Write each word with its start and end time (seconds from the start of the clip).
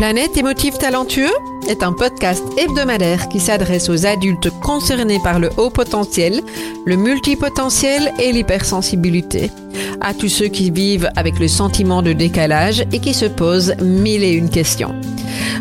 Planète 0.00 0.38
émotif 0.38 0.78
talentueux 0.78 1.28
est 1.68 1.82
un 1.82 1.92
podcast 1.92 2.42
hebdomadaire 2.56 3.28
qui 3.28 3.38
s'adresse 3.38 3.90
aux 3.90 4.06
adultes 4.06 4.48
concernés 4.62 5.18
par 5.22 5.38
le 5.38 5.50
haut 5.58 5.68
potentiel, 5.68 6.40
le 6.86 6.96
multipotentiel 6.96 8.10
et 8.18 8.32
l'hypersensibilité. 8.32 9.50
À 10.00 10.14
tous 10.14 10.30
ceux 10.30 10.48
qui 10.48 10.70
vivent 10.70 11.10
avec 11.16 11.38
le 11.38 11.48
sentiment 11.48 12.00
de 12.00 12.14
décalage 12.14 12.82
et 12.92 13.00
qui 13.00 13.12
se 13.12 13.26
posent 13.26 13.74
mille 13.82 14.24
et 14.24 14.32
une 14.32 14.48
questions. 14.48 14.98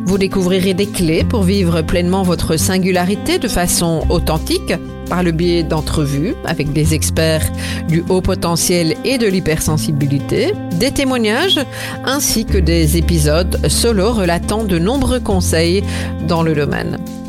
Vous 0.06 0.18
découvrirez 0.18 0.74
des 0.74 0.88
clés 0.88 1.24
pour 1.24 1.44
vivre 1.44 1.82
pleinement 1.82 2.24
votre 2.24 2.58
singularité 2.58 3.40
de 3.40 3.48
façon 3.48 4.06
authentique 4.10 4.74
par 5.10 5.24
le 5.24 5.32
biais 5.32 5.64
d'entrevues 5.64 6.36
avec 6.46 6.72
des 6.72 6.94
experts 6.94 7.50
du 7.88 8.04
haut 8.10 8.22
potentiel 8.22 8.96
et 9.04 9.18
de 9.18 9.28
l'hypersensibilité, 9.28 10.54
des 10.74 10.92
témoignages 10.92 11.60
ainsi 12.06 12.46
que 12.46 12.58
des 12.58 12.98
épisodes 12.98 13.60
solo 13.68 14.14
relatant 14.14 14.64
de 14.64 14.78
nombreux 14.78 15.20
conseils 15.20 15.84
dans 16.28 16.44
le 16.44 16.54
domaine. 16.54 16.98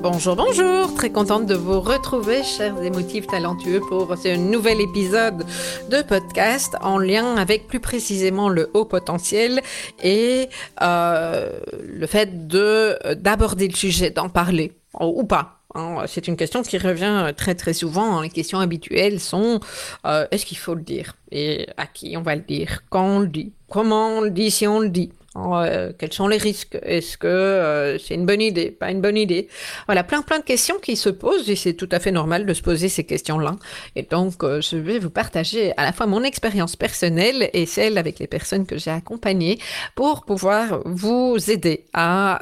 Bonjour, 0.00 0.36
bonjour, 0.36 0.94
très 0.94 1.10
contente 1.10 1.46
de 1.46 1.56
vous 1.56 1.80
retrouver, 1.80 2.44
chers 2.44 2.80
émotifs 2.82 3.26
talentueux, 3.26 3.80
pour 3.80 4.16
ce 4.16 4.36
nouvel 4.36 4.80
épisode 4.80 5.44
de 5.90 6.02
podcast 6.02 6.76
en 6.82 6.98
lien 6.98 7.34
avec 7.34 7.66
plus 7.66 7.80
précisément 7.80 8.48
le 8.48 8.70
haut 8.74 8.84
potentiel 8.84 9.60
et 10.00 10.48
euh, 10.82 11.50
le 11.84 12.06
fait 12.06 12.46
de 12.46 12.96
d'aborder 13.14 13.66
le 13.66 13.74
sujet, 13.74 14.10
d'en 14.10 14.28
parler 14.28 14.72
ou 15.00 15.24
pas. 15.24 15.58
Hein. 15.74 16.04
C'est 16.06 16.28
une 16.28 16.36
question 16.36 16.62
qui 16.62 16.78
revient 16.78 17.32
très 17.36 17.56
très 17.56 17.72
souvent. 17.72 18.20
Les 18.20 18.30
questions 18.30 18.60
habituelles 18.60 19.18
sont 19.18 19.58
euh, 20.06 20.28
est-ce 20.30 20.46
qu'il 20.46 20.58
faut 20.58 20.74
le 20.74 20.82
dire? 20.82 21.16
Et 21.32 21.66
à 21.76 21.86
qui 21.86 22.16
on 22.16 22.22
va 22.22 22.36
le 22.36 22.42
dire, 22.42 22.82
quand 22.88 23.04
on 23.04 23.18
le 23.18 23.28
dit, 23.28 23.52
comment 23.68 24.18
on 24.18 24.20
le 24.20 24.30
dit? 24.30 24.52
Si 24.52 24.64
on 24.64 24.78
le 24.78 24.90
dit? 24.90 25.10
Euh, 25.46 25.92
quels 25.98 26.12
sont 26.12 26.28
les 26.28 26.36
risques? 26.36 26.78
Est-ce 26.82 27.16
que 27.16 27.26
euh, 27.26 27.98
c'est 27.98 28.14
une 28.14 28.26
bonne 28.26 28.40
idée? 28.40 28.70
Pas 28.70 28.90
une 28.90 29.00
bonne 29.00 29.16
idée? 29.16 29.48
Voilà, 29.86 30.04
plein 30.04 30.22
plein 30.22 30.38
de 30.38 30.44
questions 30.44 30.76
qui 30.80 30.96
se 30.96 31.08
posent 31.08 31.48
et 31.48 31.56
c'est 31.56 31.74
tout 31.74 31.88
à 31.92 32.00
fait 32.00 32.10
normal 32.12 32.46
de 32.46 32.54
se 32.54 32.62
poser 32.62 32.88
ces 32.88 33.04
questions-là. 33.04 33.56
Et 33.96 34.02
donc, 34.02 34.42
euh, 34.42 34.60
je 34.60 34.76
vais 34.76 34.98
vous 34.98 35.10
partager 35.10 35.72
à 35.76 35.84
la 35.84 35.92
fois 35.92 36.06
mon 36.06 36.22
expérience 36.22 36.76
personnelle 36.76 37.50
et 37.52 37.66
celle 37.66 37.98
avec 37.98 38.18
les 38.18 38.26
personnes 38.26 38.66
que 38.66 38.78
j'ai 38.78 38.90
accompagnées 38.90 39.58
pour 39.94 40.24
pouvoir 40.24 40.80
vous 40.84 41.36
aider 41.48 41.84
à 41.92 42.40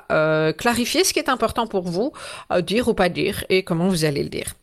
clarifier 0.59 1.05
ce 1.05 1.13
qui 1.13 1.19
est 1.19 1.29
important 1.29 1.67
pour 1.67 1.83
vous, 1.83 2.13
dire 2.63 2.89
ou 2.89 2.95
pas 2.95 3.09
dire 3.09 3.45
et 3.49 3.63
comment 3.63 3.89
vous 3.89 4.05
allez 4.05 4.23
le 4.23 4.29
dire. 4.29 4.55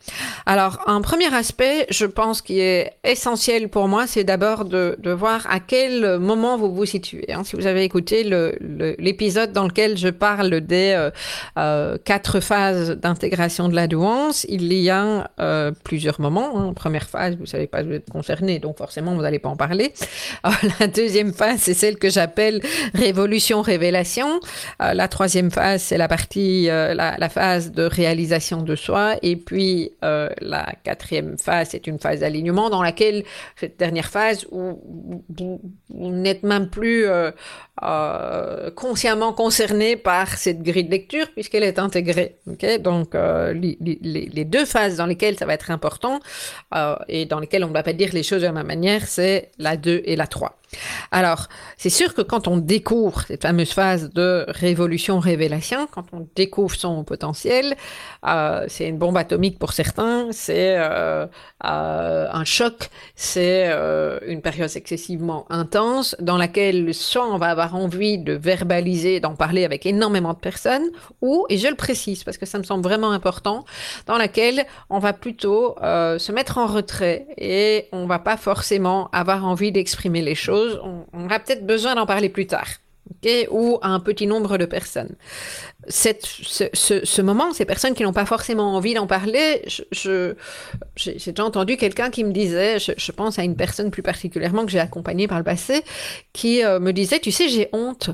Alors, 0.45 0.79
un 0.87 1.01
premier 1.01 1.33
aspect, 1.33 1.85
je 1.89 2.05
pense 2.05 2.41
qui 2.41 2.59
est 2.59 2.93
essentiel 3.03 3.69
pour 3.69 3.87
moi, 3.87 4.07
c'est 4.07 4.23
d'abord 4.23 4.65
de, 4.65 4.97
voir 5.13 5.45
à 5.49 5.59
quel 5.59 6.19
moment 6.19 6.57
vous 6.57 6.73
vous 6.73 6.85
situez. 6.85 7.31
Hein. 7.31 7.43
Si 7.43 7.55
vous 7.55 7.67
avez 7.67 7.83
écouté 7.83 8.22
l'épisode 8.23 9.51
dans 9.51 9.65
lequel 9.65 9.97
je 9.97 10.09
parle 10.09 10.61
des 10.61 10.93
euh, 10.95 11.11
euh, 11.57 11.97
quatre 12.03 12.39
phases 12.39 12.91
d'intégration 12.91 13.69
de 13.69 13.75
la 13.75 13.87
douance, 13.87 14.45
il 14.49 14.71
y 14.73 14.89
a 14.89 15.29
euh, 15.39 15.71
plusieurs 15.83 16.19
moments. 16.19 16.59
Hein. 16.59 16.73
Première 16.73 17.07
phase, 17.07 17.35
vous 17.37 17.45
savez 17.45 17.67
pas, 17.67 17.83
vous 17.83 17.91
êtes 17.91 18.09
concerné, 18.09 18.59
donc 18.59 18.77
forcément, 18.77 19.15
vous 19.15 19.21
n'allez 19.21 19.39
pas 19.39 19.49
en 19.49 19.55
parler. 19.55 19.93
la 20.79 20.87
deuxième 20.87 21.33
phase, 21.33 21.59
c'est 21.59 21.73
celle 21.73 21.97
que 21.97 22.09
j'appelle 22.09 22.61
révolution-révélation. 22.93 24.39
la 24.79 25.07
troisième 25.07 25.51
phase, 25.51 25.81
c'est 25.83 25.97
la 25.97 26.07
partie, 26.07 26.65
la, 26.65 27.29
phase 27.29 27.71
de 27.71 27.83
réalisation 27.83 28.61
de 28.61 28.75
soi. 28.75 29.15
Et 29.21 29.35
puis, 29.35 29.91
la 30.01 30.73
quatrième 30.83 31.37
phase, 31.37 31.69
c'est 31.71 31.87
une 31.87 31.99
phase 31.99 32.19
d'alignement 32.21 32.69
dans 32.69 32.83
laquelle, 32.83 33.23
cette 33.55 33.77
dernière 33.79 34.09
phase, 34.09 34.45
où 34.51 34.81
vous, 35.29 35.61
n'êtes 35.89 36.43
même 36.43 36.69
plus 36.69 37.05
consciemment 38.75 39.33
concerné 39.33 39.95
par 39.95 40.37
cette 40.37 40.61
grille 40.61 40.85
de 40.85 40.91
lecture 40.91 41.27
puisqu'elle 41.33 41.63
est 41.63 41.79
intégrée. 41.79 42.37
Donc, 42.79 43.15
euh, 43.15 43.53
les, 43.53 44.45
deux 44.45 44.65
phases 44.65 44.97
dans 44.97 45.05
lesquelles 45.05 45.37
ça 45.37 45.45
va 45.45 45.53
être 45.53 45.71
important 45.71 46.19
euh, 46.75 46.95
et 47.07 47.25
dans 47.25 47.39
lesquelles 47.39 47.63
on 47.63 47.69
ne 47.69 47.73
va 47.73 47.83
pas 47.83 47.93
dire 47.93 48.09
les 48.13 48.23
choses 48.23 48.41
de 48.41 48.47
la 48.47 48.53
même 48.53 48.67
manière, 48.67 49.07
c'est 49.07 49.51
la 49.57 49.75
2 49.75 50.03
et 50.05 50.15
la 50.15 50.27
3. 50.27 50.55
Alors, 51.11 51.47
c'est 51.77 51.89
sûr 51.89 52.13
que 52.13 52.21
quand 52.21 52.47
on 52.47 52.57
découvre 52.57 53.21
cette 53.27 53.43
fameuse 53.43 53.71
phase 53.71 54.09
de 54.11 54.45
révolution-révélation, 54.47 55.87
quand 55.91 56.05
on 56.13 56.27
découvre 56.35 56.75
son 56.75 57.03
potentiel, 57.03 57.75
euh, 58.25 58.65
c'est 58.67 58.87
une 58.87 58.97
bombe 58.97 59.17
atomique 59.17 59.59
pour 59.59 59.73
certains, 59.73 60.27
c'est 60.31 60.77
euh, 60.77 61.25
euh, 61.65 62.27
un 62.31 62.45
choc, 62.45 62.89
c'est 63.15 63.71
une 64.27 64.41
période 64.41 64.69
excessivement 64.75 65.45
intense 65.49 66.15
dans 66.19 66.37
laquelle 66.37 66.93
soit 66.93 67.27
on 67.27 67.37
va 67.37 67.47
avoir 67.47 67.75
envie 67.75 68.17
de 68.17 68.33
verbaliser, 68.33 69.19
d'en 69.19 69.35
parler 69.35 69.65
avec 69.65 69.85
énormément 69.85 70.33
de 70.33 70.39
personnes, 70.39 70.89
ou, 71.21 71.45
et 71.49 71.57
je 71.57 71.67
le 71.67 71.75
précise 71.75 72.23
parce 72.23 72.37
que 72.37 72.45
ça 72.45 72.57
me 72.57 72.63
semble 72.63 72.83
vraiment 72.83 73.11
important, 73.11 73.65
dans 74.07 74.17
laquelle 74.17 74.65
on 74.89 74.99
va 74.99 75.13
plutôt 75.13 75.75
se 75.81 76.31
mettre 76.31 76.57
en 76.57 76.67
retrait 76.67 77.27
et 77.37 77.87
on 77.91 78.05
va 78.05 78.19
pas 78.19 78.37
forcément 78.37 79.09
avoir 79.11 79.45
envie 79.45 79.71
d'exprimer 79.71 80.21
les 80.21 80.35
choses 80.35 80.62
on, 80.83 81.25
aura 81.25 81.39
peut-être 81.39 81.65
besoin 81.65 81.95
d'en 81.95 82.05
parler 82.05 82.29
plus 82.29 82.47
tard. 82.47 82.67
ou 83.51 83.79
à 83.81 83.89
un 83.89 83.99
petit 83.99 84.27
nombre 84.27 84.57
de 84.57 84.65
personnes. 84.65 85.15
Ce, 85.89 87.21
moment, 87.21 87.53
ces 87.53 87.65
personnes 87.65 87.93
qui 87.93 88.03
n'ont 88.03 88.13
pas 88.13 88.25
forcément 88.25 88.75
envie 88.75 88.93
d'en 88.93 89.07
parler, 89.07 89.63
j'ai 89.91 90.35
déjà 90.95 91.45
entendu 91.45 91.77
quelqu'un 91.77 92.09
qui 92.09 92.23
me 92.23 92.31
disait, 92.31 92.79
je, 92.79 93.11
pense 93.11 93.39
à 93.39 93.43
une 93.43 93.55
personne 93.55 93.91
plus 93.91 94.03
particulièrement 94.03 94.65
que 94.65 94.71
j'ai 94.71 94.79
accompagnée 94.79 95.27
par 95.27 95.37
le 95.37 95.43
passé, 95.43 95.83
qui 96.31 96.63
euh, 96.63 96.79
me 96.79 96.91
disait, 96.91 97.19
tu 97.19 97.31
sais, 97.31 97.49
j'ai 97.49 97.69
honte 97.73 98.09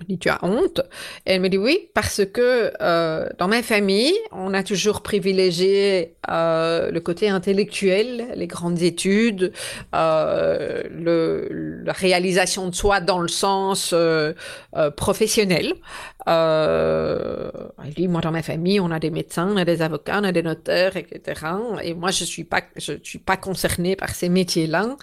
je 0.00 0.04
dis, 0.06 0.18
tu 0.18 0.28
as 0.28 0.40
honte 0.42 0.80
Et 1.24 1.34
elle 1.34 1.40
me 1.40 1.48
dit, 1.48 1.56
oui, 1.56 1.88
parce 1.94 2.22
que 2.24 2.72
euh, 2.80 3.28
dans 3.38 3.46
ma 3.46 3.62
famille, 3.62 4.12
on 4.32 4.52
a 4.52 4.64
toujours 4.64 5.02
privilégié 5.02 6.16
euh, 6.28 6.90
le 6.90 7.00
côté 7.00 7.28
intellectuel, 7.28 8.26
les 8.34 8.48
grandes 8.48 8.82
études, 8.82 9.52
euh, 9.94 10.82
la 11.84 11.92
réalisation 11.92 12.68
de 12.68 12.74
soi 12.74 13.00
dans 13.00 13.20
le 13.20 13.28
sens 13.28 13.94
professionnel. 14.96 15.74
Elle 16.26 17.94
dit, 17.94 18.08
moi, 18.08 18.20
dans 18.20 18.32
ma 18.32 18.42
famille, 18.42 18.80
on 18.80 18.90
a 18.90 18.98
des 18.98 19.10
médecins, 19.10 19.48
on 19.52 19.56
a 19.56 19.64
des 19.64 19.80
avocats, 19.80 20.18
on 20.20 20.24
a 20.24 20.32
des 20.32 20.42
notaires, 20.42 20.96
etc. 20.96 21.42
Et 21.84 21.94
moi, 21.94 22.10
je 22.10 22.24
suis 22.24 22.44
pas, 22.44 22.62
je 22.76 22.94
suis 23.04 23.20
pas 23.20 23.36
concernée 23.36 23.94
par 23.94 24.10
ces 24.10 24.28
métiers-là. 24.28 24.96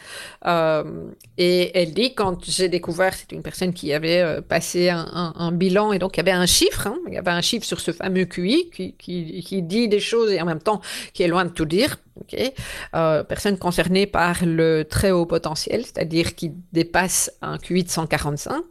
et 1.37 1.71
elle 1.79 1.93
dit, 1.93 2.13
quand 2.13 2.43
j'ai 2.43 2.67
découvert, 2.67 3.13
c'est 3.13 3.31
une 3.31 3.41
personne 3.41 3.73
qui 3.73 3.93
avait 3.93 4.41
passé 4.41 4.80
un, 4.89 5.51
bilan 5.51 5.91
et 5.91 5.99
donc 5.99 6.15
il 6.15 6.19
y 6.19 6.21
avait 6.21 6.31
un 6.31 6.45
chiffre, 6.45 6.87
hein. 6.87 6.97
il 7.07 7.13
y 7.13 7.17
avait 7.17 7.31
un 7.31 7.41
chiffre 7.41 7.65
sur 7.65 7.79
ce 7.79 7.91
fameux 7.91 8.25
QI 8.25 8.69
qui, 8.69 8.93
qui, 8.93 9.61
dit 9.61 9.87
des 9.87 9.99
choses 9.99 10.31
et 10.31 10.41
en 10.41 10.45
même 10.45 10.61
temps 10.61 10.81
qui 11.13 11.23
est 11.23 11.27
loin 11.27 11.45
de 11.45 11.49
tout 11.49 11.65
dire. 11.65 11.97
Okay. 12.21 12.53
Euh, 12.93 13.23
personne 13.23 13.57
concernée 13.57 14.05
par 14.05 14.45
le 14.45 14.83
très 14.83 15.11
haut 15.11 15.25
potentiel, 15.25 15.85
c'est-à-dire 15.85 16.35
qui 16.35 16.51
dépasse 16.71 17.31
un 17.41 17.57
QI 17.57 17.83
de 17.83 17.89
145, 17.89 18.53
hein. 18.53 18.63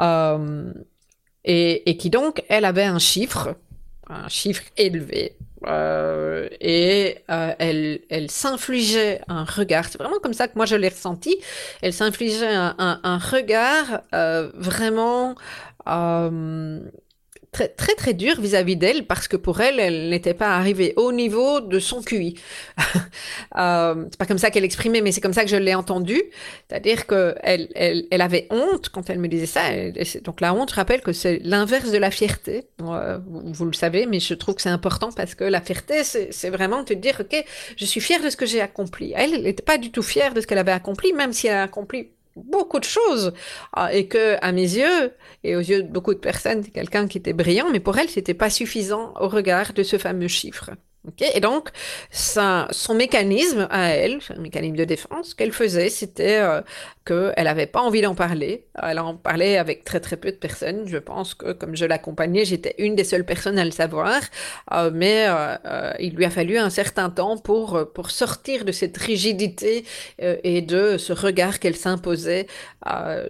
euh, 0.00 0.72
et, 1.44 1.88
et 1.88 1.96
qui 1.96 2.10
donc, 2.10 2.42
elle 2.48 2.64
avait 2.64 2.84
un 2.84 2.98
chiffre, 2.98 3.54
un 4.08 4.28
chiffre 4.28 4.62
élevé, 4.76 5.36
euh, 5.66 6.48
et 6.60 7.18
euh, 7.30 7.52
elle, 7.58 8.00
elle 8.10 8.30
s'infligeait 8.30 9.20
un 9.28 9.44
regard. 9.44 9.86
C'est 9.86 9.98
vraiment 9.98 10.18
comme 10.20 10.32
ça 10.32 10.48
que 10.48 10.52
moi 10.56 10.66
je 10.66 10.76
l'ai 10.76 10.88
ressenti. 10.88 11.36
Elle 11.82 11.92
s'infligeait 11.92 12.54
un, 12.54 12.74
un, 12.78 13.00
un, 13.02 13.18
regard 13.18 14.02
euh, 14.14 14.50
vraiment 14.54 15.34
euh, 15.88 16.80
très 17.52 17.68
très 17.68 17.94
très 17.94 18.14
dur 18.14 18.40
vis-à-vis 18.40 18.76
d'elle 18.76 19.06
parce 19.06 19.28
que 19.28 19.36
pour 19.36 19.60
elle, 19.60 19.80
elle 19.80 20.10
n'était 20.10 20.34
pas 20.34 20.56
arrivée 20.56 20.92
au 20.96 21.12
niveau 21.12 21.60
de 21.60 21.78
son 21.78 22.02
QI. 22.02 22.34
euh, 23.58 24.06
c'est 24.10 24.18
pas 24.18 24.26
comme 24.26 24.38
ça 24.38 24.50
qu'elle 24.50 24.64
exprimait, 24.64 25.00
mais 25.00 25.12
c'est 25.12 25.20
comme 25.20 25.32
ça 25.32 25.44
que 25.44 25.50
je 25.50 25.56
l'ai 25.56 25.74
entendu. 25.74 26.22
C'est-à-dire 26.68 27.06
que 27.06 27.34
elle, 27.42 27.68
elle, 27.74 28.20
avait 28.20 28.46
honte 28.50 28.88
quand 28.90 29.10
elle 29.10 29.18
me 29.18 29.28
disait 29.28 29.46
ça. 29.46 29.62
donc 30.22 30.40
la 30.40 30.54
honte, 30.54 30.70
je 30.70 30.76
rappelle 30.76 31.00
que 31.00 31.12
c'est 31.12 31.40
l'inverse 31.42 31.90
de 31.90 31.98
la 31.98 32.10
fierté. 32.10 32.68
Euh, 32.82 33.18
vous, 33.26 33.64
le 33.64 33.72
savez, 33.72 34.06
mais 34.06 34.20
je 34.20 34.34
trouve 34.34 34.56
que 34.56 34.62
c'est 34.62 34.68
important 34.68 35.10
parce 35.12 35.34
que 35.34 35.44
la 35.44 35.60
fierté, 35.60 36.04
c'est 36.04 36.50
vraiment 36.50 36.84
te 36.84 36.92
dire, 36.92 37.16
ok, 37.20 37.44
je 37.76 37.84
suis 37.84 38.00
fière 38.00 38.22
de 38.22 38.30
ce 38.30 38.36
que 38.36 38.46
j'ai 38.46 38.60
accompli. 38.60 39.12
Elle 39.16 39.42
n'était 39.42 39.62
pas 39.62 39.78
du 39.78 39.90
tout 39.90 40.02
fière 40.02 40.34
de 40.34 40.40
ce 40.40 40.46
qu'elle 40.46 40.58
avait 40.58 40.72
accompli, 40.72 41.12
même 41.12 41.32
si 41.32 41.46
elle 41.46 41.54
a 41.54 41.62
accompli 41.62 42.10
beaucoup 42.44 42.78
de 42.78 42.84
choses. 42.84 43.32
Ah, 43.72 43.92
et 43.92 44.08
que 44.08 44.36
à 44.40 44.52
mes 44.52 44.62
yeux 44.62 45.12
et 45.44 45.56
aux 45.56 45.60
yeux 45.60 45.82
de 45.82 45.88
beaucoup 45.88 46.14
de 46.14 46.18
personnes 46.18 46.64
quelqu'un 46.64 47.06
qui 47.08 47.18
était 47.18 47.32
brillant 47.32 47.68
mais 47.70 47.80
pour 47.80 47.98
elle 47.98 48.08
c'était 48.08 48.34
pas 48.34 48.50
suffisant 48.50 49.14
au 49.20 49.28
regard 49.28 49.72
de 49.72 49.82
ce 49.82 49.98
fameux 49.98 50.28
chiffre 50.28 50.70
et 51.34 51.40
donc, 51.40 51.70
son 52.10 52.94
mécanisme 52.94 53.66
à 53.70 53.90
elle, 53.90 54.18
un 54.34 54.40
mécanisme 54.40 54.76
de 54.76 54.84
défense 54.84 55.34
qu'elle 55.34 55.52
faisait, 55.52 55.88
c'était 55.88 56.38
euh, 56.38 56.60
qu'elle 57.04 57.44
n'avait 57.44 57.66
pas 57.66 57.80
envie 57.80 58.02
d'en 58.02 58.14
parler. 58.14 58.66
Elle 58.82 58.98
en 58.98 59.14
parlait 59.14 59.56
avec 59.56 59.84
très 59.84 60.00
très 60.00 60.16
peu 60.16 60.30
de 60.30 60.36
personnes. 60.36 60.86
Je 60.86 60.98
pense 60.98 61.34
que 61.34 61.52
comme 61.52 61.76
je 61.76 61.86
l'accompagnais, 61.86 62.44
j'étais 62.44 62.74
une 62.78 62.94
des 62.94 63.04
seules 63.04 63.24
personnes 63.24 63.58
à 63.58 63.64
le 63.64 63.70
savoir. 63.70 64.20
Euh, 64.72 64.90
mais 64.92 65.26
euh, 65.28 65.92
il 65.98 66.14
lui 66.14 66.24
a 66.24 66.30
fallu 66.30 66.58
un 66.58 66.70
certain 66.70 67.10
temps 67.10 67.36
pour, 67.36 67.86
sortir 68.08 68.64
de 68.64 68.72
cette 68.72 68.96
rigidité 68.96 69.84
et 70.18 70.62
de 70.62 70.96
ce 70.96 71.12
regard 71.12 71.58
qu'elle 71.58 71.76
s'imposait 71.76 72.46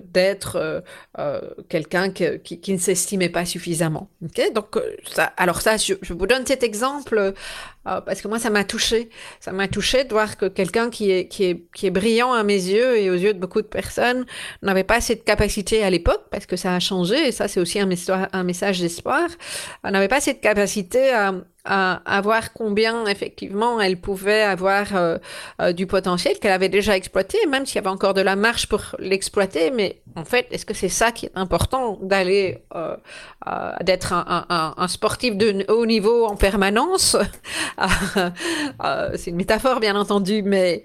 d'être 0.01 0.85
quelqu'un 1.69 2.11
qui, 2.11 2.73
ne 2.73 2.79
s'estimait 2.79 3.29
pas 3.29 3.45
suffisamment. 3.45 4.09
donc, 4.55 4.79
alors 5.37 5.61
ça, 5.61 5.77
je 5.77 6.13
vous 6.13 6.27
donne 6.27 6.47
cet 6.47 6.63
exemple 6.63 7.35
ah, 7.85 8.03
parce 8.03 8.20
que 8.20 8.29
moi, 8.29 8.38
ça 8.38 8.50
m'a 8.50 8.65
touché. 8.65 9.11
Ça 9.41 9.53
m'a 9.53 9.69
touché 9.69 10.05
de 10.05 10.11
voir 10.11 10.37
que 10.37 10.47
quelqu'un 10.47 10.91
qui 10.91 11.11
est, 11.11 11.29
qui, 11.29 11.44
est, 11.44 11.65
qui 11.75 11.87
est 11.87 11.91
brillant 11.91 12.32
à 12.32 12.43
mes 12.43 12.55
yeux 12.55 12.99
et 12.99 13.11
aux 13.11 13.15
yeux 13.15 13.35
de 13.35 13.38
beaucoup 13.38 13.62
de 13.62 13.67
personnes 13.67 14.26
n'avait 14.62 14.85
pas 14.85 15.00
cette 15.00 15.25
capacité 15.25 15.82
à 15.82 15.91
l'époque, 15.91 16.25
parce 16.31 16.47
que 16.47 16.56
ça 16.56 16.75
a 16.75 16.81
changé, 16.81 17.29
et 17.29 17.32
ça, 17.32 17.49
c'est 17.49 17.61
aussi 17.61 17.81
un, 17.81 17.88
un 18.32 18.44
message 18.44 18.81
d'espoir, 18.81 19.29
n'avait 19.85 20.09
pas 20.09 20.20
cette 20.20 20.41
capacité 20.41 21.11
à, 21.12 21.32
à, 21.69 22.20
voir 22.23 22.53
combien 22.53 23.06
effectivement 23.06 23.81
elle 23.81 23.99
pouvait 24.00 24.43
avoir 24.43 24.97
euh, 24.97 25.19
euh, 25.61 25.73
du 25.73 25.87
potentiel 25.87 26.38
qu'elle 26.38 26.53
avait 26.53 26.69
déjà 26.69 26.97
exploité, 26.97 27.38
même 27.47 27.67
s'il 27.67 27.76
y 27.76 27.79
avait 27.79 27.88
encore 27.88 28.15
de 28.15 28.20
la 28.20 28.37
marche 28.37 28.67
pour 28.67 28.82
l'exploiter. 28.99 29.70
Mais 29.70 30.00
en 30.17 30.25
fait, 30.25 30.47
est-ce 30.50 30.65
que 30.65 30.75
c'est 30.75 30.88
ça 30.88 31.12
qui 31.12 31.26
est 31.26 31.32
important 31.35 31.99
d'aller 32.00 32.59
euh, 32.75 32.97
d'être 33.82 34.12
un, 34.12 34.88
sportif 34.88 35.37
de 35.37 35.65
haut 35.70 35.87
niveau 35.87 36.26
en 36.26 36.37
permanence? 36.37 37.17
C'est 39.17 39.31
une 39.31 39.37
métaphore 39.37 39.81
bien 39.81 39.97
entendu, 39.97 40.43
mais 40.43 40.82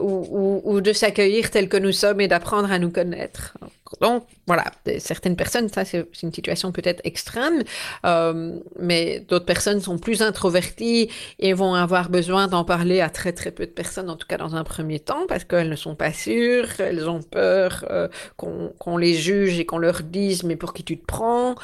ou 0.00 0.80
de 0.80 0.92
s'accueillir 0.92 1.50
tel 1.50 1.68
que 1.68 1.76
nous 1.76 1.92
sommes 1.92 2.20
et 2.20 2.28
d'apprendre 2.28 2.70
à 2.70 2.78
nous 2.78 2.90
connaître. 2.90 3.54
Donc, 4.00 4.24
voilà, 4.46 4.64
certaines 4.98 5.36
personnes, 5.36 5.68
ça 5.68 5.84
c'est 5.84 6.06
une 6.22 6.32
situation 6.32 6.72
peut-être 6.72 7.00
extrême, 7.04 7.62
euh, 8.04 8.58
mais 8.78 9.20
d'autres 9.20 9.44
personnes 9.44 9.80
sont 9.80 9.98
plus 9.98 10.22
introverties 10.22 11.10
et 11.38 11.52
vont 11.52 11.74
avoir 11.74 12.08
besoin 12.08 12.48
d'en 12.48 12.64
parler 12.64 13.00
à 13.00 13.08
très 13.08 13.32
très 13.32 13.50
peu 13.50 13.66
de 13.66 13.70
personnes, 13.70 14.10
en 14.10 14.16
tout 14.16 14.26
cas 14.26 14.38
dans 14.38 14.54
un 14.56 14.64
premier 14.64 15.00
temps, 15.00 15.26
parce 15.28 15.44
qu'elles 15.44 15.70
ne 15.70 15.76
sont 15.76 15.94
pas 15.94 16.12
sûres, 16.12 16.68
elles 16.78 17.08
ont 17.08 17.22
peur 17.22 17.84
euh, 17.90 18.08
qu'on 18.36 18.96
les 18.96 19.14
juge 19.14 19.58
et 19.58 19.66
qu'on 19.66 19.78
leur 19.78 20.02
dise 20.02 20.42
mais 20.44 20.56
pour 20.56 20.74
qui 20.74 20.84
tu 20.84 20.98
te 20.98 21.06
prends. 21.06 21.54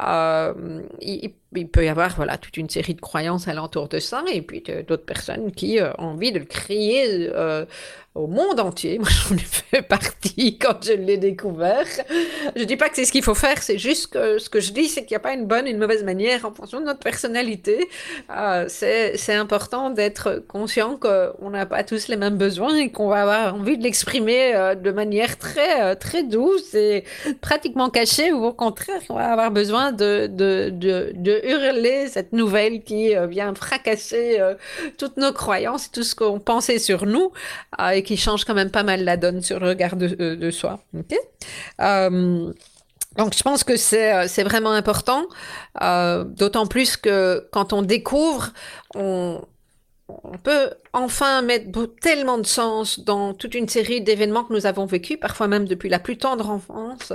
Euh, 0.00 0.82
il, 1.54 1.68
peut 1.68 1.84
y 1.84 1.88
avoir 1.88 2.14
voilà 2.16 2.38
toute 2.38 2.56
une 2.56 2.68
série 2.68 2.94
de 2.94 3.00
croyances 3.00 3.48
alentour 3.48 3.88
de 3.88 3.98
ça, 3.98 4.22
et 4.32 4.42
puis 4.42 4.62
d'autres 4.86 5.04
personnes 5.04 5.52
qui 5.52 5.78
ont 5.80 6.04
envie 6.04 6.32
de 6.32 6.38
le 6.38 6.44
crier 6.44 7.30
au 8.18 8.26
monde 8.26 8.60
entier. 8.60 8.98
Moi, 8.98 9.08
j'en 9.08 9.36
ai 9.36 9.38
fait 9.38 9.82
partie 9.82 10.58
quand 10.58 10.84
je 10.84 10.92
l'ai 10.92 11.16
découvert. 11.16 11.86
Je 12.56 12.64
dis 12.64 12.76
pas 12.76 12.88
que 12.88 12.96
c'est 12.96 13.04
ce 13.04 13.12
qu'il 13.12 13.22
faut 13.22 13.34
faire, 13.34 13.62
c'est 13.62 13.78
juste 13.78 14.08
que 14.08 14.38
ce 14.38 14.50
que 14.50 14.60
je 14.60 14.72
dis, 14.72 14.88
c'est 14.88 15.02
qu'il 15.02 15.12
n'y 15.12 15.16
a 15.16 15.20
pas 15.20 15.34
une 15.34 15.46
bonne 15.46 15.66
et 15.66 15.70
une 15.70 15.78
mauvaise 15.78 16.04
manière 16.04 16.44
en 16.44 16.52
fonction 16.52 16.80
de 16.80 16.86
notre 16.86 17.00
personnalité. 17.00 17.88
Euh, 18.36 18.66
c'est 18.68 19.34
important 19.34 19.90
d'être 19.90 20.42
conscient 20.48 20.96
qu'on 20.96 21.50
n'a 21.50 21.66
pas 21.66 21.84
tous 21.84 22.08
les 22.08 22.16
mêmes 22.16 22.36
besoins 22.36 22.76
et 22.76 22.90
qu'on 22.90 23.08
va 23.08 23.22
avoir 23.22 23.54
envie 23.54 23.78
de 23.78 23.82
l'exprimer 23.82 24.54
euh, 24.54 24.74
de 24.74 24.90
manière 24.90 25.38
très, 25.38 25.82
euh, 25.82 25.94
très 25.94 26.24
douce 26.24 26.74
et 26.74 27.04
pratiquement 27.40 27.90
cachée, 27.90 28.32
ou 28.32 28.44
au 28.44 28.52
contraire, 28.52 29.00
on 29.08 29.14
va 29.14 29.30
avoir 29.30 29.50
besoin 29.50 29.92
de, 29.92 30.26
de 30.26 31.37
hurler 31.44 32.08
cette 32.08 32.32
nouvelle 32.32 32.82
qui 32.82 33.16
euh, 33.16 33.26
vient 33.26 33.54
fracasser 33.54 34.40
toutes 34.98 35.16
nos 35.16 35.32
croyances, 35.32 35.90
tout 35.90 36.02
ce 36.02 36.14
qu'on 36.14 36.40
pensait 36.40 36.78
sur 36.78 37.06
nous 37.06 37.32
et 37.92 38.02
qui 38.02 38.16
change 38.16 38.44
quand 38.44 38.54
même 38.54 38.70
pas 38.70 38.82
mal 38.82 39.04
la 39.04 39.16
donne 39.16 39.42
sur 39.42 39.60
le 39.60 39.68
regard 39.68 39.96
de, 39.96 40.50
soi. 40.50 40.80
euh, 41.80 42.52
donc 43.16 43.34
je 43.34 43.42
pense 43.42 43.64
que 43.64 43.76
c'est 43.76 44.14
euh, 44.14 44.44
vraiment 44.44 44.72
important, 44.72 45.24
euh, 45.82 46.24
d'autant 46.24 46.66
plus 46.66 46.96
que 46.96 47.48
quand 47.50 47.72
on 47.72 47.82
découvre, 47.82 48.52
on 48.94 49.42
peut 50.42 50.70
enfin 50.92 51.42
mettre 51.42 51.86
tellement 52.00 52.38
de 52.38 52.46
sens 52.46 53.00
dans 53.00 53.34
toute 53.34 53.54
une 53.54 53.68
série 53.68 54.00
d'événements 54.00 54.44
que 54.44 54.52
nous 54.52 54.66
avons 54.66 54.86
vécus, 54.86 55.18
parfois 55.20 55.48
même 55.48 55.66
depuis 55.66 55.88
la 55.88 55.98
plus 55.98 56.16
tendre 56.18 56.50
enfance, 56.50 57.12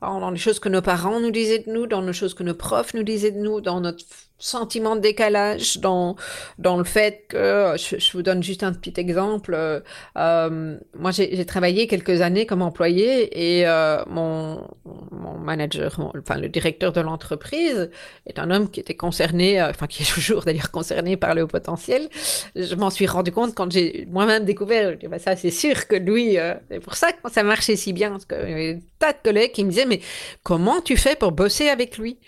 dans 0.00 0.30
les 0.30 0.38
choses 0.38 0.58
que 0.58 0.68
nos 0.68 0.82
parents 0.82 1.20
nous 1.20 1.30
disaient 1.30 1.60
de 1.60 1.70
nous, 1.70 1.86
dans 1.86 2.00
les 2.00 2.12
choses 2.12 2.34
que 2.34 2.42
nos 2.42 2.54
profs 2.54 2.94
nous 2.94 3.02
disaient 3.02 3.32
de 3.32 3.38
nous, 3.38 3.60
dans 3.60 3.80
notre 3.80 4.04
sentiment 4.38 4.96
de 4.96 5.00
décalage, 5.00 5.78
dans, 5.78 6.16
dans 6.58 6.76
le 6.76 6.84
fait 6.84 7.24
que, 7.28 7.74
je, 7.76 8.12
vous 8.12 8.22
donne 8.22 8.42
juste 8.42 8.62
un 8.62 8.72
petit 8.72 9.00
exemple, 9.00 9.54
euh, 9.54 9.80
euh 10.18 10.76
moi 10.98 11.10
j'ai 11.10 11.44
travaillé 11.46 11.86
quelques 11.86 12.20
années 12.20 12.44
comme 12.44 12.62
employé 12.62 13.58
et 13.58 13.66
euh, 13.66 14.04
mon, 14.06 14.68
mon 15.10 15.38
manager, 15.38 15.98
enfin 16.18 16.38
le 16.38 16.48
directeur 16.48 16.92
de 16.92 17.00
l'entreprise 17.00 17.90
est 18.26 18.38
un 18.38 18.50
homme 18.50 18.70
qui 18.70 18.80
était 18.80 18.94
concerné, 18.94 19.62
enfin 19.62 19.86
qui 19.86 20.02
est 20.02 20.14
toujours 20.14 20.44
d'ailleurs 20.44 20.70
concerné 20.70 21.16
par 21.16 21.34
le 21.34 21.46
potentiel. 21.46 22.08
Je 22.54 22.74
m'en 22.74 22.90
suis 22.90 23.06
compte 23.24 23.54
quand 23.54 23.70
j'ai 23.70 24.06
moi-même 24.10 24.44
découvert, 24.44 24.96
bah, 25.08 25.18
ça 25.18 25.36
c'est 25.36 25.50
sûr 25.50 25.86
que 25.86 25.96
lui, 25.96 26.38
euh, 26.38 26.54
c'est 26.70 26.80
pour 26.80 26.94
ça 26.94 27.12
que 27.12 27.30
ça 27.30 27.42
marchait 27.42 27.76
si 27.76 27.92
bien, 27.92 28.10
parce 28.10 28.26
y 28.30 28.52
avait 28.52 28.74
des 28.74 28.82
tas 28.98 29.12
de 29.12 29.18
collègues 29.22 29.52
qui 29.52 29.64
me 29.64 29.70
disaient, 29.70 29.86
mais 29.86 30.00
comment 30.42 30.80
tu 30.80 30.96
fais 30.96 31.16
pour 31.16 31.32
bosser 31.32 31.68
avec 31.68 31.98
lui? 31.98 32.18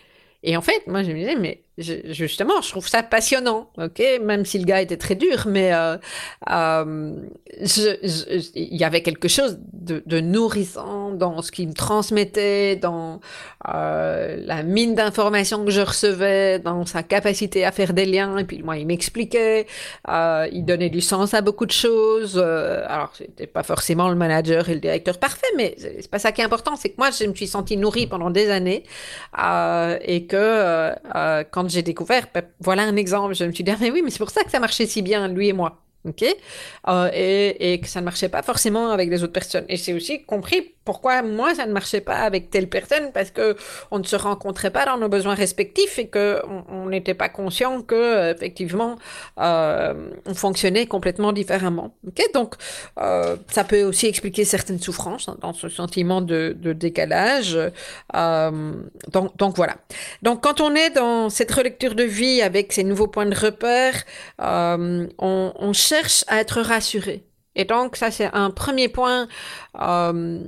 Et 0.43 0.57
en 0.57 0.63
fait, 0.63 0.87
moi, 0.87 1.03
je 1.03 1.11
me 1.11 1.17
disais, 1.19 1.37
mais 1.37 1.63
justement, 1.79 2.61
je 2.61 2.71
trouve 2.71 2.89
ça 2.89 3.03
passionnant, 3.03 3.71
ok, 3.79 4.03
même 4.23 4.45
si 4.45 4.59
le 4.59 4.65
gars 4.65 4.83
était 4.83 4.97
très 4.97 5.15
dur, 5.15 5.45
mais 5.47 5.73
euh, 5.73 5.97
euh, 6.51 7.13
il 8.55 8.77
y 8.77 8.85
avait 8.85 9.03
quelque 9.03 9.29
chose 9.29 9.59
de, 9.61 10.21
nourrissant 10.21 11.13
dans 11.13 11.41
ce 11.41 11.53
qu'il 11.53 11.69
me 11.69 11.75
transmettait, 11.75 12.77
dans 12.77 13.21
euh, 13.73 14.37
la 14.45 14.63
mine 14.63 14.95
d'informations 14.97 15.65
que 15.65 15.71
je 15.71 15.81
recevais, 15.81 16.59
dans 16.59 16.85
sa 16.85 17.03
capacité 17.03 17.65
à 17.65 17.71
faire 17.71 17.93
des 17.93 18.05
liens. 18.05 18.39
Et 18.39 18.45
puis 18.45 18.63
moi, 18.63 18.77
il 18.77 18.87
m'expliquait, 18.87 19.67
il 20.09 20.65
donnait 20.65 20.91
du 20.91 21.01
sens 21.01 21.35
à 21.35 21.41
beaucoup 21.41 21.67
de 21.67 21.73
choses. 21.73 22.39
Alors, 22.39 23.13
c'était 23.17 23.47
pas 23.47 23.63
forcément 23.63 24.09
le 24.09 24.17
manager 24.17 24.69
et 24.69 24.75
le 24.75 24.81
directeur 24.81 25.19
parfait, 25.19 25.47
mais 25.57 25.77
c'est 25.79 26.11
pas 26.11 26.19
ça 26.19 26.33
qui 26.33 26.41
est 26.41 26.45
important. 26.45 26.75
C'est 26.77 26.91
que 26.91 26.97
moi, 26.99 27.11
je 27.11 27.25
me 27.25 27.35
suis 27.35 27.47
sentie 27.47 27.77
nourrie 27.77 28.07
pendant 28.07 28.31
des 28.31 28.51
années 28.51 28.83
et 29.37 30.27
que 30.27 30.93
quand 31.51 31.68
j'ai 31.69 31.83
découvert, 31.83 32.27
ben, 32.33 32.43
voilà 32.61 32.83
un 32.83 32.97
exemple. 32.97 33.35
Je 33.35 33.45
me 33.45 33.53
suis 33.53 33.65
dit, 33.65 33.71
ah, 33.71 33.77
mais 33.81 33.91
oui, 33.91 34.03
mais 34.03 34.11
c'est 34.11 34.19
pour 34.19 34.31
ça 34.31 34.43
que 34.45 34.51
ça 34.51 34.61
marchait 34.61 34.87
si 34.87 35.03
bien, 35.03 35.29
lui 35.29 35.49
et 35.49 35.53
moi. 35.53 35.83
OK? 36.05 36.25
Euh, 36.89 37.11
et, 37.13 37.73
et, 37.73 37.81
que 37.81 37.89
ça 37.89 38.01
ne 38.01 38.05
marchait 38.05 38.29
pas 38.29 38.43
forcément 38.43 38.91
avec 38.91 39.11
les 39.11 39.23
autres 39.23 39.33
personnes. 39.33 39.65
Et 39.69 39.77
c'est 39.77 39.93
aussi 39.93 40.25
compris 40.25 40.75
pourquoi 40.89 41.21
moi 41.21 41.55
ça 41.55 41.67
ne 41.67 41.73
marchait 41.73 42.01
pas 42.01 42.21
avec 42.31 42.49
telle 42.49 42.69
personne? 42.69 43.13
Parce 43.13 43.31
que 43.31 43.57
on 43.91 43.99
ne 43.99 44.05
se 44.05 44.17
rencontrait 44.17 44.71
pas 44.71 44.87
dans 44.87 44.97
nos 44.97 45.11
besoins 45.11 45.35
respectifs 45.35 45.99
et 45.99 46.09
que 46.09 46.41
on 46.71 46.87
n'était 46.89 47.19
pas 47.23 47.29
conscient 47.29 47.83
que 47.83 48.33
effectivement 48.35 48.97
euh, 49.39 49.93
on 50.25 50.35
fonctionnait 50.35 50.87
complètement 50.87 51.33
différemment. 51.33 51.95
Donc 52.33 52.55
euh, 52.99 53.37
ça 53.51 53.65
peut 53.65 53.83
aussi 53.83 54.07
expliquer 54.07 54.47
certaines 54.47 54.81
souffrances 54.81 55.29
dans 55.43 55.53
ce 55.53 55.69
sentiment 55.69 56.23
de, 56.23 56.57
décalage. 56.73 57.59
Euh, 58.17 58.73
donc, 59.13 59.57
voilà. 59.57 59.77
Donc 60.23 60.43
quand 60.43 60.63
on 60.63 60.75
est 60.75 60.91
dans 60.91 61.29
cette 61.29 61.53
relecture 61.53 61.95
de 61.95 62.05
vie 62.05 62.41
avec 62.41 62.73
ces 62.73 62.85
nouveaux 62.85 63.09
points 63.09 63.27
de 63.27 63.37
repère, 63.37 63.95
euh, 64.41 65.07
on, 65.19 65.73
cherche 65.75 66.25
à 66.29 66.41
être 66.41 66.63
rassuré. 66.63 67.25
Et 67.55 67.65
donc 67.65 67.97
ça 67.97 68.11
c'est 68.11 68.31
un 68.33 68.51
premier 68.51 68.89
point 68.89 69.27
euh, 69.81 70.41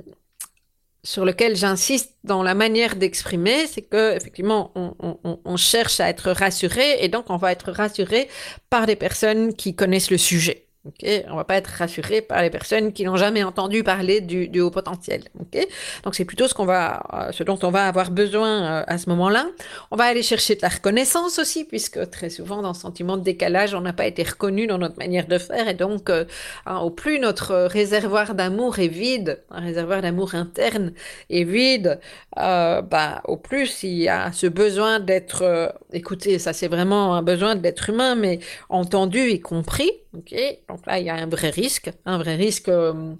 sur 1.03 1.25
lequel 1.25 1.55
j'insiste 1.55 2.15
dans 2.23 2.43
la 2.43 2.53
manière 2.53 2.95
d'exprimer, 2.95 3.67
c'est 3.67 3.81
que 3.81 4.15
effectivement 4.15 4.71
on, 4.75 5.57
cherche 5.57 5.99
à 5.99 6.09
être 6.09 6.31
rassuré 6.31 7.03
et 7.03 7.09
donc 7.09 7.29
on 7.29 7.37
va 7.37 7.51
être 7.51 7.71
rassuré 7.71 8.29
par 8.69 8.85
des 8.85 8.95
personnes 8.95 9.53
qui 9.53 9.75
connaissent 9.75 10.11
le 10.11 10.17
sujet. 10.17 10.67
Okay 10.83 11.25
on 11.29 11.35
va 11.35 11.43
pas 11.43 11.57
être 11.57 11.67
rassuré 11.67 12.21
par 12.21 12.41
les 12.41 12.49
personnes 12.49 12.91
qui 12.91 13.03
n'ont 13.05 13.15
jamais 13.15 13.43
entendu 13.43 13.83
parler 13.83 14.19
du, 14.19 14.61
haut 14.61 14.71
potentiel. 14.71 15.23
Okay 15.39 15.67
Donc 16.03 16.15
c'est 16.15 16.25
plutôt 16.25 16.45
euh, 16.45 17.31
ce 17.31 17.43
dont 17.43 17.59
on 17.61 17.69
va 17.69 17.87
avoir 17.87 18.09
besoin 18.09 18.63
euh, 18.63 18.83
à 18.87 18.97
ce 18.97 19.07
moment-là. 19.11 19.45
On 19.91 19.95
va 19.95 20.05
aller 20.05 20.23
chercher 20.23 20.55
de 20.55 20.61
la 20.63 20.69
reconnaissance 20.69 21.37
aussi, 21.37 21.65
puisque 21.65 22.09
très 22.09 22.31
souvent 22.31 22.63
dans 22.63 22.73
ce 22.73 22.81
sentiment 22.81 23.17
de 23.17 23.23
décalage, 23.23 23.75
on 23.75 23.81
n'a 23.81 23.93
pas 23.93 24.07
été 24.07 24.23
reconnu 24.23 24.65
dans 24.65 24.79
notre 24.79 24.97
manière 24.97 25.27
de 25.27 25.37
faire, 25.37 25.67
et 25.67 25.75
donc 25.75 26.09
euh, 26.09 26.25
hein, 26.65 26.79
au 26.79 26.89
plus 26.89 27.19
notre 27.19 27.55
réservoir 27.67 28.33
d'amour 28.33 28.79
est 28.79 28.87
vide, 28.87 29.43
un 29.51 29.61
réservoir 29.61 30.01
d'amour 30.01 30.33
interne 30.33 30.93
est 31.29 31.43
vide, 31.43 31.99
euh, 32.39 32.81
bah 32.81 33.21
au 33.25 33.37
plus 33.37 33.83
il 33.83 33.99
y 33.99 34.09
a 34.09 34.31
ce 34.31 34.47
besoin 34.47 34.99
d'être, 34.99 35.75
écoutez, 35.93 36.39
ça 36.39 36.53
c'est 36.53 36.67
vraiment 36.67 37.13
un 37.13 37.21
besoin 37.21 37.55
d'être 37.55 37.89
humain, 37.89 38.15
mais 38.15 38.39
entendu 38.69 39.19
et 39.29 39.39
compris. 39.39 39.91
Ok, 40.13 40.35
donc 40.71 40.85
là 40.85 40.99
il 40.99 41.05
y 41.05 41.09
a 41.09 41.15
un 41.15 41.27
vrai 41.27 41.49
risque, 41.49 41.91
un 42.05 42.17
vrai 42.17 42.35
risque 42.35 42.69
euh, 42.69 43.13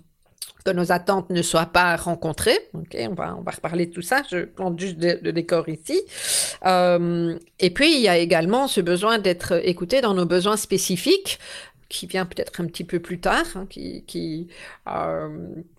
que 0.64 0.72
nos 0.72 0.92
attentes 0.92 1.30
ne 1.30 1.42
soient 1.42 1.66
pas 1.66 1.96
rencontrées. 1.96 2.58
On 2.74 3.14
va 3.14 3.36
on 3.36 3.44
reparler 3.50 3.88
de 3.88 3.92
tout 3.92 4.02
ça. 4.02 4.22
Je 4.30 4.46
plante 4.46 4.80
juste 4.80 4.98
le 5.00 5.32
décor 5.32 5.68
ici. 5.70 6.00
Euh, 6.66 7.38
et 7.60 7.72
puis 7.72 7.96
il 7.96 8.02
y 8.02 8.08
a 8.08 8.18
également 8.18 8.68
ce 8.68 8.80
besoin 8.80 9.18
d'être 9.18 9.60
écouté 9.68 10.02
dans 10.02 10.14
nos 10.14 10.26
besoins 10.26 10.58
spécifiques 10.58 11.40
qui 11.92 12.08
vient 12.08 12.26
peut-être 12.26 12.62
un 12.62 12.66
petit 12.66 12.84
peu 12.84 13.00
plus 13.00 13.20
tard, 13.20 13.46
hein, 13.56 13.66
qui, 13.70 14.04
qui 14.08 14.48
euh, 14.88 15.28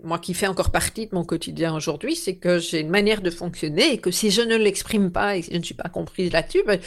moi 0.04 0.18
qui 0.18 0.34
fait 0.34 0.46
encore 0.46 0.70
partie 0.70 1.06
de 1.06 1.14
mon 1.14 1.24
quotidien 1.24 1.74
aujourd'hui, 1.74 2.14
c'est 2.14 2.36
que 2.36 2.58
j'ai 2.58 2.80
une 2.80 2.90
manière 2.90 3.22
de 3.22 3.30
fonctionner 3.30 3.94
et 3.94 3.98
que 3.98 4.10
si 4.10 4.30
je 4.30 4.42
ne 4.42 4.56
l'exprime 4.56 5.10
pas 5.10 5.36
et 5.36 5.40
que 5.40 5.50
je 5.50 5.56
ne 5.56 5.62
suis 5.62 5.74
pas 5.74 5.88
comprise 5.88 6.30
là-dessus, 6.30 6.62
ben, 6.66 6.78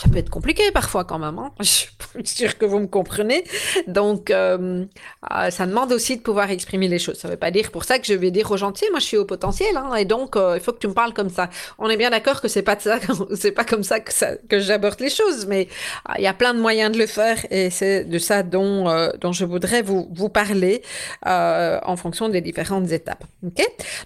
ça 0.00 0.08
peut 0.08 0.16
être 0.16 0.30
compliqué 0.30 0.62
parfois 0.72 1.04
quand 1.04 1.18
même. 1.18 1.38
Hein. 1.38 1.52
Je 1.60 2.24
suis 2.24 2.36
sûre 2.36 2.56
que 2.56 2.64
vous 2.64 2.78
me 2.78 2.86
comprenez. 2.86 3.44
Donc, 3.86 4.30
euh, 4.30 4.86
euh, 5.30 5.50
ça 5.50 5.66
demande 5.66 5.92
aussi 5.92 6.16
de 6.16 6.22
pouvoir 6.22 6.50
exprimer 6.50 6.88
les 6.88 6.98
choses. 6.98 7.18
Ça 7.18 7.28
ne 7.28 7.34
veut 7.34 7.38
pas 7.38 7.50
dire 7.50 7.70
pour 7.70 7.84
ça 7.84 7.98
que 7.98 8.06
je 8.06 8.14
vais 8.14 8.30
dire 8.30 8.50
aux 8.50 8.56
gentils, 8.56 8.86
moi 8.90 8.98
je 8.98 9.04
suis 9.04 9.18
au 9.18 9.26
potentiel, 9.26 9.76
hein, 9.76 9.94
et 9.94 10.06
donc 10.06 10.36
il 10.36 10.60
faut 10.60 10.72
que 10.72 10.78
tu 10.78 10.88
me 10.88 10.94
parles 10.94 11.12
comme 11.12 11.28
ça. 11.28 11.50
On 11.78 11.90
est 11.90 11.98
bien 11.98 12.08
d'accord 12.10 12.40
que 12.40 12.48
c'est 12.48 12.62
pas 12.62 12.76
pas 13.56 13.64
comme 13.64 13.82
ça 13.82 14.00
que, 14.00 14.12
ça, 14.12 14.36
que 14.48 14.58
j'aborde 14.58 15.00
les 15.00 15.10
choses, 15.10 15.46
mais 15.46 15.68
il 16.16 16.24
y 16.24 16.26
a 16.26 16.32
plein 16.32 16.54
de 16.54 16.60
moyens 16.60 16.90
de 16.90 16.98
le 16.98 17.06
faire, 17.06 17.44
et 17.50 17.68
c'est 17.68 18.04
de 18.04 18.18
ça 18.18 18.37
dont 18.42 19.10
dont 19.20 19.32
je 19.32 19.44
voudrais 19.44 19.82
vous 19.82 20.28
parler 20.28 20.82
en 21.24 21.96
fonction 21.96 22.28
des 22.28 22.40
différentes 22.40 22.90
étapes. 22.92 23.24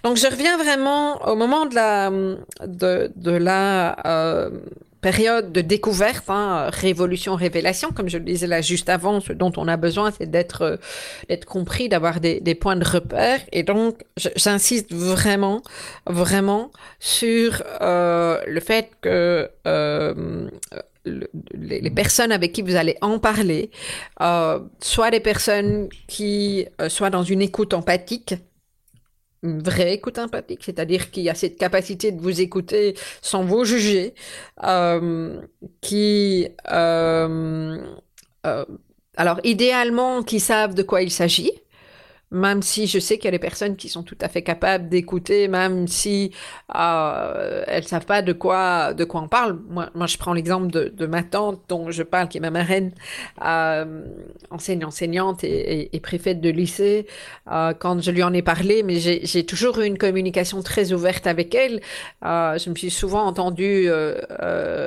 Donc 0.03 0.17
je 0.17 0.27
reviens 0.29 0.57
vraiment 0.57 1.25
au 1.27 1.35
moment 1.35 1.65
de 1.65 1.75
la 1.75 2.11
de 2.65 3.31
la 3.31 3.95
période 5.03 5.51
de 5.51 5.61
découverte, 5.61 6.29
hein, 6.29 6.69
révolution, 6.71 7.35
révélation, 7.35 7.91
comme 7.91 8.09
je 8.09 8.17
le 8.17 8.23
disais 8.23 8.47
là 8.47 8.61
juste 8.61 8.89
avant, 8.89 9.19
ce 9.19 9.33
dont 9.33 9.51
on 9.57 9.67
a 9.67 9.77
besoin, 9.77 10.11
c'est 10.17 10.31
d'être 10.31 10.79
euh, 11.29 11.37
compris, 11.45 11.89
d'avoir 11.89 12.19
des, 12.21 12.55
points 12.55 12.77
de 12.77 12.87
repère. 12.87 13.39
Et 13.51 13.63
donc, 13.63 14.01
j'insiste 14.17 14.93
vraiment, 14.93 15.61
vraiment 16.07 16.71
sur 16.99 17.61
euh, 17.81 18.39
le 18.47 18.61
fait 18.61 18.91
que 19.01 19.49
euh, 19.67 20.49
les, 21.05 21.91
personnes 21.91 22.31
avec 22.31 22.53
qui 22.53 22.61
vous 22.61 22.75
allez 22.75 22.97
en 23.01 23.19
parler, 23.19 23.71
euh, 24.21 24.59
soit 24.81 25.11
des 25.11 25.19
personnes 25.19 25.89
qui 26.07 26.65
euh, 26.81 26.89
soient 26.89 27.09
dans 27.09 27.23
une 27.23 27.41
écoute 27.41 27.73
empathique, 27.73 28.35
une 29.43 29.61
vraie 29.61 29.93
écoute 29.93 30.17
empathique, 30.17 30.63
c'est-à-dire 30.63 31.11
qu'il 31.11 31.23
y 31.23 31.29
a 31.29 31.35
cette 31.35 31.57
capacité 31.57 32.11
de 32.11 32.21
vous 32.21 32.41
écouter 32.41 32.95
sans 33.21 33.43
vous 33.43 33.65
juger, 33.65 34.13
euh, 34.63 35.41
qui, 35.81 36.47
euh, 36.71 37.85
alors 39.17 39.39
idéalement, 39.43 40.23
qui 40.23 40.39
savent 40.39 40.73
de 40.73 40.83
quoi 40.83 41.01
il 41.01 41.11
s'agit, 41.11 41.51
même 42.33 42.63
si 42.63 42.87
je 42.87 42.99
sais 42.99 43.17
qu'il 43.17 43.25
y 43.25 43.27
a 43.27 43.31
des 43.31 43.39
personnes 43.39 43.75
qui 43.75 43.89
sont 43.89 44.01
tout 44.01 44.17
à 44.19 44.27
fait 44.27 44.41
capables 44.41 44.89
d'écouter, 44.89 45.47
même 45.47 45.87
si 45.87 46.31
euh, 46.75 47.63
elles 47.67 47.87
savent 47.87 48.07
pas 48.07 48.23
de 48.23 48.33
quoi 48.33 48.93
de 48.93 49.03
quoi 49.03 49.21
on 49.21 49.27
parle. 49.27 49.59
Moi, 49.69 49.89
moi 49.93 50.07
je 50.07 50.17
prends 50.17 50.33
l'exemple 50.33 50.71
de, 50.71 50.85
de, 50.89 51.05
ma 51.05 51.21
tante 51.21 51.61
dont 51.69 51.91
je 51.91 52.01
parle, 52.01 52.27
qui 52.27 52.39
est 52.39 52.41
ma 52.41 52.49
marraine, 52.49 52.91
euh, 53.45 54.01
enseignante, 54.49 54.89
enseignante 54.89 55.43
et, 55.43 55.99
préfète 56.01 56.41
de 56.41 56.49
lycée. 56.49 57.05
Euh, 57.51 57.73
quand 57.73 58.01
je 58.01 58.11
lui 58.11 58.23
en 58.23 58.33
ai 58.33 58.41
parlé, 58.41 58.81
mais 58.81 58.95
j'ai 58.99 59.45
toujours 59.45 59.79
eu 59.79 59.85
une 59.85 59.99
communication 59.99 60.61
très 60.63 60.91
ouverte 60.91 61.27
avec 61.27 61.53
elle. 61.53 61.81
Euh, 62.25 62.57
je 62.57 62.69
me 62.69 62.75
suis 62.75 62.89
souvent 62.89 63.25
entendue, 63.25 63.89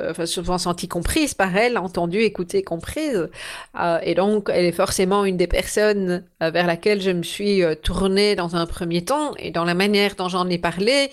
enfin 0.09 0.25
souvent 0.25 0.57
sentie 0.57 0.89
comprise 0.89 1.33
par 1.33 1.55
elle, 1.55 1.77
entendue, 1.77 2.21
écoutée, 2.21 2.61
comprise. 2.61 3.29
et 4.03 4.15
donc, 4.15 4.49
elle 4.53 4.65
est 4.65 4.71
forcément 4.73 5.23
une 5.23 5.37
des 5.37 5.47
personnes 5.47 6.25
vers 6.41 6.67
laquelle 6.67 7.01
je 7.01 7.11
me 7.11 7.23
suis 7.23 7.36
suis 7.37 7.63
euh, 7.63 7.75
tournée 7.75 8.35
dans 8.35 8.55
un 8.55 8.65
premier 8.65 9.05
temps 9.05 9.35
et 9.37 9.51
dans 9.51 9.63
la 9.63 9.75
manière 9.75 10.15
dont 10.15 10.27
j'en 10.27 10.49
ai 10.49 10.57
parlé, 10.57 11.11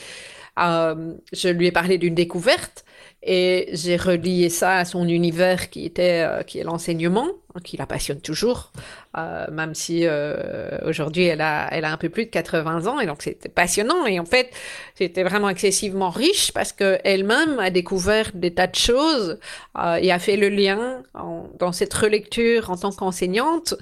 euh, 0.59 1.14
je 1.33 1.49
lui 1.49 1.66
ai 1.66 1.73
parlé 1.73 1.99
d'une 1.99 2.14
découverte 2.14 2.85
et 3.23 3.69
j'ai 3.73 3.97
relié 3.97 4.49
ça 4.49 4.78
à 4.78 4.85
son 4.87 5.07
univers 5.07 5.69
qui 5.71 5.85
était 5.85 6.25
euh, 6.26 6.43
qui 6.43 6.59
est 6.59 6.64
l'enseignement 6.64 7.28
qui 7.61 7.76
la 7.76 7.87
passionne 7.87 8.20
toujours, 8.20 8.73
euh, 9.16 9.46
même 9.50 9.75
si 9.75 10.06
euh, 10.06 10.78
aujourd'hui 10.87 11.25
elle 11.25 11.40
a, 11.40 11.68
elle 11.70 11.84
a 11.84 11.92
un 11.92 11.96
peu 11.96 12.08
plus 12.08 12.25
de 12.25 12.30
80 12.30 12.87
ans, 12.87 12.99
et 12.99 13.06
donc 13.06 13.23
c'était 13.23 13.49
passionnant. 13.49 14.06
Et 14.06 14.18
en 14.18 14.25
fait, 14.25 14.50
c'était 14.96 15.23
vraiment 15.23 15.49
excessivement 15.49 16.11
riche 16.11 16.52
parce 16.52 16.73
que 16.73 16.99
elle-même 17.04 17.58
a 17.61 17.70
découvert 17.70 18.30
des 18.34 18.52
tas 18.52 18.66
de 18.66 18.75
choses 18.75 19.38
euh, 19.78 19.96
et 19.96 20.11
a 20.11 20.18
fait 20.18 20.37
le 20.37 20.49
lien 20.49 21.02
en, 21.14 21.49
dans 21.58 21.73
cette 21.73 21.94
relecture 21.94 22.70
en 22.70 22.76
tant 22.76 22.90
qu'enseignante 22.90 23.75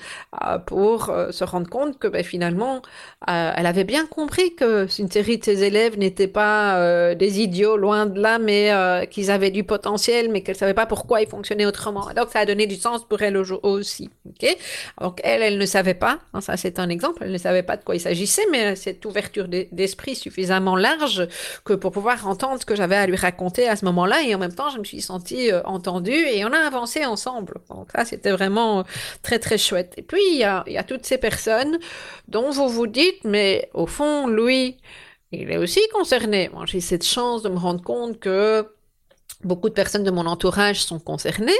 pour 0.66 1.12
se 1.30 1.44
rendre 1.44 1.68
compte 1.68 1.98
que 1.98 2.08
ben, 2.08 2.24
finalement, 2.24 2.82
elle 3.26 3.66
avait 3.66 3.84
bien 3.84 4.06
compris 4.06 4.54
que 4.54 4.86
une 4.98 5.10
série 5.10 5.38
de 5.38 5.44
ses 5.44 5.62
élèves 5.64 5.98
n'étaient 5.98 6.26
pas 6.26 7.14
des 7.14 7.40
idiots, 7.40 7.76
loin 7.76 8.06
de 8.06 8.20
là, 8.20 8.38
mais 8.38 9.06
qu'ils 9.10 9.30
avaient 9.30 9.50
du 9.50 9.64
potentiel, 9.64 10.30
mais 10.30 10.42
qu'elle 10.42 10.56
savait 10.56 10.74
pas 10.74 10.86
pourquoi 10.86 11.22
ils 11.22 11.28
fonctionnaient 11.28 11.66
autrement. 11.66 12.08
donc 12.14 12.28
ça 12.32 12.40
a 12.40 12.46
donné 12.46 12.66
du 12.66 12.76
sens 12.76 13.04
pour 13.06 13.22
elle 13.22 13.36
aujourd'hui 13.36 13.61
aussi. 13.62 14.10
ok? 14.28 14.56
Donc 15.00 15.20
elle, 15.24 15.42
elle 15.42 15.58
ne 15.58 15.66
savait 15.66 15.94
pas, 15.94 16.18
hein, 16.34 16.40
ça 16.40 16.56
c'est 16.56 16.78
un 16.78 16.88
exemple, 16.88 17.22
elle 17.24 17.32
ne 17.32 17.38
savait 17.38 17.62
pas 17.62 17.76
de 17.76 17.84
quoi 17.84 17.94
il 17.94 18.00
s'agissait, 18.00 18.46
mais 18.50 18.76
cette 18.76 19.04
ouverture 19.04 19.48
d'esprit 19.48 20.14
suffisamment 20.14 20.76
large 20.76 21.26
que 21.64 21.72
pour 21.72 21.92
pouvoir 21.92 22.26
entendre 22.26 22.60
ce 22.60 22.66
que 22.66 22.76
j'avais 22.76 22.96
à 22.96 23.06
lui 23.06 23.16
raconter 23.16 23.68
à 23.68 23.76
ce 23.76 23.84
moment-là, 23.86 24.22
et 24.22 24.34
en 24.34 24.38
même 24.38 24.54
temps 24.54 24.70
je 24.70 24.78
me 24.78 24.84
suis 24.84 25.00
sentie 25.00 25.50
euh, 25.52 25.62
entendue 25.64 26.12
et 26.12 26.44
on 26.44 26.52
a 26.52 26.58
avancé 26.58 27.04
ensemble. 27.04 27.54
Donc 27.68 27.88
ça 27.94 28.04
c'était 28.04 28.32
vraiment 28.32 28.80
euh, 28.80 28.82
très 29.22 29.38
très 29.38 29.58
chouette. 29.58 29.94
Et 29.96 30.02
puis 30.02 30.22
il 30.32 30.38
y 30.38 30.44
a, 30.44 30.64
il 30.66 30.72
y 30.72 30.78
a 30.78 30.84
toutes 30.84 31.06
ces 31.06 31.18
personnes 31.18 31.78
dont 32.28 32.50
vous 32.50 32.68
vous 32.68 32.86
dites, 32.86 33.24
mais 33.24 33.70
au 33.74 33.86
fond, 33.86 34.26
Louis, 34.26 34.78
il 35.32 35.50
est 35.50 35.56
aussi 35.56 35.80
concerné. 35.92 36.50
Moi 36.52 36.64
j'ai 36.66 36.80
cette 36.80 37.04
chance 37.04 37.42
de 37.42 37.48
me 37.48 37.58
rendre 37.58 37.82
compte 37.82 38.18
que 38.20 38.66
beaucoup 39.44 39.68
de 39.68 39.74
personnes 39.74 40.04
de 40.04 40.10
mon 40.10 40.26
entourage 40.26 40.82
sont 40.82 40.98
concernées. 40.98 41.52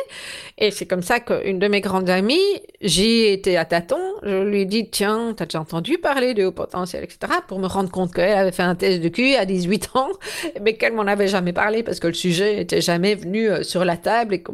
Et 0.58 0.70
c'est 0.70 0.86
comme 0.86 1.02
ça 1.02 1.20
qu'une 1.20 1.58
de 1.58 1.68
mes 1.68 1.80
grandes 1.80 2.10
amies, 2.10 2.38
j'y 2.80 3.24
étais 3.26 3.56
à 3.56 3.64
tâtons. 3.64 4.14
Je 4.22 4.42
lui 4.42 4.62
ai 4.62 4.64
dit, 4.64 4.88
tiens, 4.90 5.34
t'as 5.36 5.46
déjà 5.46 5.60
entendu 5.60 5.98
parler 5.98 6.34
de 6.34 6.44
haut 6.44 6.52
potentiel, 6.52 7.04
etc. 7.04 7.32
Pour 7.46 7.58
me 7.58 7.66
rendre 7.66 7.90
compte 7.90 8.12
qu'elle 8.12 8.36
avait 8.36 8.52
fait 8.52 8.62
un 8.62 8.74
test 8.74 9.02
de 9.02 9.08
QI 9.08 9.36
à 9.36 9.44
18 9.44 9.90
ans, 9.94 10.10
mais 10.60 10.76
qu'elle 10.76 10.92
m'en 10.92 11.06
avait 11.06 11.28
jamais 11.28 11.52
parlé 11.52 11.82
parce 11.82 12.00
que 12.00 12.06
le 12.06 12.14
sujet 12.14 12.60
était 12.60 12.80
jamais 12.80 13.14
venu 13.14 13.50
euh, 13.50 13.62
sur 13.62 13.84
la 13.84 13.96
table 13.96 14.34
et 14.34 14.42
que 14.42 14.52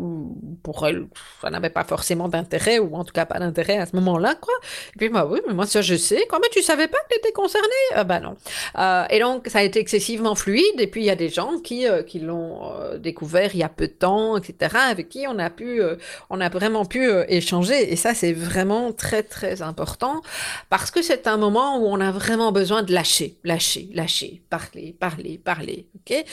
pour 0.62 0.87
elle, 0.87 1.06
ça 1.40 1.50
n'avait 1.50 1.70
pas 1.70 1.85
forcément 1.85 2.28
d'intérêt 2.28 2.78
ou 2.78 2.94
en 2.94 3.04
tout 3.04 3.12
cas 3.12 3.26
pas 3.26 3.38
d'intérêt 3.38 3.78
à 3.78 3.87
ce 3.87 3.94
moment-là, 3.97 4.35
quoi. 4.40 4.54
Et 4.94 4.99
puis, 4.99 5.08
bah 5.08 5.26
oui, 5.30 5.40
mais 5.47 5.54
moi, 5.54 5.66
ça, 5.66 5.82
je 5.82 5.94
sais. 5.94 6.26
Quand 6.28 6.38
mais 6.40 6.49
tu 6.50 6.62
savais 6.62 6.88
pas 6.88 6.99
que 6.99 7.14
t'étais 7.14 7.32
concernée? 7.32 7.68
Ah, 7.94 8.04
bah 8.04 8.20
non. 8.20 8.37
Euh, 8.78 9.04
et 9.11 9.20
donc, 9.20 9.49
ça 9.49 9.58
a 9.58 9.62
été 9.62 9.78
excessivement 9.78 10.35
fluide. 10.35 10.78
Et 10.78 10.87
puis, 10.87 11.02
il 11.02 11.06
y 11.06 11.11
a 11.11 11.16
des 11.16 11.28
gens 11.28 11.58
qui, 11.58 11.87
euh, 11.87 12.02
qui 12.02 12.20
l'ont 12.20 12.73
euh, 12.73 12.99
il 13.22 13.58
y 13.58 13.62
a 13.62 13.68
peu 13.68 13.87
de 13.87 13.92
temps, 13.92 14.37
etc., 14.37 14.76
avec 14.90 15.08
qui 15.08 15.26
on 15.28 15.38
a 15.38 15.50
pu, 15.50 15.80
euh, 15.80 15.96
on 16.30 16.40
a 16.40 16.48
vraiment 16.48 16.84
pu 16.84 17.08
euh, 17.08 17.25
échanger. 17.28 17.92
Et 17.92 17.96
ça, 17.96 18.14
c'est 18.14 18.32
vraiment 18.32 18.92
très, 18.92 19.22
très 19.22 19.62
important 19.62 20.22
parce 20.70 20.90
que 20.90 21.02
c'est 21.02 21.26
un 21.26 21.37
moment 21.37 21.78
où 21.78 21.87
on 21.87 22.00
a 22.00 22.10
vraiment 22.10 22.52
besoin 22.52 22.82
de 22.82 22.92
lâcher, 22.92 23.37
lâcher, 23.44 23.88
lâcher, 23.94 24.42
parler, 24.50 24.94
parler, 24.98 25.40
parler. 25.42 25.87
Ok? 25.96 26.25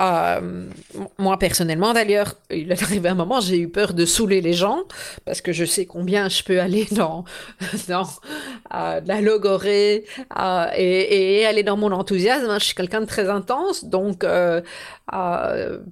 Euh, 0.00 0.66
Moi, 1.18 1.38
personnellement, 1.38 1.92
d'ailleurs, 1.92 2.34
il 2.50 2.70
est 2.70 2.82
arrivé 2.82 3.08
un 3.08 3.14
moment, 3.14 3.40
j'ai 3.40 3.58
eu 3.58 3.68
peur 3.68 3.94
de 3.94 4.04
saouler 4.04 4.40
les 4.40 4.52
gens 4.52 4.84
parce 5.24 5.40
que 5.40 5.52
je 5.52 5.64
sais 5.64 5.86
combien 5.86 6.28
je 6.28 6.42
peux 6.42 6.60
aller 6.60 6.86
dans, 6.90 7.24
dans 7.88 8.08
la 8.70 9.20
logorée 9.20 10.04
et, 10.76 11.46
aller 11.46 11.62
dans 11.62 11.76
mon 11.76 11.92
enthousiasme. 11.92 12.52
Je 12.58 12.64
suis 12.64 12.74
quelqu'un 12.74 13.00
de 13.00 13.06
très 13.06 13.28
intense, 13.28 13.84
donc 13.84 14.24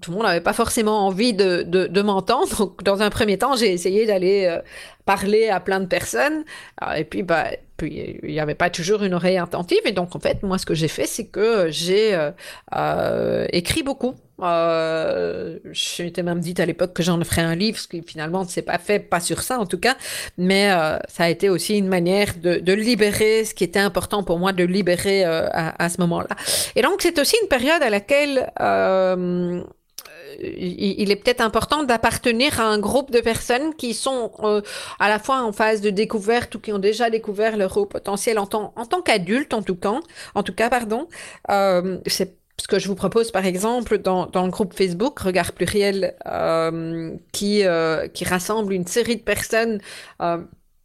tout 0.00 0.10
le 0.10 0.16
monde 0.16 0.26
pas 0.40 0.52
forcément 0.52 1.06
envie 1.06 1.32
de, 1.32 1.62
de, 1.62 2.02
m'entendre. 2.02 2.56
Donc, 2.58 2.82
dans 2.82 3.02
un 3.02 3.10
premier 3.10 3.38
temps, 3.38 3.56
j'ai 3.56 3.72
essayé 3.72 4.06
d'aller 4.06 4.46
euh, 4.46 4.60
parler 5.04 5.48
à 5.48 5.60
plein 5.60 5.80
de 5.80 5.86
personnes. 5.86 6.44
Euh, 6.82 6.94
et 6.94 7.04
puis, 7.04 7.22
bah, 7.22 7.46
puis 7.76 8.18
il 8.22 8.30
n'y 8.30 8.40
avait 8.40 8.54
pas 8.54 8.70
toujours 8.70 9.02
une 9.02 9.14
oreille 9.14 9.38
attentive. 9.38 9.80
Et 9.84 9.92
donc, 9.92 10.16
en 10.16 10.20
fait, 10.20 10.42
moi, 10.42 10.58
ce 10.58 10.66
que 10.66 10.74
j'ai 10.74 10.88
fait, 10.88 11.06
c'est 11.06 11.26
que 11.26 11.68
j'ai 11.70 12.18
euh, 12.74 13.46
écrit 13.52 13.82
beaucoup. 13.82 14.14
Euh, 14.42 15.58
je 15.72 16.20
même 16.20 16.40
dit 16.40 16.54
à 16.58 16.66
l'époque 16.66 16.92
que 16.92 17.02
j'en 17.02 17.22
ferais 17.24 17.42
un 17.42 17.54
livre, 17.54 17.78
ce 17.78 17.88
qui 17.88 18.02
finalement 18.02 18.44
ne 18.44 18.48
s'est 18.48 18.62
pas 18.62 18.78
fait, 18.78 18.98
pas 18.98 19.20
sur 19.20 19.42
ça 19.42 19.58
en 19.58 19.66
tout 19.66 19.78
cas, 19.78 19.96
mais 20.36 20.70
euh, 20.70 20.98
ça 21.08 21.24
a 21.24 21.28
été 21.28 21.48
aussi 21.48 21.78
une 21.78 21.88
manière 21.88 22.34
de, 22.36 22.72
libérer 22.72 23.44
ce 23.44 23.54
qui 23.54 23.64
était 23.64 23.78
important 23.78 24.22
pour 24.22 24.38
moi 24.38 24.52
de 24.52 24.64
libérer 24.64 25.24
euh, 25.24 25.48
à, 25.52 25.88
ce 25.88 26.00
moment-là. 26.02 26.36
Et 26.74 26.82
donc 26.82 27.00
c'est 27.00 27.18
aussi 27.18 27.36
une 27.42 27.48
période 27.48 27.82
à 27.82 27.88
laquelle 27.88 28.52
euh, 28.60 29.62
il 30.40 31.10
est 31.10 31.16
peut-être 31.16 31.40
important 31.40 31.84
d'appartenir 31.84 32.60
à 32.60 32.64
un 32.64 32.78
groupe 32.78 33.10
de 33.10 33.20
personnes 33.20 33.74
qui 33.74 33.94
sont 33.94 34.32
euh, 34.40 34.60
à 34.98 35.08
la 35.08 35.18
fois 35.18 35.42
en 35.42 35.52
phase 35.52 35.80
de 35.80 35.90
découverte 35.90 36.54
ou 36.54 36.60
qui 36.60 36.72
ont 36.72 36.78
déjà 36.78 37.10
découvert 37.10 37.56
leur 37.56 37.76
haut 37.76 37.86
potentiel 37.86 38.38
en 38.38 38.46
tant, 38.46 38.72
en 38.76 38.86
qu'adulte 39.02 39.54
en 39.54 39.62
tout 39.62 39.76
cas, 39.76 40.00
en 40.34 40.42
tout 40.42 40.54
cas 40.54 40.70
pardon. 40.70 41.08
Euh, 41.50 41.98
c'est 42.06 42.36
ce 42.58 42.68
que 42.68 42.78
je 42.78 42.88
vous 42.88 42.94
propose 42.94 43.30
par 43.30 43.44
exemple 43.44 43.98
dans, 43.98 44.26
dans 44.26 44.44
le 44.44 44.50
groupe 44.50 44.74
Facebook 44.74 45.18
Regard 45.20 45.52
Pluriel 45.52 46.14
euh, 46.26 47.14
qui, 47.32 47.62
qui 48.14 48.24
rassemble 48.24 48.72
une 48.72 48.86
série 48.86 49.16
de 49.16 49.22
personnes 49.22 49.80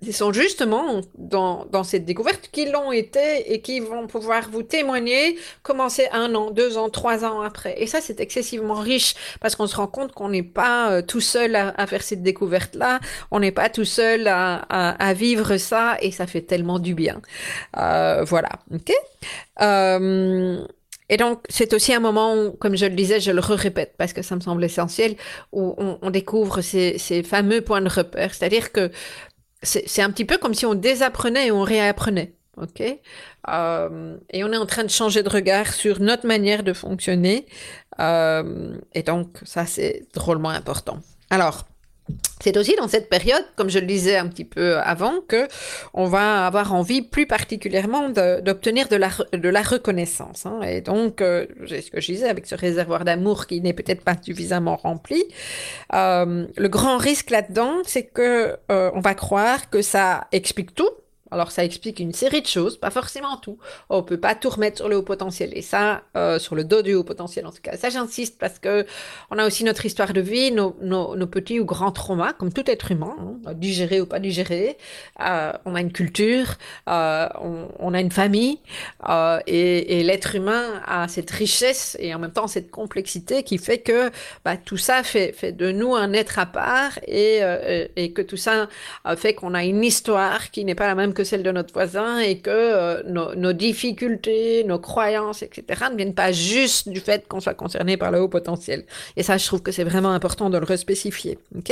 ils 0.02 0.14
sont 0.16 0.34
justement 0.34 1.02
dans, 1.16 1.84
cette 1.84 2.06
découverte 2.06 2.50
qui 2.52 2.66
l'ont 2.66 2.92
été 2.92 3.54
et 3.54 3.62
qui 3.62 3.80
vont 3.80 4.08
pouvoir 4.08 4.50
vous 4.50 4.64
témoigner, 4.64 5.38
commencer 5.62 6.08
un 6.12 6.34
an, 6.34 6.50
deux 6.50 6.78
ans, 6.78 6.90
trois 6.90 7.24
ans 7.24 7.42
après. 7.42 7.76
Et 7.82 7.88
ça, 7.88 8.02
c'est 8.02 8.20
excessivement 8.20 8.76
riche 8.76 9.14
parce 9.42 9.56
qu'on 9.56 9.68
se 9.68 9.76
rend 9.76 9.88
compte 9.88 10.12
qu'on 10.14 10.30
n'est 10.30 10.44
pas 10.44 10.92
euh, 10.92 11.02
tout 11.02 11.22
seul 11.22 11.56
à, 11.56 11.86
faire 11.88 12.02
cette 12.02 12.24
découverte-là, 12.24 13.00
on 13.30 13.40
n'est 13.40 13.52
pas 13.52 13.70
tout 13.70 13.86
seul 13.86 14.28
à, 14.28 15.14
vivre 15.14 15.58
ça 15.58 15.98
et 16.02 16.12
ça 16.12 16.26
fait 16.26 16.42
tellement 16.42 16.80
du 16.80 16.96
bien. 16.96 17.22
Euh, 17.78 18.24
voilà, 18.24 18.50
ok 18.74 18.92
euh, 19.62 20.66
et 21.12 21.18
donc, 21.18 21.44
c'est 21.50 21.74
aussi 21.74 21.94
un 21.94 22.00
moment 22.00 22.34
où, 22.36 22.52
comme 22.52 22.78
je 22.78 22.86
le 22.86 22.96
disais, 22.96 23.20
je 23.20 23.32
le 23.32 23.42
répète 23.42 23.96
parce 23.98 24.14
que 24.14 24.22
ça 24.22 24.34
me 24.38 24.40
semble 24.40 24.64
essentiel, 24.64 25.18
où 25.52 25.76
on, 25.78 26.10
découvre 26.10 26.62
ces, 26.62 26.98
fameux 27.24 27.60
points 27.60 27.82
de 27.82 27.90
repère. 27.90 28.34
C'est-à-dire 28.34 28.72
que 28.72 28.90
c'est 29.64 30.02
un 30.02 30.10
petit 30.12 30.26
peu 30.26 30.38
comme 30.38 30.54
si 30.54 30.66
on 30.66 30.74
désapprenait 30.74 31.48
et 31.48 31.52
on 31.52 31.62
réapprenait. 31.62 32.34
OK? 32.58 32.82
Euh, 33.50 34.18
Et 34.30 34.44
on 34.44 34.52
est 34.52 34.58
en 34.58 34.66
train 34.66 34.84
de 34.84 34.90
changer 34.90 35.24
de 35.24 35.30
regard 35.30 35.74
sur 35.74 36.00
notre 36.00 36.28
manière 36.28 36.64
de 36.64 36.74
fonctionner. 36.74 37.48
Euh, 38.00 38.76
et 38.94 39.04
donc, 39.04 39.38
ça, 39.44 39.66
c'est 39.66 40.04
drôlement 40.14 40.50
important. 40.50 41.00
Alors, 41.30 41.66
c'est 42.42 42.58
aussi 42.58 42.76
dans 42.76 42.88
cette 42.88 43.10
période, 43.10 43.46
comme 43.56 43.70
je 43.70 43.80
le 43.80 43.86
disais 43.86 44.18
un 44.18 44.28
petit 44.28 44.46
peu 44.46 44.78
avant, 44.80 45.22
que 45.28 45.48
on 45.94 46.06
va 46.06 46.48
avoir 46.48 46.74
envie 46.74 47.02
plus 47.02 47.28
particulièrement 47.28 48.10
d'obtenir 48.10 48.88
de, 48.88 48.96
la, 48.96 49.62
reconnaissance. 49.62 50.46
Hein. 50.46 50.62
Et 50.64 50.82
donc, 50.82 51.22
euh, 51.22 51.46
c'est 51.68 51.82
ce 51.82 51.92
que 51.92 52.02
je 52.02 52.12
disais, 52.12 52.28
avec 52.28 52.48
ce 52.48 52.56
réservoir 52.56 53.06
d'amour 53.06 53.46
qui 53.46 53.62
n'est 53.62 53.74
peut-être 53.74 54.04
pas 54.04 54.16
suffisamment 54.20 54.76
rempli, 54.76 55.24
euh, 55.94 56.48
le 56.56 56.68
grand 56.68 56.98
risque 56.98 57.30
là-dedans, 57.30 57.76
c'est 57.86 58.04
que 58.04 58.58
euh, 58.72 58.92
on 58.94 59.02
va 59.02 59.14
croire 59.14 59.70
que 59.70 59.82
ça 59.82 60.28
explique 60.32 60.74
tout, 60.74 60.90
alors 61.32 61.50
ça 61.52 61.64
explique 61.64 62.00
une 62.00 62.14
série 62.14 62.42
de 62.42 62.48
choses, 62.48 62.78
pas 62.78 62.90
forcément 62.90 63.38
tout. 63.38 63.58
On 63.90 64.04
peut 64.04 64.20
pas 64.20 64.36
tout 64.36 64.50
remettre 64.50 64.78
sur 64.78 64.90
le 64.90 64.98
haut 64.98 65.02
potentiel 65.02 65.52
et 65.54 65.62
ça, 65.62 66.04
euh, 66.18 66.40
sur 66.40 66.56
le 66.56 66.66
dos 66.66 66.82
du 66.82 66.94
haut 66.94 67.06
potentiel 67.06 67.46
en 67.46 67.52
tout 67.52 67.62
cas. 67.62 67.78
Ça 67.78 67.90
j'insiste 67.90 68.38
parce 68.38 68.60
que 68.60 68.86
on 69.30 69.38
a 69.38 69.48
aussi 69.48 69.64
notre 69.64 69.86
histoire 69.86 70.12
de 70.12 70.20
vie, 70.20 70.52
nos, 70.52 70.72
petits 71.28 71.62
ou 71.62 71.66
grands 71.66 71.92
traumas, 71.92 72.34
comme 72.34 72.52
tout 72.52 72.70
être 72.70 72.92
humain, 72.92 73.16
hein, 73.46 73.54
digéré 73.54 74.02
ou 74.02 74.06
pas 74.06 74.20
digéré. 74.20 74.78
Euh, 75.22 75.54
on 75.64 75.76
a 75.76 75.82
une 75.82 75.94
culture, 75.94 76.56
euh, 76.90 77.30
on, 77.80 77.94
a 77.94 78.02
une 78.02 78.12
famille 78.12 78.60
et, 79.48 80.04
l'être 80.04 80.36
humain 80.36 80.82
a 80.86 81.08
cette 81.08 81.32
richesse 81.32 81.96
et 82.00 82.14
en 82.14 82.20
même 82.20 82.34
temps 82.34 82.48
cette 82.48 82.72
complexité 82.72 83.44
qui 83.44 83.58
fait 83.58 83.78
que 83.78 84.12
bah, 84.44 84.58
tout 84.58 84.78
ça 84.78 85.04
fait, 85.04 85.56
de 85.56 85.72
nous 85.72 85.96
un 85.96 86.12
être 86.12 86.40
à 86.40 86.46
part 86.46 87.00
et, 87.08 87.40
et 87.96 88.12
que 88.12 88.22
tout 88.22 88.38
ça 88.38 88.68
fait 89.16 89.34
qu'on 89.34 89.54
a 89.54 89.64
une 89.64 89.84
histoire 89.84 90.52
qui 90.52 90.66
n'est 90.66 90.76
pas 90.76 90.88
la 90.88 90.96
même 90.96 91.14
que 91.14 91.21
celle 91.24 91.44
de 91.44 91.52
notre 91.52 91.74
voisin 91.74 92.20
et 92.20 92.40
que 92.40 92.50
euh, 92.50 93.04
nos, 93.06 93.54
difficultés, 93.54 94.64
nos 94.64 94.80
croyances, 94.80 95.42
etc. 95.42 95.84
ne 95.92 95.98
viennent 95.98 96.14
pas 96.14 96.32
juste 96.32 96.90
du 96.90 97.00
fait 97.00 97.28
qu'on 97.28 97.40
soit 97.40 97.54
concerné 97.54 97.98
par 97.98 98.12
le 98.12 98.22
haut 98.22 98.28
potentiel. 98.28 98.86
Et 99.16 99.24
ça, 99.24 99.38
je 99.38 99.46
trouve 99.46 99.62
que 99.62 99.72
c'est 99.72 99.84
vraiment 99.84 100.12
important 100.12 100.50
de 100.50 100.58
le 100.58 100.66
respécifier. 100.66 101.40
ok? 101.58 101.72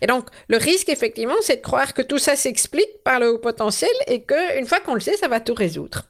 Et 0.00 0.06
donc, 0.06 0.28
le 0.48 0.56
risque, 0.56 0.88
effectivement, 0.88 1.34
c'est 1.40 1.56
de 1.56 1.62
croire 1.62 1.94
que 1.94 2.02
tout 2.02 2.18
ça 2.18 2.36
s'explique 2.36 3.02
par 3.04 3.20
le 3.20 3.30
haut 3.30 3.38
potentiel 3.38 3.90
et 4.06 4.22
qu'une 4.22 4.66
fois 4.66 4.80
qu'on 4.80 4.94
le 4.94 5.00
sait, 5.00 5.16
ça 5.16 5.28
va 5.28 5.40
tout 5.40 5.54
résoudre. 5.54 6.04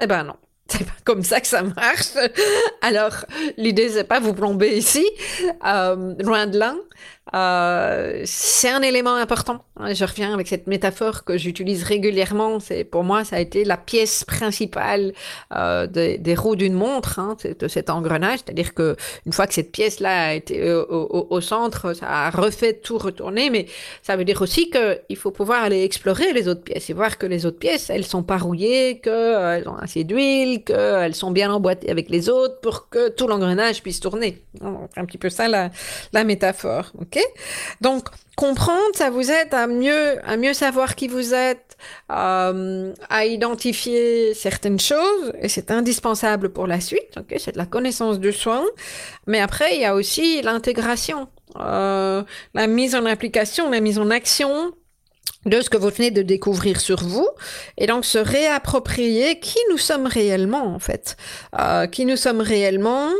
Eh 0.00 0.06
ben 0.06 0.24
non. 0.24 0.36
C'est 0.68 0.84
pas 0.84 0.92
comme 1.04 1.22
ça 1.22 1.40
que 1.40 1.46
ça 1.46 1.62
marche. 1.62 2.14
Alors, 2.80 3.26
l'idée, 3.56 3.88
c'est 3.90 4.04
pas 4.04 4.20
vous 4.20 4.32
plomber 4.32 4.76
ici, 4.76 5.04
euh, 5.66 6.14
loin 6.20 6.46
de 6.46 6.58
là. 6.58 6.74
Euh, 7.34 8.22
c'est 8.24 8.68
un 8.68 8.82
élément 8.82 9.14
important. 9.14 9.64
Je 9.78 10.04
reviens 10.04 10.34
avec 10.34 10.48
cette 10.48 10.66
métaphore 10.66 11.24
que 11.24 11.38
j'utilise 11.38 11.84
régulièrement. 11.84 12.58
C'est 12.58 12.84
pour 12.84 13.04
moi, 13.04 13.24
ça 13.24 13.36
a 13.36 13.40
été 13.40 13.64
la 13.64 13.76
pièce 13.76 14.24
principale 14.24 15.12
euh, 15.54 15.86
des, 15.86 16.34
roues 16.34 16.56
d'une 16.56 16.74
montre, 16.74 17.20
hein, 17.20 17.36
de 17.44 17.68
cet 17.68 17.90
engrenage. 17.90 18.40
C'est-à-dire 18.44 18.74
que 18.74 18.96
une 19.24 19.32
fois 19.32 19.46
que 19.46 19.54
cette 19.54 19.70
pièce-là 19.70 20.28
a 20.28 20.34
été 20.34 20.72
au, 20.72 21.26
au, 21.30 21.40
centre, 21.40 21.94
ça 21.94 22.06
a 22.08 22.30
refait 22.30 22.74
tout 22.74 22.98
retourner. 22.98 23.50
Mais 23.50 23.66
ça 24.02 24.16
veut 24.16 24.24
dire 24.24 24.42
aussi 24.42 24.70
qu'il 24.70 25.16
faut 25.16 25.30
pouvoir 25.30 25.62
aller 25.62 25.84
explorer 25.84 26.32
les 26.32 26.48
autres 26.48 26.62
pièces 26.62 26.90
et 26.90 26.92
voir 26.92 27.18
que 27.18 27.26
les 27.26 27.46
autres 27.46 27.58
pièces, 27.58 27.88
elles 27.88 28.04
sont 28.04 28.24
pas 28.24 28.38
rouillées, 28.38 29.00
qu'elles 29.00 29.68
ont 29.68 29.76
assez 29.76 30.04
d'huile, 30.04 30.64
qu'elles 30.64 31.14
sont 31.14 31.30
bien 31.30 31.52
emboîtées 31.52 31.90
avec 31.90 32.10
les 32.10 32.28
autres 32.28 32.60
pour 32.60 32.88
que 32.88 33.08
tout 33.10 33.28
l'engrenage 33.28 33.82
puisse 33.82 34.00
tourner. 34.00 34.42
Un 34.60 35.04
petit 35.04 35.18
peu 35.18 35.30
ça 35.30 35.48
la, 35.48 35.70
la 36.12 36.24
métaphore. 36.24 36.92
Donc, 37.80 38.08
comprendre, 38.36 38.94
ça 38.94 39.10
vous 39.10 39.30
aide 39.30 39.52
à 39.52 39.66
mieux, 39.66 40.18
à 40.26 40.36
mieux 40.36 40.54
savoir 40.54 40.94
qui 40.94 41.08
vous 41.08 41.34
êtes, 41.34 41.76
euh, 42.10 42.92
à 43.08 43.26
identifier 43.26 44.34
certaines 44.34 44.80
choses, 44.80 45.32
et 45.40 45.48
c'est 45.48 45.70
indispensable 45.70 46.50
pour 46.50 46.66
la 46.66 46.80
suite. 46.80 47.16
Ok, 47.18 47.34
c'est 47.38 47.52
de 47.52 47.58
la 47.58 47.66
connaissance 47.66 48.18
de 48.18 48.30
soi. 48.30 48.64
Mais 49.26 49.40
après, 49.40 49.74
il 49.74 49.82
y 49.82 49.84
a 49.84 49.94
aussi 49.94 50.42
l'intégration, 50.42 51.28
euh, 51.56 52.22
la 52.54 52.66
mise 52.66 52.94
en 52.94 53.04
application, 53.04 53.70
la 53.70 53.80
mise 53.80 53.98
en 53.98 54.10
action 54.10 54.72
de 55.46 55.60
ce 55.60 55.70
que 55.70 55.76
vous 55.76 55.88
venez 55.90 56.10
de 56.10 56.22
découvrir 56.22 56.80
sur 56.80 57.02
vous 57.02 57.28
et 57.78 57.86
donc 57.86 58.04
se 58.04 58.18
réapproprier 58.18 59.38
qui 59.40 59.58
nous 59.70 59.78
sommes 59.78 60.06
réellement 60.06 60.66
en 60.66 60.78
fait, 60.78 61.16
euh, 61.58 61.86
qui 61.86 62.06
nous 62.06 62.16
sommes 62.16 62.40
réellement, 62.40 63.10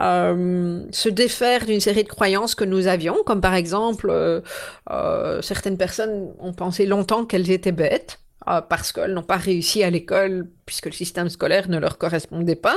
euh, 0.00 0.84
se 0.90 1.08
défaire 1.08 1.66
d'une 1.66 1.80
série 1.80 2.04
de 2.04 2.08
croyances 2.08 2.54
que 2.54 2.64
nous 2.64 2.86
avions, 2.86 3.22
comme 3.24 3.40
par 3.40 3.54
exemple 3.54 4.08
euh, 4.10 4.40
euh 4.90 5.40
certaines 5.42 5.76
personnes 5.76 6.32
ont 6.40 6.52
pensé 6.52 6.86
longtemps 6.86 7.24
qu'elles 7.24 7.50
étaient 7.50 7.72
bêtes. 7.72 8.18
Euh, 8.48 8.60
parce 8.60 8.92
qu'elles 8.92 9.14
n'ont 9.14 9.22
pas 9.22 9.36
réussi 9.36 9.82
à 9.82 9.90
l'école 9.90 10.48
puisque 10.66 10.86
le 10.86 10.92
système 10.92 11.28
scolaire 11.28 11.68
ne 11.68 11.78
leur 11.78 11.98
correspondait 11.98 12.56
pas. 12.56 12.76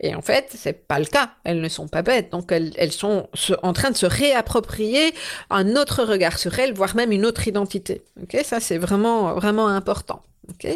Et 0.00 0.14
en 0.14 0.22
fait, 0.22 0.48
c'est 0.54 0.86
pas 0.86 0.98
le 0.98 1.06
cas. 1.06 1.30
Elles 1.44 1.60
ne 1.60 1.68
sont 1.68 1.88
pas 1.88 2.02
bêtes. 2.02 2.30
Donc, 2.30 2.52
elles, 2.52 2.92
sont 2.92 3.28
en 3.62 3.72
train 3.72 3.90
de 3.90 3.96
se 3.96 4.06
réapproprier 4.06 5.12
un 5.50 5.76
autre 5.76 6.04
regard 6.04 6.38
sur 6.38 6.58
elles, 6.58 6.72
voire 6.72 6.94
même 6.94 7.12
une 7.12 7.26
autre 7.26 7.46
identité. 7.48 8.02
Ok, 8.22 8.36
ça 8.44 8.60
c'est 8.60 8.78
vraiment 8.78 9.34
vraiment 9.34 9.68
important. 9.68 10.22
Ok. 10.50 10.66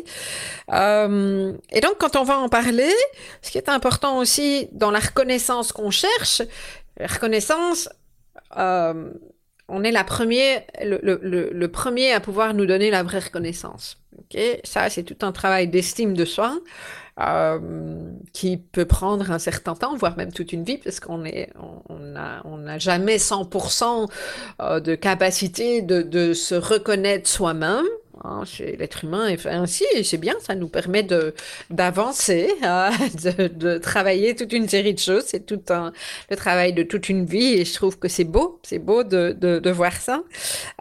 Euh, 0.73 1.53
et 1.71 1.81
donc, 1.81 1.99
quand 1.99 2.17
on 2.17 2.25
va 2.25 2.39
en 2.39 2.49
parler, 2.49 2.93
ce 3.43 3.51
qui 3.51 3.59
est 3.59 3.69
important 3.69 4.19
aussi 4.19 4.69
dans 4.73 4.91
la 4.91 5.01
reconnaissance 5.01 5.73
qu'on 5.73 5.91
cherche, 5.91 6.43
la 6.99 7.07
reconnaissance. 7.07 7.89
Euh, 8.59 9.11
on 9.69 9.85
est 9.85 9.93
le, 9.93 11.67
premier 11.69 12.13
à 12.13 12.21
pouvoir 12.21 12.53
nous 12.53 12.67
donner 12.67 12.91
la 12.91 13.03
vraie 13.03 13.21
reconnaissance. 13.21 14.02
Okay 14.19 14.61
Ça, 14.65 14.91
c'est 14.91 15.03
tout 15.03 15.25
un 15.25 15.33
travail 15.33 15.69
d'estime 15.69 16.15
de 16.15 16.25
soi 16.25 16.59
euh, 17.21 17.59
qui 18.33 18.57
peut 18.57 18.87
prendre 18.87 19.31
un 19.31 19.39
certain 19.39 19.75
temps, 19.75 19.97
voire 19.97 20.17
même 20.17 20.33
toute 20.33 20.53
une 20.53 20.65
vie, 20.65 20.79
parce 20.79 21.01
qu'on 21.01 21.25
est, 21.25 21.51
on 21.89 21.99
n'a 21.99 22.43
on 22.45 22.67
a 22.67 22.79
jamais 22.79 23.17
100% 23.17 24.09
euh, 24.61 24.81
de 24.81 24.95
capacité 24.95 25.83
de, 25.83 26.03
de 26.03 26.33
se 26.33 26.55
reconnaître 26.55 27.29
soi-même. 27.29 27.85
Hein, 28.25 28.45
l'être 28.79 29.05
humain 29.05 29.27
et 29.27 29.39
ainsi, 29.49 29.85
et 29.95 30.05
c'est 30.05 30.19
bien, 30.19 30.35
ça 30.41 30.55
nous 30.55 30.69
permet 30.69 31.03
de 31.03 31.35
d'avancer, 31.71 32.53
hein, 32.63 32.91
de, 33.25 33.49
de, 33.49 33.79
travailler 33.79 34.37
toute 34.37 34.53
une 34.53 34.69
série 34.69 34.95
de 34.95 35.01
choses. 35.01 35.25
C'est 35.27 35.45
tout 35.45 35.61
un 35.71 35.93
le 36.31 36.37
travail 36.37 36.73
de 36.73 36.85
toute 36.85 37.09
une 37.09 37.25
vie, 37.25 37.55
et 37.55 37.65
je 37.65 37.75
trouve 37.75 37.99
que 37.99 38.07
c'est 38.09 38.25
beau, 38.25 38.61
c'est 38.63 38.79
beau 38.79 39.03
de, 39.03 39.37
de, 39.39 39.59
de 39.59 39.71
voir 39.71 39.93
ça. 39.97 40.23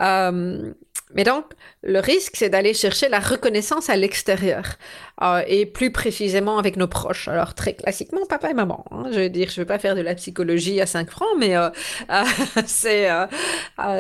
Euh, 0.02 0.72
mais 1.14 1.24
donc, 1.24 1.46
le 1.84 2.00
risque, 2.00 2.34
c'est 2.36 2.50
d'aller 2.50 2.74
chercher 2.74 3.10
la 3.10 3.20
reconnaissance 3.20 3.90
à 3.90 3.96
l'extérieur, 3.96 4.64
euh, 5.22 5.44
et 5.48 5.66
plus 5.66 5.92
précisément 5.92 6.58
avec 6.58 6.78
nos 6.78 6.88
proches. 6.88 7.28
Alors, 7.28 7.54
très 7.54 7.74
classiquement, 7.74 8.26
papa 8.26 8.50
et 8.50 8.54
maman. 8.54 8.86
Hein. 8.92 9.06
Je 9.12 9.20
veux 9.20 9.30
dire, 9.30 9.50
je 9.50 9.62
veux 9.62 9.68
pas 9.68 9.78
faire 9.78 9.96
de 9.96 10.02
la 10.02 10.16
psychologie 10.16 10.82
à 10.82 10.86
5 10.86 11.10
francs, 11.10 11.30
mais 11.38 11.56
euh, 11.56 11.70
euh, 12.10 12.24
c'est 12.66 13.08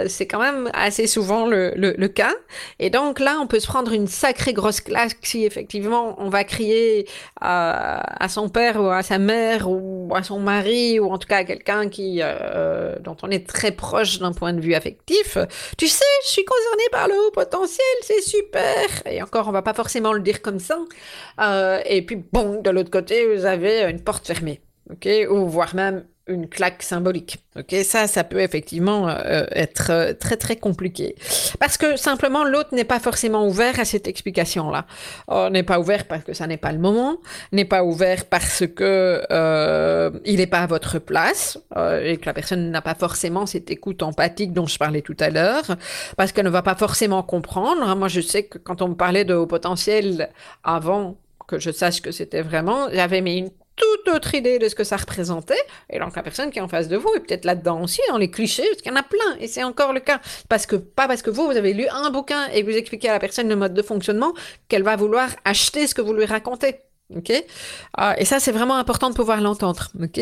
c'est 0.07 0.27
quand 0.27 0.39
même 0.39 0.69
assez 0.73 1.07
souvent 1.07 1.45
le, 1.45 1.73
le, 1.75 2.07
cas. 2.07 2.33
Et 2.79 2.89
donc 2.89 3.19
là, 3.19 3.37
on 3.41 3.47
peut 3.47 3.59
se 3.59 3.67
prendre 3.67 3.91
une 3.91 4.07
sacrée 4.07 4.53
grosse 4.53 4.81
claque 4.81 5.17
si 5.21 5.45
effectivement 5.45 6.15
on 6.19 6.29
va 6.29 6.43
crier 6.43 7.07
à 7.39 8.27
son 8.29 8.49
père 8.49 8.81
ou 8.81 8.87
à 8.87 9.03
sa 9.03 9.17
mère 9.17 9.69
ou 9.69 10.11
à 10.15 10.23
son 10.23 10.39
mari 10.39 10.99
ou 10.99 11.11
en 11.11 11.17
tout 11.17 11.27
cas 11.27 11.37
à 11.37 11.43
quelqu'un 11.43 11.89
qui 11.89 12.21
dont 13.01 13.17
on 13.23 13.29
est 13.29 13.47
très 13.47 13.71
proche 13.71 14.19
d'un 14.19 14.33
point 14.33 14.53
de 14.53 14.61
vue 14.61 14.73
affectif. 14.73 15.37
Tu 15.77 15.87
sais, 15.87 16.05
je 16.25 16.29
suis 16.29 16.45
concerné 16.45 16.83
par 16.91 17.07
le 17.07 17.15
haut 17.15 17.31
potentiel, 17.31 17.85
c'est 18.01 18.21
super. 18.21 18.87
Et 19.05 19.21
encore, 19.21 19.47
on 19.47 19.51
va 19.51 19.61
pas 19.61 19.73
forcément 19.73 20.13
le 20.13 20.21
dire 20.21 20.41
comme 20.41 20.59
ça. 20.59 20.77
Euh, 21.39 21.79
et 21.85 22.01
puis, 22.05 22.15
bon, 22.15 22.61
de 22.61 22.69
l'autre 22.69 22.91
côté, 22.91 23.35
vous 23.35 23.45
avez 23.45 23.89
une 23.89 24.01
porte 24.01 24.27
fermée, 24.27 24.61
ou 25.29 25.47
voire 25.47 25.75
même 25.75 26.05
une 26.31 26.47
claque 26.47 26.83
symbolique. 26.83 27.37
Ok, 27.57 27.75
ça, 27.83 28.07
ça 28.07 28.23
peut 28.23 28.39
effectivement 28.39 29.09
euh, 29.09 29.43
être 29.51 29.91
euh, 29.91 30.13
très 30.13 30.37
très 30.37 30.55
compliqué 30.55 31.15
parce 31.59 31.77
que 31.77 31.97
simplement 31.97 32.45
l'autre 32.45 32.73
n'est 32.73 32.85
pas 32.85 32.99
forcément 32.99 33.45
ouvert 33.45 33.79
à 33.79 33.85
cette 33.85 34.07
explication-là. 34.07 34.85
Oh, 35.27 35.49
n'est 35.51 35.63
pas 35.63 35.79
ouvert 35.79 36.07
parce 36.07 36.23
que 36.23 36.33
ça 36.33 36.47
n'est 36.47 36.57
pas 36.57 36.71
le 36.71 36.79
moment, 36.79 37.17
n'est 37.51 37.65
pas 37.65 37.83
ouvert 37.83 38.25
parce 38.25 38.65
que 38.65 39.21
euh, 39.29 40.11
il 40.23 40.37
n'est 40.37 40.47
pas 40.47 40.59
à 40.59 40.67
votre 40.67 40.97
place 40.99 41.57
et 42.03 42.17
que 42.17 42.25
la 42.25 42.33
personne 42.33 42.71
n'a 42.71 42.81
pas 42.81 42.95
forcément 42.95 43.45
cette 43.45 43.69
écoute 43.69 44.01
empathique 44.01 44.53
dont 44.53 44.65
je 44.65 44.77
parlais 44.77 45.01
tout 45.01 45.17
à 45.19 45.29
l'heure, 45.29 45.75
parce 46.17 46.31
qu'elle 46.31 46.45
ne 46.45 46.49
va 46.49 46.61
pas 46.61 46.75
forcément 46.75 47.23
comprendre. 47.23 47.95
Moi, 47.95 48.07
je 48.07 48.21
sais 48.21 48.43
que 48.43 48.57
quand 48.57 48.81
on 48.81 48.89
me 48.89 48.95
parlait 48.95 49.25
de 49.25 49.33
haut 49.33 49.47
potentiel 49.47 50.29
avant 50.63 51.17
que 51.47 51.59
je 51.59 51.71
sache 51.71 52.01
que 52.01 52.11
c'était 52.11 52.41
vraiment, 52.41 52.87
j'avais 52.91 53.21
mis 53.21 53.39
une 53.39 53.51
toute 53.75 54.13
autre 54.13 54.35
idée 54.35 54.59
de 54.59 54.67
ce 54.67 54.75
que 54.75 54.83
ça 54.83 54.97
représentait. 54.97 55.61
Et 55.89 55.99
donc, 55.99 56.15
la 56.15 56.23
personne 56.23 56.51
qui 56.51 56.59
est 56.59 56.61
en 56.61 56.67
face 56.67 56.87
de 56.87 56.97
vous 56.97 57.11
est 57.15 57.19
peut-être 57.19 57.45
là-dedans 57.45 57.81
aussi, 57.81 58.01
dans 58.09 58.17
les 58.17 58.29
clichés, 58.29 58.67
parce 58.69 58.81
qu'il 58.81 58.91
y 58.91 58.95
en 58.95 58.99
a 58.99 59.03
plein. 59.03 59.37
Et 59.39 59.47
c'est 59.47 59.63
encore 59.63 59.93
le 59.93 59.99
cas. 59.99 60.19
Parce 60.49 60.65
que, 60.65 60.75
pas 60.75 61.07
parce 61.07 61.21
que 61.21 61.29
vous, 61.29 61.45
vous 61.45 61.57
avez 61.57 61.73
lu 61.73 61.87
un 61.87 62.09
bouquin 62.11 62.47
et 62.47 62.63
que 62.63 62.69
vous 62.69 62.77
expliquez 62.77 63.09
à 63.09 63.13
la 63.13 63.19
personne 63.19 63.47
le 63.47 63.55
mode 63.55 63.73
de 63.73 63.81
fonctionnement 63.81 64.33
qu'elle 64.67 64.83
va 64.83 64.95
vouloir 64.95 65.29
acheter 65.45 65.87
ce 65.87 65.95
que 65.95 66.01
vous 66.01 66.13
lui 66.13 66.25
racontez. 66.25 66.81
Ok, 67.15 67.29
euh, 67.29 68.13
et 68.17 68.25
ça 68.25 68.39
c'est 68.39 68.51
vraiment 68.53 68.77
important 68.77 69.09
de 69.09 69.15
pouvoir 69.15 69.41
l'entendre. 69.41 69.89
Ok, 70.01 70.21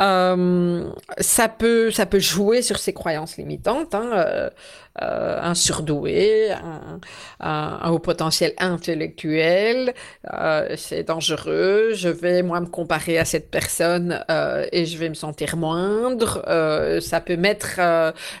euh, 0.00 0.90
ça 1.18 1.48
peut 1.48 1.90
ça 1.90 2.06
peut 2.06 2.18
jouer 2.18 2.62
sur 2.62 2.78
ses 2.78 2.92
croyances 2.92 3.36
limitantes. 3.36 3.94
Hein, 3.94 4.10
euh, 4.14 4.50
euh, 5.02 5.38
un 5.40 5.54
surdoué, 5.54 6.50
un, 7.40 7.90
haut 7.90 7.98
potentiel 7.98 8.52
intellectuel, 8.58 9.94
euh, 10.32 10.74
c'est 10.76 11.04
dangereux, 11.04 11.90
je 11.94 12.08
vais 12.08 12.42
moi 12.42 12.60
me 12.60 12.66
comparer 12.66 13.18
à 13.18 13.24
cette 13.24 13.50
personne 13.50 14.24
euh, 14.30 14.66
et 14.72 14.86
je 14.86 14.98
vais 14.98 15.08
me 15.08 15.14
sentir 15.14 15.56
moindre, 15.56 16.42
ça 17.00 17.20
peut 17.20 17.36
mettre 17.36 17.80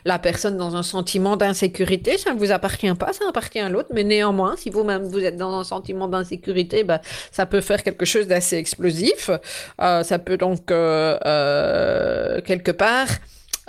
la 0.04 0.18
personne 0.18 0.56
dans 0.56 0.76
un 0.76 0.82
sentiment 0.82 1.36
d'insécurité, 1.36 2.18
ça 2.18 2.34
ne 2.34 2.38
vous 2.38 2.50
appartient 2.50 2.92
pas, 2.94 3.12
ça 3.12 3.24
appartient 3.28 3.60
à 3.60 3.68
l'autre, 3.68 3.90
mais 3.94 4.04
néanmoins, 4.04 4.56
si 4.56 4.70
vous-même 4.70 5.04
vous 5.04 5.24
êtes 5.24 5.36
dans 5.36 5.58
un 5.58 5.64
sentiment 5.64 6.08
d'insécurité, 6.08 6.84
bah, 6.84 7.00
ça 7.30 7.46
peut 7.46 7.60
faire 7.60 7.82
quelque 7.82 8.04
chose 8.04 8.26
d'assez 8.26 8.56
explosif, 8.56 9.30
ça 9.78 10.18
peut 10.18 10.36
donc 10.36 10.66
quelque 10.66 12.72
part 12.72 13.08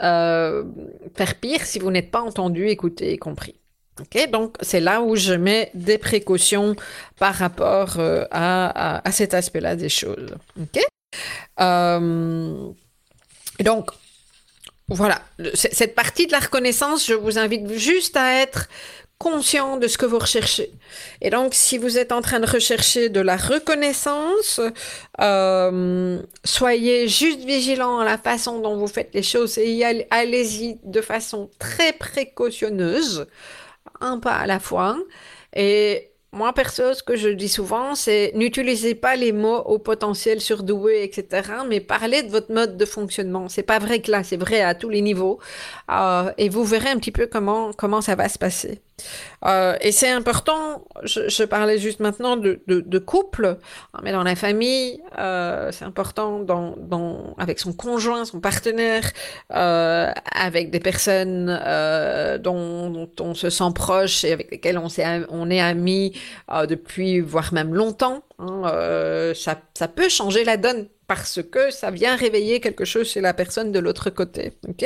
euh, 0.02 0.64
faire 1.16 1.36
pire 1.36 1.66
si 1.66 1.80
vous 1.80 1.92
n'êtes 1.92 2.12
pas 2.12 2.22
entendu, 2.22 2.68
écouté 2.68 3.12
et 3.12 3.18
compris. 3.18 3.56
Ok, 4.00 4.30
donc 4.32 4.56
c'est 4.62 4.80
là 4.80 5.02
où 5.02 5.16
je 5.16 5.34
mets 5.34 5.72
des 5.74 5.98
précautions 5.98 6.76
par 7.18 7.36
rapport 7.36 8.00
euh, 8.00 8.24
à, 8.32 9.06
à, 9.06 9.12
cet 9.12 9.34
aspect-là 9.34 9.76
des 9.76 9.90
choses. 9.90 10.36
Euh, 11.60 12.70
donc 13.60 13.92
voilà, 14.88 15.22
cette 15.54 15.96
partie 15.96 16.28
de 16.28 16.32
la 16.32 16.40
reconnaissance, 16.40 17.06
je 17.06 17.14
vous 17.14 17.38
invite 17.38 17.72
juste 17.74 18.16
à 18.16 18.42
être 18.42 18.70
conscient 19.20 19.76
de 19.76 19.88
ce 19.88 19.98
que 19.98 20.06
vous 20.06 20.18
recherchez. 20.18 20.72
Et 21.22 21.30
donc, 21.30 21.54
si 21.54 21.78
vous 21.78 21.98
êtes 21.98 22.14
en 22.14 22.22
train 22.22 22.40
de 22.40 22.50
rechercher 22.50 23.10
de 23.10 23.20
la 23.20 23.36
reconnaissance, 23.36 24.62
euh, 25.20 26.22
soyez 26.46 27.08
juste 27.10 27.42
vigilant 27.42 28.00
à 28.00 28.06
la 28.06 28.18
façon 28.18 28.60
dont 28.60 28.78
vous 28.78 28.88
faites 28.88 29.14
les 29.14 29.24
choses 29.24 29.58
et 29.58 29.84
allez-y 30.10 30.80
de 30.86 31.02
façon 31.02 31.50
très 31.60 31.92
précautionneuse, 31.92 33.28
un 34.00 34.20
pas 34.20 34.36
à 34.36 34.48
la 34.48 34.60
fois. 34.60 34.98
Et 35.54 36.12
moi, 36.32 36.54
perso, 36.54 36.94
ce 36.94 37.04
que 37.04 37.18
je 37.18 37.28
dis 37.28 37.50
souvent, 37.50 37.96
c'est 37.96 38.32
n'utilisez 38.36 38.96
pas 38.96 39.16
les 39.18 39.34
mots 39.34 39.64
au 39.66 39.80
potentiel 39.80 40.40
surdoué, 40.40 41.04
etc., 41.04 41.52
mais 41.68 41.82
parlez 41.82 42.24
de 42.24 42.30
votre 42.30 42.54
mode 42.54 42.78
de 42.78 42.86
fonctionnement. 42.86 43.50
C'est 43.50 43.64
pas 43.64 43.80
vrai 43.80 44.00
que 44.02 44.12
là, 44.12 44.24
c'est 44.24 44.38
vrai 44.38 44.62
à 44.62 44.76
tous 44.76 44.90
les 44.90 45.02
niveaux. 45.02 45.40
Euh, 45.92 46.32
et 46.38 46.48
vous 46.48 46.64
verrez 46.64 46.90
un 46.90 46.98
petit 47.00 47.12
peu 47.12 47.28
comment, 47.28 47.74
comment 47.74 48.02
ça 48.02 48.16
va 48.16 48.30
se 48.30 48.38
passer. 48.38 48.80
Euh, 49.46 49.76
et 49.82 49.92
c'est 49.92 50.10
important, 50.10 50.86
je, 51.04 51.44
parlais 51.44 51.78
juste 51.78 52.00
maintenant 52.00 52.38
de, 52.38 52.62
de, 52.68 53.00
couple, 53.00 53.58
mais 54.04 54.12
dans 54.12 54.24
la 54.24 54.36
famille, 54.36 55.02
euh, 55.18 55.72
c'est 55.72 55.86
important 55.86 56.40
dans, 56.40 56.76
dans, 56.78 57.36
avec 57.38 57.60
son 57.60 57.74
conjoint, 57.74 58.26
son 58.26 58.40
partenaire, 58.40 59.10
euh, 59.54 60.12
avec 60.32 60.72
des 60.72 60.80
personnes 60.80 61.48
dont, 62.44 63.10
on 63.20 63.34
se 63.34 63.50
sent 63.50 63.72
proche 63.74 64.24
et 64.24 64.34
avec 64.34 64.52
lesquelles 64.52 64.78
on, 64.78 64.88
est, 64.88 65.26
on 65.30 65.50
est 65.50 65.62
amis 65.62 66.14
depuis, 66.68 67.20
voire 67.20 67.54
même 67.54 67.74
longtemps. 67.74 68.24
Hein, 68.40 69.34
ça, 69.36 69.58
ça 69.74 69.88
peut 69.88 70.10
changer 70.10 70.44
la 70.44 70.58
donne 70.58 70.88
parce 71.10 71.42
que 71.42 71.72
ça 71.72 71.90
vient 71.90 72.16
réveiller 72.16 72.60
quelque 72.60 72.86
chose 72.86 73.10
chez 73.10 73.20
la 73.20 73.34
personne 73.34 73.72
de 73.72 73.80
l'autre 73.80 74.12
côté. 74.12 74.54
Ok? 74.68 74.86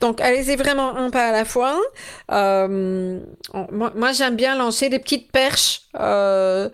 Donc 0.00 0.20
allez-y 0.20 0.54
vraiment 0.54 0.96
un 0.96 1.10
pas 1.10 1.26
à 1.30 1.32
la 1.32 1.44
fois. 1.44 1.80
Euh, 2.30 3.18
moi, 3.72 4.12
j'aime 4.12 4.36
bien 4.36 4.56
lancer 4.56 4.88
des 4.88 5.00
petites 5.00 5.30
perches. 5.32 5.82
Euh, 5.98 6.70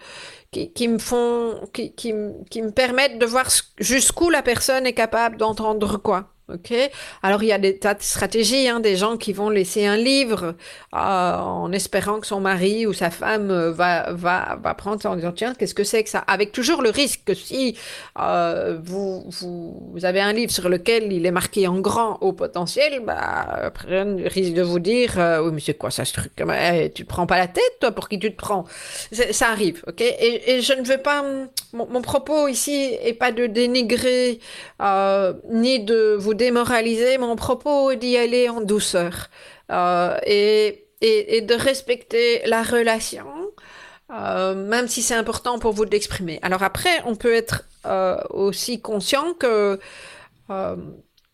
qui, 0.53 0.89
me 0.89 0.99
font, 0.99 1.61
qui 1.73 2.13
me 2.13 2.71
permettent 2.73 3.21
de 3.21 3.27
voir 3.27 3.47
jusqu'où 3.79 4.31
la 4.31 4.43
personne 4.43 4.85
est 4.85 4.95
capable 4.95 5.37
d'entendre 5.37 5.97
quoi. 5.97 6.29
Ok. 6.53 6.75
Alors 7.23 7.43
il 7.43 7.47
y 7.47 7.53
a 7.53 7.59
des 7.59 7.79
tas 7.79 7.95
de 7.95 8.03
stratégies, 8.03 8.69
hein, 8.69 8.81
des 8.81 8.97
gens 8.97 9.17
qui 9.17 9.33
vont 9.33 9.51
laisser 9.51 9.87
un 9.87 9.97
livre 9.97 10.55
euh, 10.95 11.37
en 11.37 11.71
espérant 11.73 12.19
que 12.21 12.27
son 12.27 12.41
mari 12.41 12.87
ou 12.87 12.93
sa 12.93 13.11
femme 13.11 13.51
euh, 13.51 13.71
va 13.71 14.13
va 14.13 14.59
va 14.63 14.75
prendre 14.75 15.01
ça 15.01 15.11
en 15.11 15.17
disant 15.17 15.33
tiens 15.33 15.55
qu'est-ce 15.55 15.75
que 15.75 15.85
c'est 15.85 16.03
que 16.03 16.11
ça, 16.11 16.19
avec 16.21 16.53
toujours 16.53 16.83
le 16.83 16.91
risque 16.91 17.23
que 17.27 17.35
si 17.35 17.77
euh, 18.19 18.79
vous, 18.83 19.25
vous 19.31 20.05
avez 20.05 20.21
un 20.21 20.33
livre 20.33 20.51
sur 20.51 20.69
lequel 20.69 21.13
il 21.13 21.25
est 21.27 21.31
marqué 21.31 21.69
en 21.69 21.79
grand 21.79 22.19
au 22.21 22.33
potentiel, 22.33 23.01
bah 23.05 23.73
risque 23.87 24.55
de 24.55 24.63
vous 24.63 24.81
dire 24.81 25.13
oui 25.45 25.51
mais 25.53 25.61
c'est 25.61 25.75
quoi 25.75 25.91
ça 25.91 26.05
ce 26.05 26.15
truc, 26.15 26.33
eh, 26.41 26.91
tu 26.93 27.05
te 27.05 27.09
prends 27.09 27.27
pas 27.27 27.39
la 27.39 27.47
tête 27.47 27.79
toi 27.81 27.93
pour 27.93 28.09
qui 28.09 28.19
tu 28.19 28.33
te 28.33 28.37
prends, 28.37 28.65
ça 29.13 29.49
arrive, 29.49 29.83
ok? 29.87 30.01
Et, 30.01 30.61
je 30.61 30.73
ne 30.73 30.85
veux 30.85 30.99
pas 30.99 31.23
mon, 31.73 31.87
mon, 31.87 32.03
propos 32.03 32.49
ici 32.49 32.97
est 33.03 33.15
pas 33.15 33.33
de 33.33 33.47
dénigrer 33.47 34.41
ni 35.51 35.81
de 35.81 36.17
vous 36.19 36.35
démoraliser, 36.41 37.19
mon 37.19 37.37
propos 37.37 37.95
d'y 37.95 38.17
aller 38.17 38.49
en 38.49 38.63
douceur 38.63 39.29
euh, 39.71 40.17
et, 40.25 40.87
et, 41.03 41.43
de 41.43 41.55
respecter 41.55 42.41
la 42.47 42.63
relation, 42.63 43.27
euh, 44.11 44.55
même 44.55 44.89
si 44.89 45.03
c'est 45.03 45.15
important 45.15 45.59
pour 45.59 45.73
vous 45.75 45.85
d'exprimer. 45.85 46.39
Alors 46.41 46.63
après, 46.63 46.97
on 47.05 47.15
peut 47.15 47.35
être 47.35 47.65
euh, 47.85 48.17
aussi 48.31 48.81
conscient 48.81 49.35
que 49.35 49.79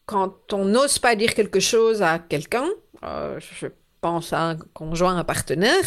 quand 0.04 0.52
on 0.52 0.64
n'ose 0.66 0.98
pas 0.98 1.14
dire 1.14 1.32
quelque 1.34 1.60
chose 1.60 2.02
à 2.02 2.18
quelqu'un, 2.18 2.68
je 3.02 3.68
à 4.06 4.50
un 4.50 4.56
conjoint, 4.74 5.16
un 5.16 5.24
partenaire, 5.24 5.84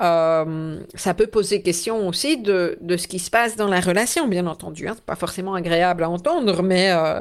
euh, 0.00 0.80
ça 0.94 1.14
peut 1.14 1.26
poser 1.26 1.62
question 1.62 2.08
aussi 2.08 2.38
de, 2.38 2.78
de, 2.80 2.96
ce 2.96 3.06
qui 3.06 3.18
se 3.18 3.30
passe 3.30 3.56
dans 3.56 3.68
la 3.68 3.80
relation, 3.80 4.26
bien 4.28 4.46
entendu. 4.46 4.88
Hein. 4.88 4.92
C'est 4.94 5.04
pas 5.04 5.16
forcément 5.16 5.54
agréable 5.54 6.04
à 6.04 6.10
entendre, 6.10 6.62
mais 6.62 6.90
euh, 6.90 7.20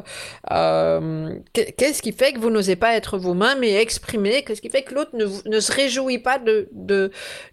euh, 0.52 1.36
qu'est-ce 1.54 2.02
qui 2.02 2.14
fait 2.14 2.34
que 2.34 2.40
vous 2.40 2.50
n'osez 2.50 2.76
pas 2.76 2.96
être 2.96 3.18
vous-même 3.18 3.64
et 3.64 3.76
exprimer? 3.76 4.44
Qu'est-ce 4.44 4.62
qui 4.62 4.70
fait 4.70 4.84
que 4.84 4.96
l'autre 4.96 5.12
ne, 5.14 5.26
ne, 5.50 5.60
se 5.60 5.72
réjouit 5.72 6.20
pas 6.20 6.40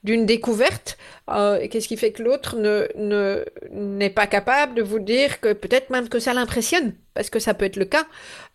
d'une 0.05 0.27
découverte 0.27 0.96
Qu'est-ce 1.29 1.88
qui 1.88 1.96
fait 1.96 2.12
que 2.12 2.22
l'autre 2.22 2.57
ne 2.57 3.44
n'est 3.72 4.11
pas 4.11 4.27
capable 4.29 4.75
de 4.75 4.83
vous 4.83 5.01
dire 5.01 5.40
que 5.40 5.53
peut-être 5.53 5.90
même 5.90 6.09
que 6.09 6.20
ça 6.20 6.33
l'impressionne? 6.35 6.94
Parce 7.16 7.31
que 7.31 7.40
ça 7.40 7.55
peut 7.55 7.64
être 7.64 7.76
le 7.76 7.87
cas, 7.87 8.07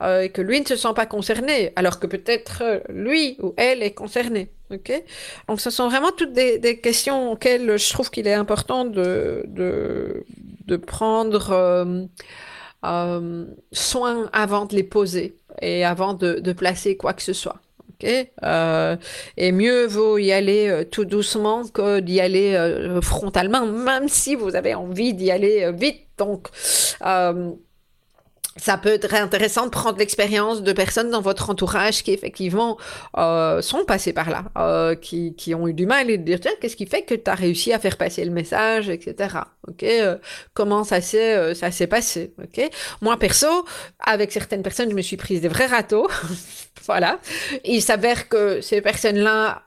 euh, 0.02 0.30
que 0.30 0.42
lui 0.42 0.62
ne 0.62 0.66
se 0.66 0.78
sent 0.78 0.94
pas 0.96 1.06
concerné, 1.06 1.74
alors 1.76 2.00
que 2.00 2.08
peut-être 2.08 2.82
lui 2.90 3.38
ou 3.42 3.54
elle 3.58 3.84
est 3.84 3.94
concerné. 3.94 4.50
Donc, 4.70 5.60
ce 5.60 5.70
sont 5.70 5.90
vraiment 5.90 6.12
toutes 6.16 6.32
des, 6.32 6.80
questions 6.82 7.34
auxquelles 7.34 7.78
je 7.78 7.90
trouve 7.92 8.10
qu'il 8.10 8.26
est 8.26 8.34
important 8.34 8.86
de, 8.86 9.44
de, 9.48 10.78
prendre 10.78 11.52
euh, 11.52 12.06
euh, 12.86 13.46
soin 13.74 14.30
avant 14.32 14.66
de 14.66 14.76
les 14.76 14.84
poser 14.84 15.36
et 15.62 15.84
avant 15.84 16.14
de, 16.14 16.54
placer 16.54 16.96
quoi 16.96 17.12
que 17.14 17.22
ce 17.22 17.34
soit. 17.34 17.58
Euh, 18.44 18.96
et 19.38 19.52
mieux 19.52 19.86
vaut 19.86 20.18
y 20.18 20.32
aller 20.32 20.68
euh, 20.68 20.84
tout 20.84 21.06
doucement 21.06 21.68
que 21.68 22.00
d'y 22.00 22.20
aller 22.20 22.56
euh, 22.56 23.00
frontalement, 23.02 23.66
même 23.66 24.08
si 24.08 24.36
vous 24.36 24.56
avez 24.56 24.74
envie 24.74 25.14
d'y 25.14 25.32
aller 25.32 25.64
euh, 25.64 25.72
vite. 25.72 26.08
Donc, 26.18 26.48
ça 28.58 28.78
peut 28.78 28.90
être 28.90 29.14
intéressant 29.14 29.66
de 29.66 29.70
prendre 29.70 29.98
l'expérience 29.98 30.62
de 30.62 30.74
personnes 30.74 31.10
dans 31.10 31.22
votre 31.22 31.50
entourage 31.50 32.04
qui 32.04 32.12
effectivement 32.12 32.78
euh, 33.18 33.62
sont 33.62 33.86
passées 33.86 34.12
par 34.12 34.30
là, 34.30 34.44
euh, 34.58 34.96
qui, 34.96 35.36
qui 35.36 35.56
ont 35.56 35.68
eu 35.68 35.74
du 35.74 35.86
mal 35.86 36.10
et 36.10 36.18
de 36.18 36.24
dire 36.24 36.40
tiens 36.40 36.52
qu'est-ce 36.60 36.76
qui 36.76 36.86
fait 36.86 37.04
que 37.04 37.16
tu 37.16 37.30
as 37.30 37.36
réussi 37.36 37.72
à 37.72 37.80
faire 37.80 37.98
passer 37.98 38.26
le 38.26 38.32
message, 38.32 38.90
etc. 38.90 39.36
Ok, 39.68 39.84
euh, 39.84 40.18
comment 40.54 40.84
ça 40.84 41.00
s'est 41.00 41.36
euh, 41.36 41.54
ça 41.54 41.72
s'est 41.72 41.88
passé. 41.88 42.34
Ok, 42.44 42.70
moi 43.02 43.18
perso 43.18 43.48
avec 44.00 44.34
certaines 44.34 44.64
personnes 44.64 44.90
je 44.90 44.96
me 44.96 45.02
suis 45.02 45.18
prise 45.18 45.40
des 45.42 45.48
vrais 45.48 45.68
râteaux, 45.68 46.10
voilà. 46.86 47.20
Il 47.64 47.82
s'avère 47.82 48.28
que 48.28 48.60
ces 48.60 48.82
personnes-là 48.82 49.64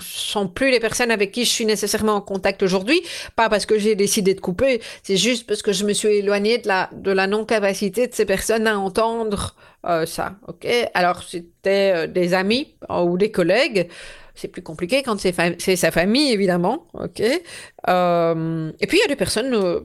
sont 0.00 0.48
plus 0.48 0.70
les 0.70 0.80
personnes 0.80 1.10
avec 1.10 1.32
qui 1.32 1.44
je 1.44 1.50
suis 1.50 1.66
nécessairement 1.66 2.14
en 2.14 2.20
contact 2.20 2.62
aujourd'hui. 2.62 3.02
Pas 3.36 3.48
parce 3.48 3.66
que 3.66 3.78
j'ai 3.78 3.94
décidé 3.94 4.34
de 4.34 4.40
couper, 4.40 4.80
c'est 5.02 5.16
juste 5.16 5.46
parce 5.46 5.62
que 5.62 5.72
je 5.72 5.84
me 5.84 5.92
suis 5.92 6.08
éloignée 6.08 6.58
de 6.58 6.68
la, 6.68 6.90
de 6.92 7.10
la 7.10 7.26
non-capacité 7.26 8.06
de 8.06 8.14
ces 8.14 8.24
personnes 8.24 8.66
à 8.66 8.78
entendre 8.78 9.54
euh, 9.86 10.06
ça. 10.06 10.36
Ok? 10.48 10.66
Alors 10.94 11.22
c'était 11.22 11.92
euh, 11.94 12.06
des 12.06 12.34
amis 12.34 12.74
euh, 12.90 13.02
ou 13.02 13.18
des 13.18 13.30
collègues. 13.30 13.88
C'est 14.34 14.48
plus 14.48 14.62
compliqué 14.62 15.02
quand 15.02 15.18
c'est 15.20 15.76
sa 15.76 15.90
famille 15.90 16.32
évidemment. 16.32 16.86
Ok? 16.94 17.20
et 17.20 18.86
puis 18.86 18.98
il 18.98 19.00
y 19.00 19.04
a 19.04 19.08
des 19.08 19.16
personnes 19.16 19.84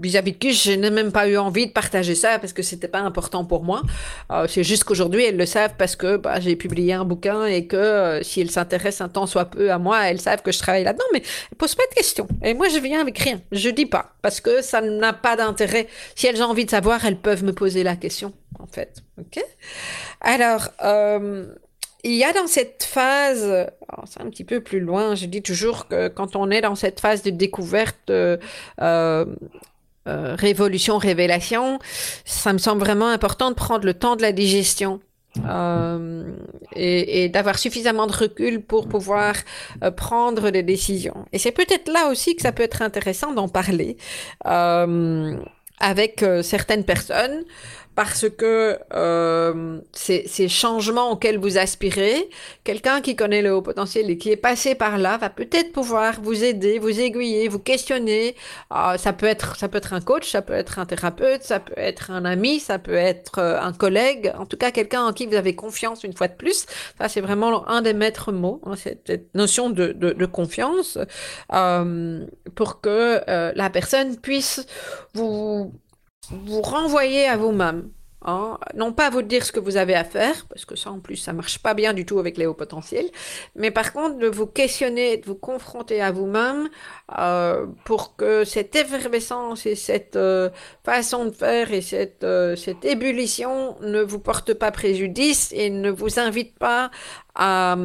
vis-à-vis 0.00 0.32
de 0.32 0.36
qui 0.36 0.52
je 0.52 0.72
n'ai 0.72 0.90
même 0.90 1.12
pas 1.12 1.28
eu 1.28 1.36
envie 1.36 1.66
de 1.66 1.72
partager 1.72 2.14
ça 2.14 2.38
parce 2.38 2.52
que 2.52 2.62
c'était 2.62 2.88
pas 2.88 3.00
important 3.00 3.44
pour 3.44 3.62
moi. 3.62 3.82
Euh, 4.30 4.46
c'est 4.48 4.64
juste 4.64 4.84
qu'aujourd'hui 4.84 5.24
elles 5.24 5.36
le 5.36 5.46
savent 5.46 5.74
parce 5.78 5.96
que 5.96 6.16
bah, 6.16 6.40
j'ai 6.40 6.56
publié 6.56 6.92
un 6.92 7.04
bouquin 7.04 7.46
et 7.46 7.66
que 7.66 7.76
euh, 7.76 8.22
si 8.22 8.40
elles 8.40 8.50
s'intéressent 8.50 9.02
un 9.02 9.08
temps 9.08 9.26
soit 9.26 9.46
peu 9.46 9.70
à 9.70 9.78
moi, 9.78 10.08
elles 10.08 10.20
savent 10.20 10.42
que 10.42 10.52
je 10.52 10.58
travaille 10.58 10.84
là-dedans, 10.84 11.04
mais 11.12 11.22
elles 11.22 11.56
posent 11.56 11.74
pas 11.74 11.86
de 11.90 11.94
questions. 11.94 12.26
Et 12.42 12.54
moi 12.54 12.68
je 12.68 12.78
viens 12.78 13.00
avec 13.00 13.18
rien, 13.18 13.40
je 13.52 13.70
dis 13.70 13.86
pas 13.86 14.14
parce 14.22 14.40
que 14.40 14.62
ça 14.62 14.80
n'a 14.80 15.12
pas 15.12 15.36
d'intérêt. 15.36 15.86
Si 16.14 16.26
elles 16.26 16.42
ont 16.42 16.46
envie 16.46 16.64
de 16.64 16.70
savoir, 16.70 17.04
elles 17.04 17.18
peuvent 17.18 17.44
me 17.44 17.52
poser 17.52 17.82
la 17.82 17.96
question 17.96 18.32
en 18.58 18.66
fait. 18.66 19.02
Ok? 19.18 19.42
Alors. 20.20 20.68
Euh, 20.84 21.46
il 22.04 22.14
y 22.14 22.24
a 22.24 22.32
dans 22.32 22.46
cette 22.46 22.82
phase, 22.82 23.70
c'est 24.06 24.20
un 24.20 24.30
petit 24.30 24.44
peu 24.44 24.60
plus 24.60 24.80
loin, 24.80 25.14
je 25.14 25.26
dis 25.26 25.42
toujours 25.42 25.88
que 25.88 26.08
quand 26.08 26.36
on 26.36 26.50
est 26.50 26.60
dans 26.60 26.74
cette 26.74 27.00
phase 27.00 27.22
de 27.22 27.30
découverte, 27.30 28.10
euh, 28.10 28.36
euh, 28.80 29.26
révolution, 30.08 30.98
révélation, 30.98 31.78
ça 32.24 32.52
me 32.52 32.58
semble 32.58 32.80
vraiment 32.80 33.08
important 33.08 33.50
de 33.50 33.54
prendre 33.54 33.84
le 33.84 33.94
temps 33.94 34.16
de 34.16 34.22
la 34.22 34.32
digestion. 34.32 35.00
Euh, 35.46 36.30
et, 36.76 37.24
et 37.24 37.28
d'avoir 37.30 37.58
suffisamment 37.58 38.06
de 38.06 38.12
recul 38.12 38.60
pour 38.60 38.86
pouvoir 38.86 39.34
euh, 39.82 39.90
prendre 39.90 40.50
des 40.50 40.62
décisions. 40.62 41.24
Et 41.32 41.38
c'est 41.38 41.52
peut-être 41.52 41.90
là 41.90 42.08
aussi 42.10 42.36
que 42.36 42.42
ça 42.42 42.52
peut 42.52 42.62
être 42.62 42.82
intéressant 42.82 43.32
d'en 43.32 43.48
parler 43.48 43.96
euh, 44.46 45.34
avec 45.78 46.22
euh, 46.22 46.42
certaines 46.42 46.84
personnes 46.84 47.44
parce 47.94 48.28
que 48.28 48.78
euh, 48.94 49.80
ces, 49.92 50.26
ces, 50.26 50.48
changements 50.48 51.10
auxquels 51.10 51.38
vous 51.38 51.58
aspirez, 51.58 52.28
quelqu'un 52.64 53.00
qui 53.00 53.16
connaît 53.16 53.42
le 53.42 53.54
haut 53.54 53.62
potentiel 53.62 54.10
et 54.10 54.18
qui 54.18 54.30
est 54.30 54.36
passé 54.36 54.74
par 54.74 54.98
là 54.98 55.18
va 55.18 55.28
peut-être 55.28 55.72
pouvoir 55.72 56.20
vous 56.22 56.42
aider, 56.42 56.78
vous 56.78 57.00
aiguiller, 57.00 57.48
vous 57.48 57.58
questionner. 57.58 58.34
Euh, 58.72 58.96
ça 58.96 59.12
peut 59.12 59.26
être, 59.26 59.56
ça 59.56 59.68
peut 59.68 59.78
être 59.78 59.92
un 59.92 60.00
coach, 60.00 60.30
ça 60.30 60.42
peut 60.42 60.54
être 60.54 60.78
un 60.78 60.86
thérapeute, 60.86 61.42
ça 61.42 61.60
peut 61.60 61.74
être 61.76 62.10
un 62.10 62.24
ami, 62.24 62.60
ça 62.60 62.78
peut 62.78 62.94
être 62.94 63.38
euh, 63.38 63.60
un 63.60 63.72
collègue, 63.72 64.32
en 64.38 64.46
tout 64.46 64.56
cas 64.56 64.70
quelqu'un 64.70 65.04
en 65.04 65.12
qui 65.12 65.26
vous 65.26 65.34
avez 65.34 65.54
confiance 65.54 66.04
une 66.04 66.14
fois 66.14 66.28
de 66.28 66.34
plus. 66.34 66.66
Ça 66.98 67.08
c'est 67.08 67.20
vraiment 67.20 67.68
un 67.68 67.82
des 67.82 67.94
maîtres 67.94 68.32
mots, 68.32 68.60
hein, 68.64 68.74
cette, 68.76 69.34
notion 69.34 69.70
de, 69.70 69.92
de, 69.92 70.12
de 70.12 70.26
confiance, 70.26 70.98
euh, 71.52 72.26
pour 72.54 72.80
que 72.80 73.20
euh, 73.28 73.52
la 73.54 73.70
personne 73.70 74.16
puisse 74.16 74.66
vous 75.14 75.72
vous 76.30 76.62
renvoyez 76.62 77.26
à 77.26 77.36
vous-même. 77.36 77.90
Hein, 78.24 78.56
non 78.76 78.92
pas 78.92 79.10
vous 79.10 79.22
dire 79.22 79.44
ce 79.44 79.50
que 79.50 79.58
vous 79.58 79.76
avez 79.76 79.96
à 79.96 80.04
faire, 80.04 80.46
parce 80.46 80.64
que 80.64 80.76
ça 80.76 80.92
en 80.92 81.00
plus 81.00 81.16
ça 81.16 81.32
marche 81.32 81.58
pas 81.58 81.74
bien 81.74 81.92
du 81.92 82.06
tout 82.06 82.20
avec 82.20 82.38
les 82.38 82.46
hauts 82.46 82.54
potentiels, 82.54 83.10
mais 83.56 83.72
par 83.72 83.92
contre 83.92 84.16
de 84.18 84.28
vous 84.28 84.46
questionner, 84.46 85.16
de 85.16 85.26
vous 85.26 85.34
confronter 85.34 86.00
à 86.00 86.12
vous-même 86.12 86.68
euh, 87.18 87.66
pour 87.84 88.14
que 88.14 88.44
cette 88.44 88.76
effervescence 88.76 89.66
et 89.66 89.74
cette 89.74 90.14
euh, 90.14 90.50
façon 90.84 91.24
de 91.24 91.30
faire 91.32 91.72
et 91.72 91.80
cette, 91.80 92.22
euh, 92.22 92.54
cette 92.54 92.84
ébullition 92.84 93.76
ne 93.80 94.02
vous 94.02 94.20
porte 94.20 94.54
pas 94.54 94.70
préjudice 94.70 95.52
et 95.52 95.68
ne 95.68 95.90
vous 95.90 96.20
invite 96.20 96.56
pas 96.56 96.92
à, 97.34 97.76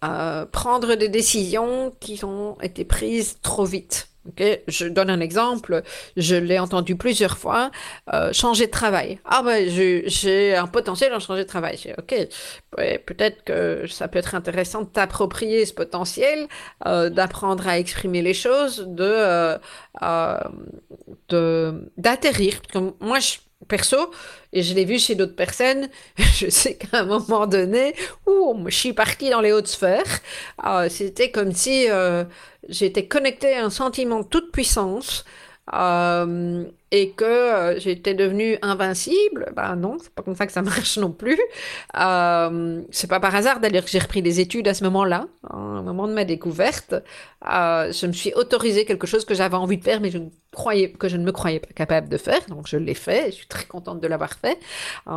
à 0.00 0.46
prendre 0.50 0.96
des 0.96 1.08
décisions 1.08 1.92
qui 2.00 2.24
ont 2.24 2.60
été 2.60 2.84
prises 2.84 3.38
trop 3.40 3.64
vite. 3.64 4.13
Okay. 4.28 4.62
Je 4.68 4.86
donne 4.86 5.10
un 5.10 5.20
exemple, 5.20 5.82
je 6.16 6.34
l'ai 6.34 6.58
entendu 6.58 6.96
plusieurs 6.96 7.36
fois, 7.36 7.70
euh, 8.12 8.32
changer 8.32 8.66
de 8.66 8.70
travail. 8.70 9.18
Ah 9.24 9.42
ben, 9.42 9.68
j'ai 9.68 10.56
un 10.56 10.66
potentiel 10.66 11.12
en 11.12 11.20
changer 11.20 11.42
de 11.42 11.48
travail. 11.48 11.78
Ok, 11.98 12.14
peut-être 13.06 13.44
que 13.44 13.86
ça 13.86 14.08
peut 14.08 14.18
être 14.18 14.34
intéressant 14.34 14.82
de 14.82 14.86
t'approprier 14.86 15.66
ce 15.66 15.74
potentiel, 15.74 16.48
euh, 16.86 17.10
d'apprendre 17.10 17.68
à 17.68 17.78
exprimer 17.78 18.22
les 18.22 18.34
choses, 18.34 18.86
de 18.88 19.04
euh, 19.04 19.58
euh 20.02 20.38
d'atterrir. 21.98 22.60
Moi, 23.00 23.18
je, 23.18 23.36
perso, 23.68 24.10
et 24.52 24.62
je 24.62 24.74
l'ai 24.74 24.84
vu 24.84 24.98
chez 24.98 25.14
d'autres 25.14 25.36
personnes, 25.36 25.88
je 26.16 26.48
sais 26.48 26.76
qu'à 26.76 27.00
un 27.00 27.04
moment 27.04 27.46
donné, 27.46 27.94
où 28.26 28.64
je 28.66 28.76
suis 28.76 28.92
partie 28.92 29.30
dans 29.30 29.40
les 29.40 29.52
hautes 29.52 29.68
sphères, 29.68 30.20
euh, 30.66 30.88
c'était 30.88 31.30
comme 31.30 31.52
si 31.52 31.90
euh, 31.90 32.24
j'étais 32.68 33.06
connectée 33.06 33.54
à 33.54 33.64
un 33.64 33.70
sentiment 33.70 34.20
de 34.20 34.26
toute 34.26 34.52
puissance, 34.52 35.24
euh, 35.72 36.64
et 36.94 37.10
que 37.10 37.24
euh, 37.24 37.80
j'étais 37.80 38.14
devenue 38.14 38.56
invincible, 38.62 39.52
ben 39.56 39.74
non, 39.74 39.96
c'est 40.00 40.14
pas 40.14 40.22
comme 40.22 40.36
ça 40.36 40.46
que 40.46 40.52
ça 40.52 40.62
marche 40.72 40.96
non 40.96 41.10
plus. 41.10 41.40
Euh, 41.98 42.82
c'est 42.92 43.08
pas 43.08 43.18
par 43.18 43.34
hasard 43.34 43.58
d'ailleurs 43.58 43.84
que 43.84 43.90
j'ai 43.90 43.98
repris 43.98 44.22
des 44.22 44.38
études 44.38 44.68
à 44.68 44.74
ce 44.74 44.84
moment-là, 44.84 45.26
hein, 45.50 45.78
au 45.80 45.82
moment 45.82 46.06
de 46.06 46.12
ma 46.12 46.24
découverte. 46.24 46.94
Euh, 47.52 47.90
je 47.92 48.06
me 48.06 48.12
suis 48.12 48.32
autorisé 48.34 48.84
quelque 48.84 49.08
chose 49.08 49.24
que 49.24 49.34
j'avais 49.34 49.56
envie 49.56 49.76
de 49.76 49.82
faire, 49.82 50.00
mais 50.00 50.10
je 50.10 50.18
croyais 50.52 50.92
que 50.92 51.08
je 51.08 51.16
ne 51.16 51.24
me 51.24 51.32
croyais 51.32 51.58
pas 51.58 51.72
capable 51.74 52.08
de 52.08 52.16
faire, 52.16 52.40
donc 52.48 52.68
je 52.68 52.76
l'ai 52.76 52.94
fait. 52.94 53.26
Je 53.26 53.36
suis 53.38 53.46
très 53.48 53.64
contente 53.64 54.00
de 54.00 54.06
l'avoir 54.06 54.32
fait. 54.34 54.58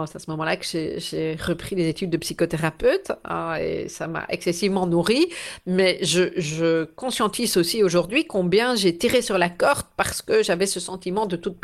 C'est 0.07 0.15
à 0.15 0.19
ce 0.19 0.29
moment-là 0.31 0.57
que 0.57 0.65
j'ai 0.65 1.37
repris 1.39 1.75
des 1.75 1.87
études 1.87 2.09
de 2.09 2.17
psychothérapeute 2.17 3.11
euh, 3.29 3.55
et 3.55 3.87
ça 3.87 4.07
m'a 4.07 4.25
excessivement 4.29 4.87
nourri. 4.87 5.27
Mais 5.67 5.99
je, 6.01 6.31
je 6.37 6.85
conscientise 6.85 7.55
aussi 7.55 7.83
aujourd'hui 7.83 8.25
combien 8.25 8.75
j'ai 8.75 8.97
tiré 8.97 9.21
sur 9.21 9.37
la 9.37 9.49
corde 9.49 9.85
parce 9.95 10.21
que 10.21 10.43
j'avais 10.43 10.65
ce 10.65 10.79
sentiment 10.79 11.27
de 11.27 11.35
toute. 11.35 11.57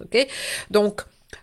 Ok, 0.00 0.26
donc 0.70 1.02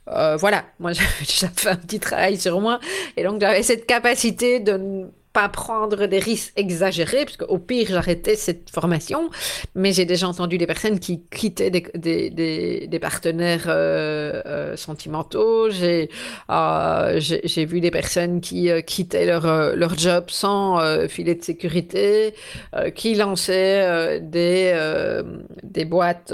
euh, 0.10 0.36
voilà, 0.38 0.66
moi 0.80 0.92
j'avais 0.94 1.54
fait 1.56 1.70
un 1.70 1.76
petit 1.76 2.00
travail 2.00 2.38
sur 2.40 2.60
moi 2.62 2.80
et 3.18 3.24
donc 3.24 3.42
j'avais 3.42 3.64
cette 3.64 3.86
capacité 3.86 4.60
de 4.60 4.74
ne 4.74 5.06
pas 5.34 5.50
prendre 5.50 6.06
des 6.06 6.20
risques 6.20 6.54
exagérés, 6.56 7.26
puisque 7.26 7.42
au 7.50 7.58
pire 7.58 7.88
j'arrêtais 7.90 8.38
cette 8.38 8.70
formation, 8.70 9.30
mais 9.74 9.92
j'ai 9.92 10.06
déjà 10.06 10.30
entendu 10.30 10.58
des 10.58 10.66
personnes 10.66 10.98
qui 10.98 11.24
quittaient 11.24 11.70
des, 11.72 13.00
partenaires 13.02 13.66
euh, 13.68 14.42
euh, 14.46 14.78
sentimentaux, 14.78 15.70
j'ai 15.70 16.08
vu 17.66 17.82
des 17.82 17.92
personnes 17.92 18.40
qui 18.40 18.70
quittaient 18.86 19.26
leur, 19.26 19.98
job 19.98 20.26
sans 20.30 20.80
filet 21.10 21.36
de 21.36 21.44
sécurité, 21.44 22.34
qui 22.96 23.16
lançaient 23.16 24.22
des 24.22 25.86
boîtes 25.86 26.34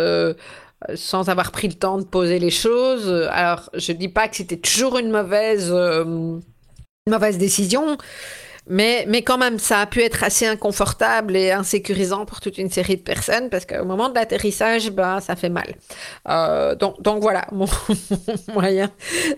sans 0.95 1.29
avoir 1.29 1.51
pris 1.51 1.67
le 1.67 1.73
temps 1.73 1.97
de 1.97 2.03
poser 2.03 2.39
les 2.39 2.49
choses. 2.49 3.09
Alors, 3.31 3.69
je 3.73 3.91
dis 3.91 4.09
pas 4.09 4.27
que 4.27 4.35
c'était 4.35 4.57
toujours 4.57 4.97
une 4.97 5.11
mauvaise, 5.11 5.69
euh, 5.71 6.39
mauvaise 7.07 7.37
décision, 7.37 7.97
mais, 8.67 9.05
mais 9.07 9.23
quand 9.23 9.39
même, 9.39 9.57
ça 9.57 9.79
a 9.79 9.85
pu 9.87 10.01
être 10.01 10.23
assez 10.23 10.45
inconfortable 10.45 11.35
et 11.35 11.51
insécurisant 11.51 12.25
pour 12.25 12.39
toute 12.39 12.59
une 12.59 12.69
série 12.69 12.95
de 12.95 13.01
personnes 13.01 13.49
parce 13.49 13.65
qu'au 13.65 13.85
moment 13.85 14.07
de 14.07 14.15
l'atterrissage, 14.15 14.91
ben, 14.91 15.19
ça 15.19 15.35
fait 15.35 15.49
mal. 15.49 15.75
Euh, 16.29 16.75
donc, 16.75 17.21
voilà, 17.21 17.47
mon, 17.51 17.65
moyen. 18.53 18.91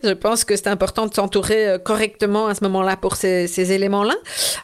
Je 0.04 0.12
pense 0.12 0.44
que 0.44 0.58
c'est 0.58 0.68
important 0.68 1.08
de 1.08 1.14
s'entourer 1.14 1.70
euh, 1.70 1.78
correctement 1.78 2.48
à 2.48 2.56
ce 2.56 2.64
moment-là 2.66 2.98
pour 2.98 3.16
ces, 3.16 3.72
éléments-là. 3.72 4.16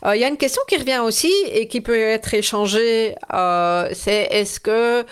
Euh, 0.05 0.15
il 0.15 0.21
y 0.21 0.25
a 0.25 0.27
une 0.27 0.37
question 0.37 0.61
qui 0.67 0.75
revient 0.75 0.99
aussi 0.99 1.31
et 1.51 1.67
qui 1.67 1.79
peut 1.79 1.97
être 1.97 2.33
échangée, 2.33 3.15
euh, 3.33 3.89
c'est 3.93 4.27
est-ce 4.31 4.59
que 4.59 5.05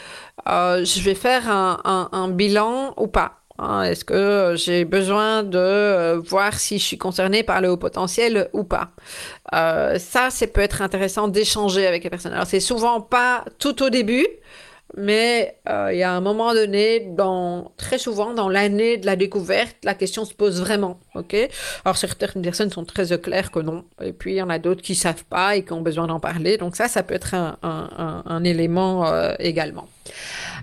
euh, 0.50 0.86
je 0.86 1.02
vais 1.02 1.16
faire 1.16 1.50
un, 1.50 2.30
bilan 2.30 2.94
ou 2.98 3.08
pas 3.08 3.38
Hein, 3.60 3.84
Est-ce 3.84 4.06
que 4.06 4.54
j'ai 4.56 4.86
besoin 4.86 5.42
de 5.42 5.58
euh, 5.58 6.20
voir 6.20 6.60
si 6.60 6.78
je 6.78 6.84
suis 6.84 6.98
concernée 6.98 7.42
par 7.42 7.60
le 7.60 7.70
haut 7.70 7.78
potentiel 7.78 8.50
ou 8.54 8.64
pas 8.64 8.92
euh, 9.54 9.98
Ça, 9.98 10.30
c'est 10.30 10.48
peut 10.48 10.62
être 10.62 10.84
intéressant 10.84 11.28
d'échanger 11.28 11.88
avec 11.88 12.04
les 12.04 12.10
personnes. 12.12 12.34
Alors, 12.34 12.46
c'est 12.46 12.60
souvent 12.60 13.02
pas 13.02 13.46
tout 13.58 13.82
au 13.82 13.90
début, 13.90 14.28
mais 14.96 15.58
euh, 15.70 15.90
il 15.92 16.00
y 16.00 16.04
a 16.04 16.12
un 16.12 16.22
moment 16.22 16.54
donné, 16.54 17.02
dans, 17.12 17.72
très 17.78 17.98
souvent 17.98 18.34
dans 18.34 18.50
l'année 18.50 18.98
de 18.98 19.06
la 19.06 19.16
découverte, 19.16 19.76
la 19.84 19.94
question 19.94 20.26
se 20.26 20.34
pose 20.34 20.62
vraiment. 20.62 21.00
Ok? 21.16 21.36
Alors, 21.84 21.98
certaines 21.98 22.42
personnes 22.42 22.72
sont 22.72 22.86
très 22.86 23.18
claires 23.20 23.52
que 23.52 23.60
non, 23.60 23.86
et 24.02 24.14
puis 24.14 24.34
il 24.34 24.38
y 24.38 24.42
en 24.42 24.50
a 24.50 24.60
d'autres 24.60 24.82
qui 24.82 24.96
savent 24.96 25.26
pas 25.26 25.56
et 25.56 25.64
qui 25.64 25.74
ont 25.74 25.82
besoin 25.82 26.08
d'en 26.08 26.20
parler. 26.20 26.58
Donc 26.58 26.76
ça, 26.76 26.88
ça 26.88 27.04
peut 27.04 27.16
être 27.16 27.34
un, 27.34 27.58
un, 27.62 28.44
élément 28.44 29.08
euh, 29.08 29.34
également. 29.40 29.88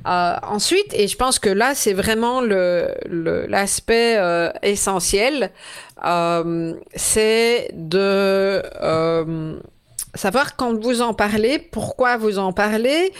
Euh, 0.06 0.36
ensuite, 0.42 0.92
et 0.94 1.08
je 1.08 1.16
pense 1.16 1.38
que 1.38 1.48
là, 1.48 1.74
c'est 1.74 1.92
vraiment 1.92 2.40
l'aspect 2.40 4.16
euh, 4.18 4.50
essentiel, 4.62 5.50
euh, 6.04 6.74
c'est 6.94 7.70
de 7.72 8.62
savoir 10.14 10.56
quand 10.56 10.80
vous 10.80 11.02
en 11.02 11.14
parlez, 11.14 11.58
pourquoi 11.58 12.16
vous 12.16 12.38
en 12.38 12.52
parlez. 12.52 13.12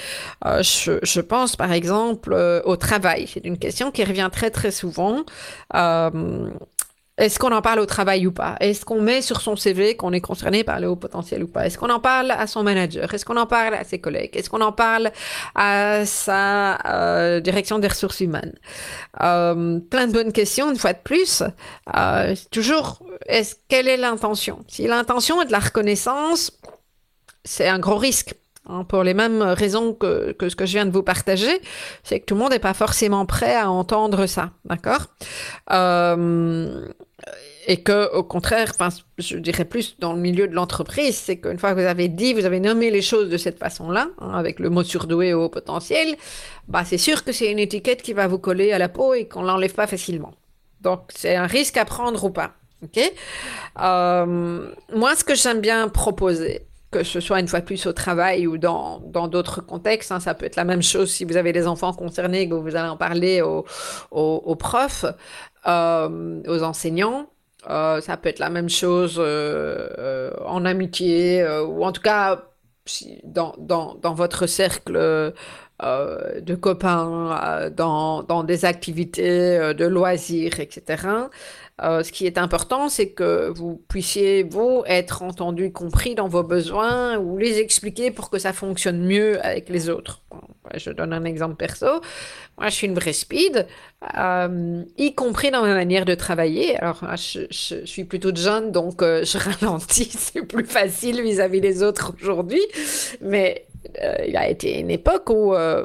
Euh, 0.47 0.63
je, 0.63 1.21
pense 1.21 1.57
par 1.57 1.73
exemple 1.73 2.33
euh, 2.33 2.61
au 2.65 2.77
travail. 2.77 3.29
C'est 3.33 3.45
une 3.45 3.59
question 3.59 3.91
qui 3.91 4.05
revient 4.05 4.29
très 4.33 4.51
très 4.51 4.71
souvent. 4.71 5.25
Euh, 5.75 6.49
est-ce 7.17 7.39
qu'on 7.39 7.53
en 7.53 7.63
parle 7.63 7.79
au 7.79 7.87
travail 7.87 8.27
ou 8.27 8.33
pas? 8.33 8.57
Est-ce 8.59 8.85
qu'on 8.85 9.01
met 9.01 9.23
sur 9.23 9.41
son 9.41 9.55
CV 9.55 9.97
qu'on 9.97 10.13
est 10.13 10.21
concerné 10.21 10.65
par 10.65 10.81
le 10.81 10.89
haut 10.89 10.97
potentiel 10.97 11.45
ou 11.45 11.47
pas? 11.47 11.65
Est-ce 11.65 11.79
qu'on 11.79 11.91
en 11.91 12.01
parle 12.01 12.33
à 12.33 12.49
son 12.49 12.65
manager? 12.65 13.15
Est-ce 13.15 13.25
qu'on 13.25 13.37
en 13.37 13.47
parle 13.47 13.75
à 13.75 13.85
ses 13.85 14.01
collègues? 14.01 14.37
Est-ce 14.37 14.51
qu'on 14.51 14.61
en 14.61 14.73
parle 14.73 15.13
à 15.55 16.05
sa 16.07 17.39
direction 17.41 17.79
des 17.79 17.87
ressources 17.87 18.19
humaines? 18.19 18.55
Plein 19.17 20.09
de 20.09 20.13
bonnes 20.13 20.33
questions, 20.33 20.73
une 20.73 20.77
fois 20.77 20.93
de 20.93 20.99
plus. 21.05 21.45
Toujours, 22.51 22.99
est-ce 23.27 23.55
quelle 23.69 23.87
est 23.87 23.97
l'intention? 23.97 24.65
Si 24.67 24.89
l'intention 24.89 25.41
est 25.41 25.47
de 25.47 25.53
la 25.53 25.61
reconnaissance, 25.61 26.51
c'est 27.45 27.69
un 27.69 27.79
gros 27.79 27.97
risque. 27.99 28.35
Hein, 28.67 28.85
pour 28.85 29.03
les 29.03 29.13
mêmes 29.13 29.43
raisons 29.43 29.93
que, 29.93 30.35
ce 30.41 30.57
que 30.57 30.65
je 30.65 30.73
viens 30.73 30.87
de 30.87 30.91
vous 30.91 31.03
partager, 31.03 31.61
c'est 32.03 32.21
que 32.21 32.25
tout 32.25 32.35
le 32.35 32.41
monde 32.41 32.53
n'est 32.53 32.59
pas 32.59 32.73
forcément 32.73 33.27
prêt 33.27 33.55
à 33.55 33.71
entendre 33.71 34.27
ça, 34.27 34.53
d'accord? 34.65 35.07
Euh, 35.71 36.89
Et 37.67 37.83
que, 37.83 38.11
au 38.15 38.23
contraire, 38.23 38.73
je 39.19 39.37
dirais 39.39 39.65
plus 39.67 39.97
dans 39.99 40.13
le 40.15 40.21
milieu 40.21 40.49
de 40.49 40.55
l'entreprise, 40.55 41.17
c'est 41.17 41.39
qu'une 41.39 41.59
fois 41.59 41.75
que 41.75 41.81
vous 41.81 41.87
avez 41.87 42.09
dit, 42.09 42.33
vous 42.35 42.45
avez 42.47 42.61
nommé 42.61 42.91
les 42.91 43.03
choses 43.03 43.29
de 43.31 43.39
cette 43.39 43.59
façon-là, 43.59 44.09
hein, 44.19 44.33
avec 44.35 44.59
le 44.61 44.69
mot 44.71 44.83
surdoué 44.83 45.33
au 45.35 45.49
potentiel, 45.51 46.17
bah 46.69 46.85
c'est 46.85 46.99
sûr 46.99 47.23
que 47.25 47.33
c'est 47.33 47.51
une 47.51 47.59
étiquette 47.59 48.03
qui 48.03 48.13
va 48.15 48.27
vous 48.29 48.39
coller 48.39 48.73
à 48.73 48.79
la 48.79 48.89
peau 48.89 49.15
et 49.15 49.29
qu'on 49.29 49.43
l'enlève 49.43 49.75
pas 49.75 49.87
facilement. 49.87 50.33
Donc 50.81 51.01
c'est 51.15 51.37
un 51.37 51.47
risque 51.47 51.77
à 51.79 51.85
prendre 51.85 52.23
ou 52.25 52.31
pas. 52.31 52.53
Ok? 52.83 52.99
Euh, 53.81 54.69
Moi, 54.95 55.17
ce 55.17 55.25
que 55.25 55.35
j'aime 55.35 55.61
bien 55.61 55.89
proposer, 55.89 56.67
que 56.95 57.03
ce 57.03 57.19
soit 57.19 57.41
une 57.41 57.49
fois 57.49 57.61
plus 57.61 57.87
au 57.87 57.93
travail 57.93 58.47
ou 58.47 58.57
dans 58.57 59.01
d'autres 59.29 59.61
contextes. 59.61 60.13
Hein, 60.13 60.21
ça 60.21 60.35
peut 60.35 60.47
être 60.47 60.55
la 60.55 60.65
même 60.65 60.83
chose 60.83 61.11
si 61.11 61.25
vous 61.25 61.37
avez 61.37 61.53
des 61.53 61.67
enfants 61.67 61.93
concernés, 61.93 62.49
que 62.49 62.55
vous 62.55 62.77
allez 62.77 62.89
en 62.89 62.97
parler 62.97 63.43
aux, 63.43 63.65
aux, 64.13 64.57
profs, 64.57 65.05
euh, 65.67 66.41
aux 66.47 66.63
enseignants. 66.63 67.27
Euh, 67.69 68.01
ça 68.01 68.17
peut 68.17 68.29
être 68.29 68.39
la 68.39 68.51
même 68.51 68.69
chose 68.69 69.17
euh, 69.19 70.31
en 70.47 70.65
amitié 70.65 71.45
ou 71.67 71.85
en 71.85 71.91
tout 71.91 72.03
cas 72.03 72.45
dans, 73.25 73.55
dans, 73.59 73.95
dans 73.97 74.15
votre 74.15 74.47
cercle 74.47 75.33
de 75.81 76.55
copains, 76.55 77.71
dans, 77.77 78.23
dans 78.23 78.45
des 78.45 78.65
activités 78.65 79.75
de 79.75 79.87
loisirs, 79.87 80.61
etc. 80.61 81.09
Euh, 81.83 82.05
ce 82.05 82.13
qui 82.13 82.25
est 82.27 82.39
important, 82.39 82.89
c'est 82.89 83.09
que 83.09 83.49
vous 83.49 83.83
puissiez, 83.89 84.45
vous, 84.45 84.85
être 84.87 85.23
entendu, 85.23 85.73
compris 85.73 86.15
dans 86.15 86.29
vos 86.29 86.45
besoins 86.45 87.19
ou 87.19 87.37
les 87.37 87.59
expliquer 87.59 88.13
pour 88.13 88.31
que 88.31 88.39
ça 88.39 88.53
fonctionne 88.53 89.05
mieux 89.05 89.45
avec 89.45 89.69
les 89.69 89.89
autres. 89.91 90.23
je 90.77 90.91
donne 90.91 91.13
un 91.13 91.25
exemple 91.25 91.57
perso. 91.57 92.01
Moi, 92.59 92.69
je 92.69 92.75
suis 92.75 92.87
une 92.87 92.95
vraie 92.95 93.13
speed, 93.13 93.67
euh, 94.17 94.85
y 94.97 95.15
compris 95.17 95.51
dans 95.51 95.63
ma 95.63 95.75
manière 95.75 96.05
de 96.05 96.15
travailler. 96.15 96.77
Alors, 96.77 97.05
je, 97.17 97.85
suis 97.85 98.05
plutôt 98.05 98.33
jeune, 98.33 98.71
donc 98.71 99.03
euh, 99.03 99.25
je 99.25 99.39
ralentis, 99.39 100.11
c'est 100.17 100.43
plus 100.43 100.67
facile 100.67 101.23
vis-à-vis 101.23 101.61
des 101.61 101.83
autres 101.83 102.15
aujourd'hui. 102.23 102.63
Mais 103.21 103.67
euh, 104.03 104.15
il 104.27 104.37
a 104.37 104.49
été 104.49 104.81
une 104.81 104.91
époque 104.91 105.31
où 105.31 105.55
euh, 105.55 105.85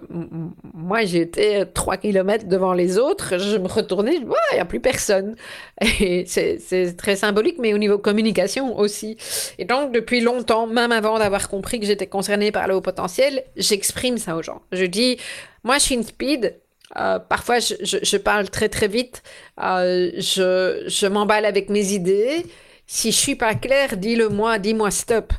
moi 0.74 1.06
j'étais 1.06 1.66
3 1.66 1.98
km 1.98 2.48
devant 2.48 2.74
les 2.74 2.98
autres, 2.98 3.38
je 3.38 3.58
me 3.58 3.68
retournais, 3.68 4.16
il 4.16 4.28
n'y 4.54 4.60
a 4.60 4.66
plus 4.66 4.80
personne. 4.80 5.36
C'est 5.82 6.96
très 6.98 7.16
symbolique, 7.16 7.58
mais 7.60 7.74
au 7.74 7.78
niveau 7.78 7.98
communication 7.98 8.78
aussi. 8.78 9.18
Et 9.58 9.66
donc 9.66 9.92
depuis 9.92 10.22
longtemps, 10.22 10.68
même 10.68 10.92
avant 10.92 11.20
d'avoir 11.20 11.50
compris 11.50 11.80
que 11.80 11.86
j'étais 11.86 12.08
concernée 12.08 12.52
par 12.52 12.68
le 12.68 12.76
haut 12.76 12.82
potentiel, 12.82 13.44
j'exprime 13.56 14.18
ça 14.18 14.36
aux 14.36 14.44
gens. 14.44 14.62
Je 14.72 14.86
dis, 14.86 15.18
moi 15.64 15.78
je 15.78 15.84
suis 15.84 15.96
une 15.96 16.04
speed, 16.04 16.56
euh, 16.98 17.20
parfois, 17.20 17.60
je, 17.60 18.18
parle 18.18 18.50
très 18.50 18.70
très 18.70 18.88
vite. 18.88 19.22
Euh, 19.62 20.12
je, 20.18 21.08
m'emballe 21.08 21.46
avec 21.46 21.70
mes 21.70 21.94
idées. 21.94 22.46
Si 22.88 23.12
je 23.12 23.18
suis 23.18 23.36
pas 23.36 23.54
claire, 23.56 23.98
dis-le 23.98 24.30
moi, 24.30 24.58
dis-moi 24.60 24.92
stop. 24.92 25.34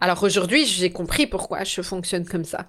Alors 0.00 0.22
aujourd'hui, 0.22 0.66
j'ai 0.66 0.90
compris 0.90 1.26
pourquoi 1.26 1.64
je 1.64 1.82
fonctionne 1.82 2.26
comme 2.26 2.44
ça. 2.44 2.66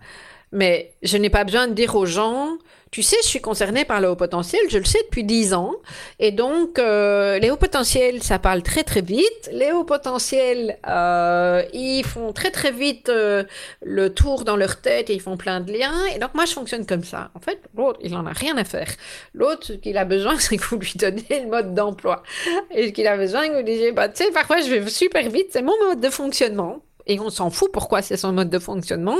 Mais 0.51 0.93
je 1.01 1.17
n'ai 1.17 1.29
pas 1.29 1.45
besoin 1.45 1.67
de 1.67 1.73
dire 1.73 1.95
aux 1.95 2.05
gens, 2.05 2.57
tu 2.91 3.03
sais, 3.03 3.15
je 3.23 3.27
suis 3.27 3.39
concernée 3.39 3.85
par 3.85 4.01
le 4.01 4.09
haut 4.09 4.17
potentiel, 4.17 4.59
je 4.69 4.77
le 4.77 4.83
sais 4.83 5.01
depuis 5.03 5.23
dix 5.23 5.53
ans. 5.53 5.71
Et 6.19 6.33
donc, 6.33 6.77
euh, 6.77 7.39
les 7.39 7.49
hauts 7.49 7.55
potentiels, 7.55 8.21
ça 8.21 8.37
parle 8.37 8.63
très 8.63 8.83
très 8.83 8.99
vite. 8.99 9.49
Les 9.53 9.71
hauts 9.71 9.85
potentiels, 9.85 10.77
euh, 10.85 11.63
ils 11.71 12.03
font 12.03 12.33
très 12.33 12.51
très 12.51 12.73
vite 12.73 13.07
euh, 13.07 13.45
le 13.81 14.13
tour 14.13 14.43
dans 14.43 14.57
leur 14.57 14.81
tête 14.81 15.09
et 15.09 15.13
ils 15.13 15.21
font 15.21 15.37
plein 15.37 15.61
de 15.61 15.71
liens. 15.71 16.05
Et 16.13 16.19
donc, 16.19 16.33
moi, 16.33 16.43
je 16.43 16.51
fonctionne 16.51 16.85
comme 16.85 17.05
ça. 17.05 17.31
En 17.33 17.39
fait, 17.39 17.61
l'autre, 17.77 17.99
il 18.03 18.13
en 18.13 18.25
a 18.25 18.33
rien 18.33 18.57
à 18.57 18.65
faire. 18.65 18.89
L'autre, 19.33 19.67
ce 19.67 19.73
qu'il 19.73 19.97
a 19.97 20.03
besoin, 20.03 20.37
c'est 20.39 20.57
que 20.57 20.65
vous 20.65 20.77
lui 20.77 20.93
donnez 20.95 21.23
le 21.29 21.47
mode 21.47 21.73
d'emploi. 21.73 22.23
Et 22.71 22.87
ce 22.87 22.91
qu'il 22.91 23.07
a 23.07 23.15
besoin, 23.15 23.47
que 23.47 23.55
vous 23.55 23.63
disiez, 23.63 23.93
bah, 23.93 24.09
tu 24.09 24.21
sais, 24.21 24.31
parfois, 24.31 24.59
je 24.59 24.69
vais 24.69 24.89
super 24.89 25.29
vite, 25.29 25.47
c'est 25.51 25.61
mon 25.61 25.79
mode 25.87 26.01
de 26.01 26.09
fonctionnement 26.09 26.83
et 27.07 27.19
on 27.19 27.29
s'en 27.29 27.49
fout 27.49 27.71
pourquoi 27.71 28.01
c'est 28.01 28.17
son 28.17 28.33
mode 28.33 28.49
de 28.49 28.59
fonctionnement. 28.59 29.17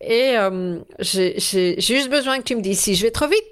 Et 0.00 0.36
euh, 0.36 0.78
j'ai 0.98 1.80
juste 1.80 2.10
besoin 2.10 2.38
que 2.38 2.44
tu 2.44 2.56
me 2.56 2.62
dises 2.62 2.80
si 2.80 2.94
je 2.94 3.02
vais 3.02 3.10
trop 3.10 3.28
vite. 3.28 3.44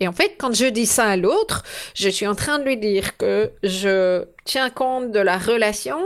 Et 0.00 0.08
en 0.08 0.12
fait, 0.12 0.34
quand 0.38 0.54
je 0.54 0.66
dis 0.66 0.84
ça 0.84 1.06
à 1.06 1.16
l'autre, 1.16 1.62
je 1.94 2.08
suis 2.08 2.26
en 2.26 2.34
train 2.34 2.58
de 2.58 2.64
lui 2.64 2.76
dire 2.76 3.16
que 3.16 3.50
je 3.62 4.24
tiens 4.44 4.68
compte 4.68 5.10
de 5.10 5.20
la 5.20 5.38
relation 5.38 5.98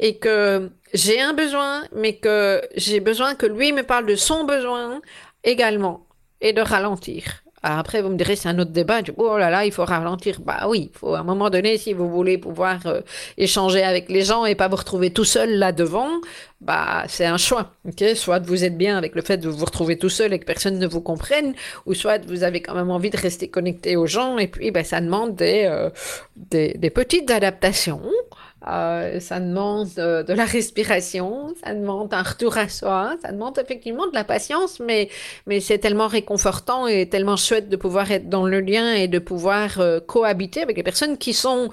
et 0.00 0.18
que 0.18 0.70
j'ai 0.94 1.20
un 1.20 1.34
besoin, 1.34 1.84
mais 1.94 2.16
que 2.16 2.62
j'ai 2.76 3.00
besoin 3.00 3.34
que 3.34 3.44
lui 3.44 3.72
me 3.72 3.82
parle 3.82 4.06
de 4.06 4.16
son 4.16 4.44
besoin 4.44 5.02
également 5.44 6.06
et 6.40 6.54
de 6.54 6.62
ralentir. 6.62 7.42
Après, 7.62 8.02
vous 8.02 8.10
me 8.10 8.16
direz, 8.16 8.36
c'est 8.36 8.48
un 8.48 8.58
autre 8.58 8.70
débat. 8.70 9.02
Du 9.02 9.12
oh 9.16 9.36
là 9.38 9.50
là, 9.50 9.64
il 9.64 9.72
faut 9.72 9.84
ralentir. 9.84 10.40
Bah 10.40 10.66
oui, 10.68 10.90
il 10.92 10.98
faut 10.98 11.14
à 11.14 11.20
un 11.20 11.24
moment 11.24 11.50
donné, 11.50 11.78
si 11.78 11.92
vous 11.92 12.08
voulez 12.08 12.38
pouvoir 12.38 12.86
euh, 12.86 13.00
échanger 13.38 13.82
avec 13.82 14.08
les 14.08 14.22
gens 14.22 14.44
et 14.44 14.54
pas 14.54 14.68
vous 14.68 14.76
retrouver 14.76 15.10
tout 15.10 15.24
seul 15.24 15.58
là 15.58 15.72
devant, 15.72 16.08
bah 16.60 17.04
c'est 17.08 17.26
un 17.26 17.38
choix. 17.38 17.72
Ok, 17.88 18.04
soit 18.14 18.38
vous 18.40 18.64
êtes 18.64 18.76
bien 18.76 18.96
avec 18.96 19.14
le 19.14 19.22
fait 19.22 19.38
de 19.38 19.48
vous 19.48 19.64
retrouver 19.64 19.98
tout 19.98 20.08
seul 20.08 20.32
et 20.32 20.38
que 20.38 20.44
personne 20.44 20.78
ne 20.78 20.86
vous 20.86 21.00
comprenne, 21.00 21.54
ou 21.86 21.94
soit 21.94 22.24
vous 22.26 22.44
avez 22.44 22.60
quand 22.62 22.74
même 22.74 22.90
envie 22.90 23.10
de 23.10 23.16
rester 23.18 23.48
connecté 23.48 23.96
aux 23.96 24.06
gens 24.06 24.38
et 24.38 24.48
puis 24.48 24.70
bah, 24.70 24.84
ça 24.84 25.00
demande 25.00 25.34
des, 25.34 25.64
euh, 25.64 25.90
des 26.50 26.90
petites 26.90 27.30
adaptations. 27.30 28.02
Euh, 28.68 29.20
ça 29.20 29.38
demande 29.38 29.88
de, 29.94 30.22
de, 30.22 30.32
la 30.32 30.44
respiration, 30.44 31.54
ça 31.64 31.72
demande 31.72 32.12
un 32.12 32.22
retour 32.22 32.58
à 32.58 32.68
soi, 32.68 33.16
ça 33.22 33.30
demande 33.30 33.56
effectivement 33.58 34.08
de 34.08 34.14
la 34.14 34.24
patience, 34.24 34.80
mais, 34.80 35.08
mais 35.46 35.60
c'est 35.60 35.78
tellement 35.78 36.08
réconfortant 36.08 36.88
et 36.88 37.08
tellement 37.08 37.36
chouette 37.36 37.68
de 37.68 37.76
pouvoir 37.76 38.10
être 38.10 38.28
dans 38.28 38.44
le 38.46 38.60
lien 38.60 38.92
et 38.94 39.06
de 39.06 39.20
pouvoir 39.20 39.78
euh, 39.78 40.00
cohabiter 40.00 40.62
avec 40.62 40.76
les 40.76 40.82
personnes 40.82 41.16
qui 41.16 41.32
sont 41.32 41.70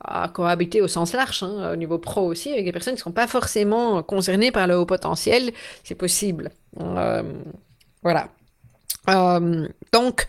à 0.00 0.28
cohabiter 0.28 0.82
au 0.82 0.88
sens 0.88 1.14
large, 1.14 1.42
hein, 1.42 1.72
au 1.72 1.76
niveau 1.76 1.98
pro 1.98 2.22
aussi, 2.22 2.52
avec 2.52 2.66
les 2.66 2.72
personnes 2.72 2.94
qui 2.94 3.00
ne 3.00 3.04
sont 3.04 3.12
pas 3.12 3.26
forcément 3.26 4.02
concernées 4.02 4.52
par 4.52 4.66
le 4.66 4.76
haut 4.76 4.86
potentiel, 4.86 5.50
c'est 5.82 5.94
possible. 5.94 6.50
Euh, 6.80 7.22
voilà. 8.02 8.28
Euh, 9.08 9.66
donc, 9.92 10.26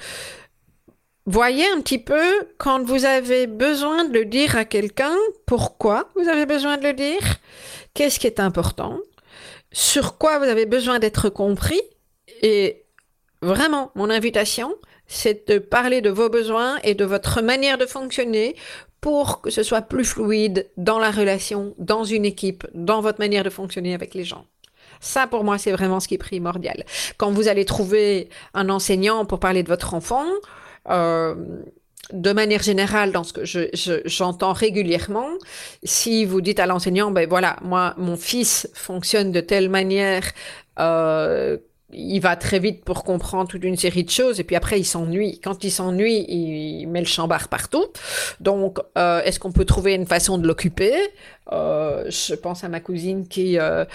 voyez 1.26 1.66
un 1.76 1.82
petit 1.82 2.00
peu 2.00 2.24
quand 2.58 2.84
vous 2.84 3.06
avez 3.06 3.48
besoin 3.48 4.06
de 4.06 4.14
le 4.14 4.26
dire 4.26 4.56
à 4.56 4.66
quelqu'un, 4.66 5.16
pourquoi 5.46 6.10
vous 6.16 6.28
avez 6.28 6.46
besoin 6.46 6.78
de 6.78 6.84
le 6.84 6.94
dire, 6.94 7.38
qu'est-ce 7.94 8.20
qui 8.20 8.28
est 8.28 8.40
important, 8.40 9.00
sur 9.72 10.18
quoi 10.18 10.40
vous 10.40 10.46
avez 10.46 10.66
besoin 10.66 11.00
d'être 11.00 11.30
compris, 11.30 11.82
et 12.42 12.86
vraiment, 13.42 13.92
mon 13.96 14.10
invitation, 14.10 14.76
c'est 15.08 15.48
de 15.48 15.60
parler 15.60 16.02
de 16.02 16.10
vos 16.10 16.30
besoins 16.30 16.78
et 16.84 16.96
de 16.96 17.06
votre 17.06 17.42
manière 17.42 17.78
de 17.78 17.86
fonctionner 17.86 18.56
pour 19.02 19.42
que 19.42 19.52
ce 19.52 19.62
soit 19.62 19.84
plus 19.84 20.06
fluide 20.06 20.70
dans 20.78 20.98
la 20.98 21.12
relation, 21.12 21.76
dans 21.78 22.04
une 22.04 22.26
équipe, 22.26 22.66
dans 22.74 23.02
votre 23.02 23.20
manière 23.20 23.44
de 23.44 23.52
fonctionner 23.52 23.94
avec 23.94 24.16
les 24.16 24.24
gens. 24.24 24.46
Ça, 25.00 25.28
pour 25.28 25.44
moi, 25.44 25.58
c'est 25.58 25.72
vraiment 25.72 26.00
ce 26.00 26.08
qui 26.08 26.16
est 26.16 26.20
primordial. 26.20 26.86
Quand 27.18 27.32
vous 27.32 27.48
allez 27.48 27.66
trouver 27.66 28.30
un 28.54 28.70
enseignant 28.70 29.26
pour 29.26 29.40
parler 29.40 29.62
de 29.62 29.68
votre 29.68 29.94
enfant, 29.94 30.26
de 30.88 32.34
manière 32.34 32.62
générale, 32.62 33.12
dans 33.12 33.24
ce 33.24 33.34
que 33.34 33.42
j'entends 34.06 34.54
régulièrement, 34.54 35.30
si 35.84 36.26
vous 36.26 36.42
dites 36.42 36.60
à 36.60 36.66
l'enseignant, 36.66 37.12
ben 37.12 37.28
voilà, 37.28 37.58
moi, 37.64 37.94
mon 37.98 38.16
fils 38.16 38.70
fonctionne 38.74 39.32
de 39.32 39.42
telle 39.42 39.70
manière 39.70 40.24
euh, 40.80 41.58
il 41.94 42.20
va 42.20 42.36
très 42.36 42.60
vite 42.60 42.84
pour 42.84 43.04
comprendre 43.04 43.48
toute 43.48 43.64
une 43.64 43.78
série 43.78 44.04
de 44.04 44.10
choses 44.10 44.40
et 44.40 44.44
puis 44.44 44.56
après 44.56 44.80
il 44.80 44.86
s'ennuie. 44.86 45.40
Quand 45.44 45.64
il 45.64 45.72
s'ennuie, 45.72 46.26
il 46.28 46.88
met 46.88 47.00
le 47.00 47.06
chambard 47.06 47.48
partout. 47.48 47.86
Donc, 48.40 48.80
euh, 48.98 49.22
est-ce 49.24 49.40
qu'on 49.40 49.52
peut 49.52 49.66
trouver 49.66 49.94
une 49.94 50.08
façon 50.08 50.38
de 50.38 50.48
l'occuper? 50.48 50.94
Euh, 51.52 52.10
Je 52.10 52.34
pense 52.34 52.64
à 52.64 52.70
ma 52.70 52.80
cousine 52.80 53.28
qui 53.28 53.60
euh, 53.60 53.86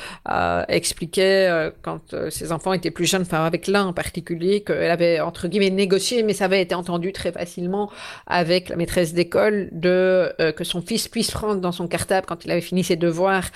expliquait 0.68 1.48
euh, 1.50 1.70
quand 1.82 2.14
euh, 2.14 2.30
ses 2.30 2.52
enfants 2.52 2.72
étaient 2.72 2.92
plus 2.92 3.06
jeunes, 3.06 3.22
enfin 3.22 3.44
avec 3.44 3.66
l'un 3.66 3.86
en 3.86 3.92
particulier, 3.92 4.62
qu'elle 4.62 4.90
avait 4.90 5.18
entre 5.20 5.48
guillemets 5.48 5.70
négocié, 5.70 6.22
mais 6.22 6.32
ça 6.32 6.44
avait 6.44 6.62
été 6.62 6.76
entendu 6.76 7.12
très 7.12 7.32
facilement 7.32 7.90
avec 8.28 8.68
la 8.68 8.76
maîtresse 8.76 9.14
d'école 9.14 9.68
de 9.72 10.32
que 10.56 10.64
son 10.64 10.80
fils 10.80 11.08
puisse 11.08 11.30
prendre 11.32 11.60
dans 11.60 11.72
son 11.72 11.88
cartable 11.88 12.26
quand 12.26 12.44
il 12.44 12.50
avait 12.52 12.60
fini 12.60 12.84
ses 12.84 12.96
devoirs, 12.96 13.50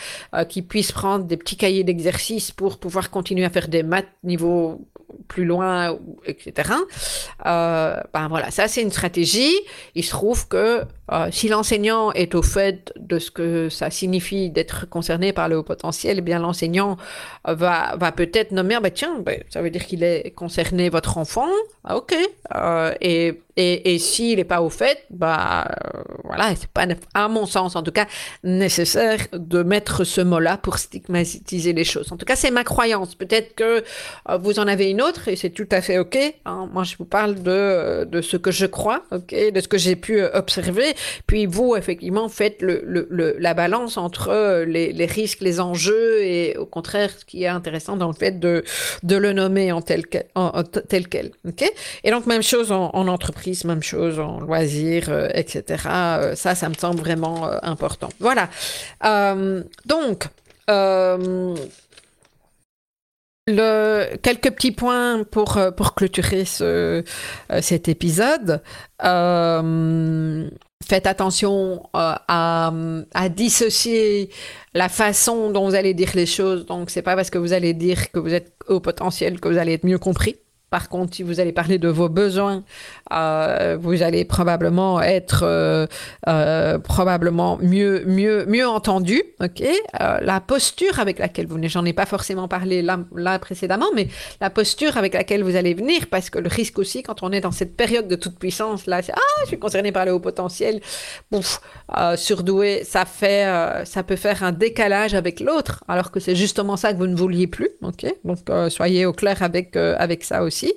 qu'il 0.49 0.67
puisse 0.67 0.91
prendre 0.91 1.25
des 1.25 1.37
petits 1.37 1.57
cahiers 1.57 1.85
d'exercice 1.85 2.51
pour 2.51 2.79
pouvoir 2.79 3.11
continuer 3.11 3.45
à 3.45 3.51
faire 3.51 3.69
des 3.69 3.83
maths 3.83 4.09
niveau 4.25 4.81
plus 5.29 5.45
loin, 5.45 5.99
etc. 6.27 6.73
Euh, 7.47 8.01
ben 8.13 8.29
voilà, 8.29 8.51
ça 8.51 8.69
c'est 8.69 8.83
une 8.83 8.91
stratégie. 8.91 9.55
Il 9.95 10.05
se 10.05 10.11
trouve 10.11 10.49
que 10.49 10.85
euh, 11.13 11.29
si 11.31 11.49
l'enseignant 11.49 12.13
est 12.13 12.35
au 12.35 12.43
fait 12.43 12.93
de 12.97 13.19
ce 13.19 13.31
que 13.31 13.69
ça 13.69 13.91
signifie 13.91 14.51
d'être 14.51 14.89
concerné 14.89 15.33
par 15.33 15.49
le 15.49 15.59
haut 15.59 15.63
potentiel, 15.63 16.19
eh 16.19 16.23
bien 16.23 16.39
l'enseignant 16.39 16.97
va, 17.45 17.97
va 17.97 18.13
peut-être 18.13 18.53
nommer, 18.53 18.79
bah, 18.81 18.91
tiens, 18.91 19.19
bah, 19.21 19.33
ça 19.51 19.63
veut 19.63 19.71
dire 19.71 19.85
qu'il 19.87 20.03
est 20.03 20.33
concerné 20.35 20.89
votre 20.89 21.19
enfant, 21.19 21.49
ah, 21.85 21.97
ok. 21.97 22.15
Euh, 22.55 22.95
et 23.01 23.41
et, 23.57 23.95
et 23.95 23.99
s'il 23.99 24.39
n'est 24.39 24.45
pas 24.45 24.63
au 24.63 24.69
fait, 24.69 25.05
bah 25.11 25.69
euh, 25.71 26.03
voilà, 26.25 26.55
c'est 26.57 26.69
pas 26.69 26.87
à 27.15 27.29
mon 27.29 27.47
sens 27.47 27.77
en 27.77 27.83
tout 27.85 27.93
cas 27.93 28.07
nécessaire 28.43 29.21
de 29.33 29.63
mettre 29.63 30.03
ce 30.03 30.21
mot-là 30.21 30.57
pour 30.57 30.79
stigmatiser 30.79 31.73
les 31.73 31.85
choses. 31.85 32.11
En 32.11 32.17
tout 32.17 32.27
cas, 32.27 32.35
c'est 32.35 32.51
ma 32.51 32.65
croyance. 32.65 33.15
Peut-être 33.15 33.55
que 33.55 33.85
euh, 34.29 34.37
vous 34.39 34.59
en 34.59 34.67
avez 34.67 34.91
une 34.91 35.01
autre 35.01 35.29
et 35.29 35.37
c'est 35.37 35.51
tout 35.51 35.69
à 35.71 35.83
fait 35.83 35.99
ok. 35.99 36.19
Hein. 36.47 36.69
Moi, 36.73 36.83
je 36.83 36.97
vous 36.97 37.05
parle 37.05 37.37
de 37.43 38.05
de 38.05 38.21
ce 38.23 38.37
que 38.37 38.51
je 38.51 38.67
crois, 38.67 39.05
ok, 39.13 39.33
de 39.53 39.61
ce 39.61 39.69
que 39.69 39.79
j'ai 39.79 39.97
pu 39.97 40.21
observer. 40.23 40.94
Puis 41.27 41.47
vous, 41.47 41.77
effectivement, 41.77 42.29
faites 42.29 42.63
le, 42.63 43.09
la 43.39 43.55
balance 43.55 43.97
entre 43.97 44.65
les, 44.67 44.93
les, 44.93 45.07
risques, 45.07 45.41
les 45.41 45.61
enjeux 45.61 46.23
et 46.23 46.57
au 46.57 46.67
contraire, 46.67 47.11
ce 47.19 47.25
qui 47.25 47.45
est 47.45 47.49
intéressant 47.49 47.97
dans 47.97 48.09
le 48.09 48.15
fait 48.15 48.39
de 48.39 48.65
de 49.03 49.17
le 49.17 49.33
nommer 49.33 49.73
en 49.73 49.83
tel 49.83 50.07
quel, 50.07 50.27
en, 50.35 50.63
tel 50.63 51.09
quel, 51.09 51.33
ok? 51.47 51.71
Et 52.05 52.11
donc 52.11 52.27
même 52.27 52.43
chose 52.43 52.73
en, 52.73 52.91
en 52.93 53.09
entreprise 53.09 53.65
même 53.65 53.83
chose 53.83 54.19
en 54.19 54.41
loisirs, 54.41 55.09
euh, 55.09 55.29
etc. 55.35 55.85
Euh, 55.87 56.35
ça, 56.35 56.55
ça 56.55 56.69
me 56.69 56.75
semble 56.75 56.99
vraiment 56.99 57.47
euh, 57.47 57.59
important. 57.63 58.09
Voilà. 58.21 58.49
donc, 59.87 60.25
le, 63.47 64.17
quelques 64.23 64.51
petits 64.53 64.73
points 64.73 65.25
pour, 65.25 65.59
pour 65.77 65.95
clôturer 65.95 66.45
ce, 66.45 67.05
cet 67.61 67.89
épisode. 67.89 68.63
faites 69.01 71.07
attention 71.07 71.89
à, 71.93 72.73
à, 73.13 73.29
dissocier 73.29 74.31
la 74.75 74.89
façon 74.89 75.51
dont 75.51 75.69
vous 75.69 75.75
allez 75.75 75.95
dire 75.95 76.11
les 76.15 76.27
choses. 76.27 76.67
Donc, 76.67 76.91
c'est 76.91 77.03
pas 77.03 77.17
parce 77.17 77.31
que 77.31 77.39
vous 77.39 77.53
allez 77.53 77.75
dire 77.75 78.11
que 78.13 78.19
vous 78.19 78.35
êtes 78.35 78.55
au 78.69 78.81
potentiel 78.81 79.41
que 79.41 79.49
vous 79.49 79.59
allez 79.59 79.75
être 79.75 79.85
mieux 79.85 79.99
compris. 79.99 80.37
Par 80.75 80.89
contre, 80.89 81.15
si 81.15 81.23
vous 81.23 81.39
allez 81.39 81.53
parler 81.53 81.79
de 81.79 81.87
vos 81.87 82.09
besoins, 82.09 82.65
euh, 83.13 83.79
vous 83.81 84.03
allez 84.03 84.25
probablement 84.25 85.01
être 85.01 85.45
euh, 85.45 85.87
euh, 86.27 86.81
mieux 87.65 88.67
entendu. 88.67 89.23
La 90.01 90.41
posture 90.41 90.99
avec 90.99 91.21
laquelle 91.21 91.47
vous 91.47 91.55
venez, 91.55 91.69
j'en 91.69 91.85
ai 91.85 91.93
pas 91.93 92.07
forcément 92.07 92.49
parlé 92.49 92.83
là, 92.83 93.39
précédemment, 93.39 93.87
mais 93.95 94.09
la 94.41 94.51
posture 94.51 94.97
avec 94.97 95.15
laquelle 95.15 95.45
vous 95.45 95.55
allez 95.55 95.75
venir, 95.75 96.09
parce 96.11 96.29
que 96.29 96.41
le 96.41 96.49
risque 96.49 96.81
aussi 96.81 97.05
quand 97.05 97.23
on 97.23 97.31
est 97.31 97.41
dans 97.41 97.53
cette 97.53 97.77
période 97.77 98.09
de 98.09 98.17
toute 98.17 98.37
puissance 98.37 98.87
là, 98.87 99.01
c'est 99.01 99.13
ah 99.13 99.41
je 99.43 99.47
suis 99.51 99.61
concerné 99.61 99.93
par 99.93 100.05
le 100.07 100.13
haut 100.13 100.19
potentiel, 100.19 100.81
bouf, 101.89 102.17
surdoué, 102.17 102.85
ça 102.85 103.05
fait 103.05 103.45
ça 103.85 104.03
peut 104.03 104.17
faire 104.17 104.43
un 104.43 104.53
décalage 104.53 105.15
avec 105.15 105.41
l'autre, 105.41 105.85
alors 105.89 106.11
que 106.11 106.21
c'est 106.21 106.37
justement 106.37 106.77
ça 106.77 106.93
que 106.93 106.99
vous 106.99 107.07
ne 107.07 107.17
vouliez 107.17 107.47
plus. 107.47 107.71
Ok, 107.83 108.07
donc 108.25 108.39
soyez 108.71 109.07
au 109.07 109.13
clair 109.13 109.43
avec 109.43 109.77
avec 109.77 110.25
ça 110.25 110.43
aussi. 110.43 110.73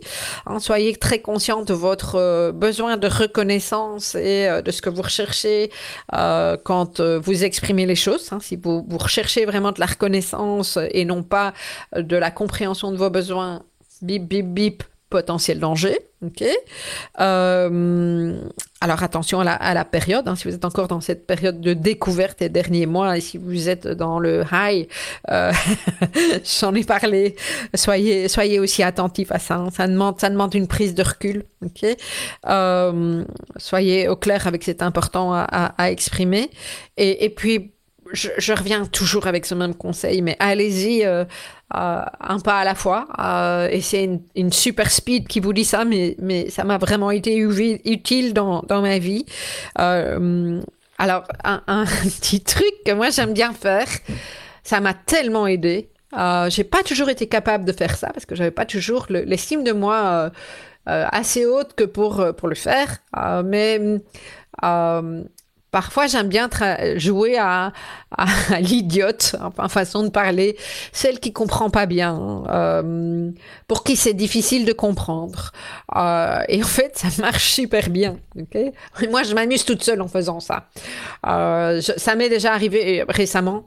Hein, 0.45 0.59
soyez 0.59 0.95
très 0.95 1.19
conscient 1.19 1.63
de 1.63 1.73
votre 1.73 2.15
euh, 2.15 2.51
besoin 2.51 2.97
de 2.97 3.07
reconnaissance 3.07 4.15
et 4.15 4.47
euh, 4.47 4.61
de 4.61 4.71
ce 4.71 4.81
que 4.81 4.89
vous 4.89 5.01
recherchez 5.01 5.71
euh, 6.13 6.57
quand 6.63 7.01
vous 7.01 7.43
exprimez 7.43 7.85
les 7.85 7.95
choses. 7.95 8.31
Hein. 8.31 8.39
si 8.41 8.55
vous, 8.55 8.85
vous 8.87 8.97
recherchez 8.97 9.45
vraiment 9.45 9.71
de 9.71 9.79
la 9.79 9.85
reconnaissance 9.85 10.77
et 10.91 11.05
non 11.05 11.23
pas 11.23 11.53
de 11.95 12.15
la 12.15 12.31
compréhension 12.31 12.91
de 12.91 12.97
vos 12.97 13.09
besoins, 13.09 13.63
bip, 14.01 14.23
bip, 14.27 14.47
bip, 14.47 14.83
potentiel 15.09 15.59
danger. 15.59 15.99
Ok? 16.25 16.43
Euh, 17.19 18.41
alors 18.81 19.03
attention 19.03 19.39
à 19.39 19.43
la, 19.43 19.53
à 19.53 19.73
la 19.73 19.85
période. 19.85 20.27
Hein, 20.27 20.35
si 20.35 20.47
vous 20.47 20.55
êtes 20.55 20.65
encore 20.65 20.87
dans 20.87 20.99
cette 21.01 21.27
période 21.27 21.61
de 21.61 21.73
découverte 21.73 22.39
des 22.39 22.49
derniers 22.49 22.85
mois 22.85 23.17
et 23.17 23.21
si 23.21 23.37
vous 23.37 23.69
êtes 23.69 23.87
dans 23.87 24.19
le 24.19 24.43
high, 24.51 24.87
euh, 25.29 25.51
j'en 26.59 26.73
ai 26.73 26.83
parlé. 26.83 27.35
Soyez 27.75 28.27
soyez 28.27 28.59
aussi 28.59 28.83
attentif 28.83 29.31
à 29.31 29.39
ça. 29.39 29.55
Hein. 29.55 29.69
ça 29.71 29.87
demande 29.87 30.19
ça 30.19 30.29
demande 30.29 30.53
une 30.55 30.67
prise 30.67 30.95
de 30.95 31.03
recul. 31.03 31.43
Ok? 31.63 31.85
Euh, 32.47 33.23
soyez 33.57 34.09
au 34.09 34.15
clair 34.15 34.47
avec 34.47 34.63
cet 34.63 34.81
important 34.81 35.33
à, 35.33 35.41
à, 35.41 35.65
à 35.83 35.91
exprimer. 35.91 36.49
Et, 36.97 37.25
et 37.25 37.29
puis 37.29 37.73
je, 38.13 38.53
reviens 38.53 38.85
toujours 38.85 39.27
avec 39.27 39.45
ce 39.45 39.55
même 39.55 39.75
conseil, 39.75 40.21
mais 40.21 40.35
allez-y 40.39 41.05
euh, 41.05 41.25
euh, 41.75 42.01
un 42.19 42.39
pas 42.39 42.59
à 42.59 42.63
la 42.63 42.75
fois. 42.75 43.07
Euh, 43.19 43.67
et 43.69 43.81
c'est 43.81 44.09
une, 44.35 44.51
super 44.51 44.91
speed 44.91 45.27
qui 45.27 45.39
vous 45.39 45.53
dit 45.53 45.65
ça, 45.65 45.85
mais, 45.85 46.49
ça 46.49 46.63
m'a 46.63 46.77
vraiment 46.77 47.11
été 47.11 47.37
utile 47.37 48.33
dans, 48.33 48.63
ma 48.69 48.99
vie. 48.99 49.25
Alors, 49.75 51.23
un, 51.43 51.85
petit 52.03 52.41
truc 52.41 52.73
que 52.85 52.91
moi 52.91 53.09
j'aime 53.09 53.33
bien 53.33 53.53
faire, 53.53 53.87
ça 54.63 54.79
m'a 54.79 54.93
tellement 54.93 55.47
aidé. 55.47 55.89
J'ai 56.49 56.63
pas 56.63 56.83
toujours 56.83 57.09
été 57.09 57.27
capable 57.27 57.65
de 57.65 57.71
faire 57.71 57.95
ça 57.95 58.07
parce 58.07 58.25
que 58.25 58.35
j'avais 58.35 58.51
pas 58.51 58.65
toujours 58.65 59.07
l'estime 59.09 59.63
de 59.63 59.71
moi 59.71 60.31
assez 60.85 61.45
haute 61.45 61.73
que 61.75 61.83
pour, 61.83 62.25
pour 62.35 62.47
le 62.47 62.55
faire. 62.55 62.97
mais 63.43 63.99
Parfois, 65.71 66.07
j'aime 66.07 66.29
bien 66.29 66.49
jouer 66.95 67.37
à, 67.37 67.73
à, 68.15 68.25
l'idiote, 68.61 69.35
en 69.57 69.67
façon 69.67 70.03
de 70.03 70.09
parler, 70.09 70.55
celle 70.93 71.19
qui 71.19 71.33
comprend 71.33 71.69
pas 71.69 71.85
bien, 71.85 72.43
euh, 72.49 73.29
pour 73.67 73.83
qui 73.83 73.97
c'est 73.97 74.13
difficile 74.13 74.63
de 74.65 74.71
comprendre. 74.71 75.51
Euh, 75.95 76.39
et 76.47 76.63
en 76.63 76.67
fait, 76.67 76.97
ça 76.97 77.09
marche 77.21 77.51
super 77.51 77.89
bien. 77.89 78.17
Okay 78.39 78.71
moi, 79.11 79.23
je 79.23 79.33
m'amuse 79.33 79.65
toute 79.65 79.83
seule 79.83 80.01
en 80.01 80.07
faisant 80.07 80.39
ça. 80.39 80.67
Euh, 81.27 81.81
ça 81.81 82.15
m'est 82.15 82.29
déjà 82.29 82.53
arrivé 82.53 83.03
récemment. 83.07 83.65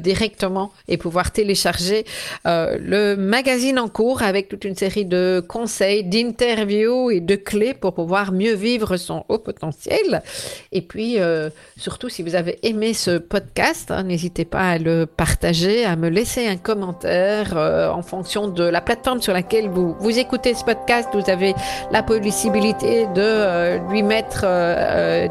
directement 0.00 0.72
et 0.88 0.98
pouvoir 0.98 1.30
télécharger 1.30 2.04
le 2.44 3.14
magazine 3.16 3.33
en 3.78 3.88
cours 3.88 4.22
avec 4.22 4.48
toute 4.48 4.64
une 4.64 4.76
série 4.76 5.04
de 5.04 5.44
conseils, 5.46 6.04
d'interviews 6.04 7.10
et 7.10 7.20
de 7.20 7.34
clés 7.34 7.74
pour 7.74 7.92
pouvoir 7.92 8.30
mieux 8.30 8.54
vivre 8.54 8.96
son 8.96 9.24
haut 9.28 9.38
potentiel. 9.38 10.22
Et 10.70 10.82
puis, 10.82 11.18
euh, 11.18 11.50
surtout, 11.76 12.08
si 12.08 12.22
vous 12.22 12.36
avez 12.36 12.58
aimé 12.62 12.94
ce 12.94 13.18
podcast, 13.18 13.90
hein, 13.90 14.04
n'hésitez 14.04 14.44
pas 14.44 14.70
à 14.70 14.78
le 14.78 15.06
partager, 15.06 15.84
à 15.84 15.96
me 15.96 16.08
laisser 16.08 16.46
un 16.46 16.56
commentaire 16.56 17.56
euh, 17.56 17.90
en 17.90 18.02
fonction 18.02 18.46
de 18.46 18.62
la 18.62 18.80
plateforme 18.80 19.20
sur 19.20 19.32
laquelle 19.32 19.68
vous, 19.68 19.96
vous 19.98 20.18
écoutez 20.18 20.54
ce 20.54 20.64
podcast. 20.64 21.08
Vous 21.12 21.28
avez 21.28 21.54
la 21.90 22.02
possibilité 22.04 23.06
de 23.06 23.20
euh, 23.20 23.78
lui 23.90 24.02
mettre 24.04 24.42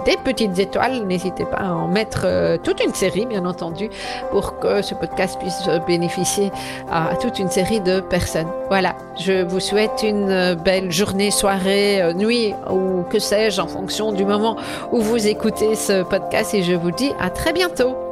des 0.06 0.18
petites 0.26 0.60
étoiles. 0.60 1.06
N'hésitez 1.08 1.46
pas 1.46 1.58
à 1.58 1.72
en 1.72 1.88
mettre 1.88 2.58
toute 2.64 2.84
une 2.84 2.94
série, 2.94 3.26
bien 3.26 3.46
entendu, 3.46 3.90
pour 4.32 4.60
que 4.60 4.82
ce 4.82 4.94
podcast 4.94 5.40
puisse 5.40 5.64
bénéficier 5.88 6.52
à 6.92 7.16
toute 7.22 7.40
une 7.40 7.50
série 7.50 7.80
de 7.84 8.00
personnes. 8.00 8.48
Voilà, 8.68 8.96
je 9.20 9.44
vous 9.44 9.60
souhaite 9.60 10.04
une 10.04 10.56
belle 10.56 10.92
journée, 10.92 11.32
soirée, 11.32 12.14
nuit 12.16 12.54
ou 12.70 13.04
que 13.10 13.20
sais-je 13.20 13.62
en 13.62 13.68
fonction 13.68 14.12
du 14.12 14.26
moment 14.26 14.58
où 14.92 15.02
vous 15.02 15.28
écoutez 15.28 15.76
ce 15.76 16.04
podcast 16.04 16.54
et 16.54 16.64
je 16.64 16.74
vous 16.74 16.92
dis 16.92 17.12
à 17.20 17.30
très 17.30 17.54
bientôt. 17.54 18.03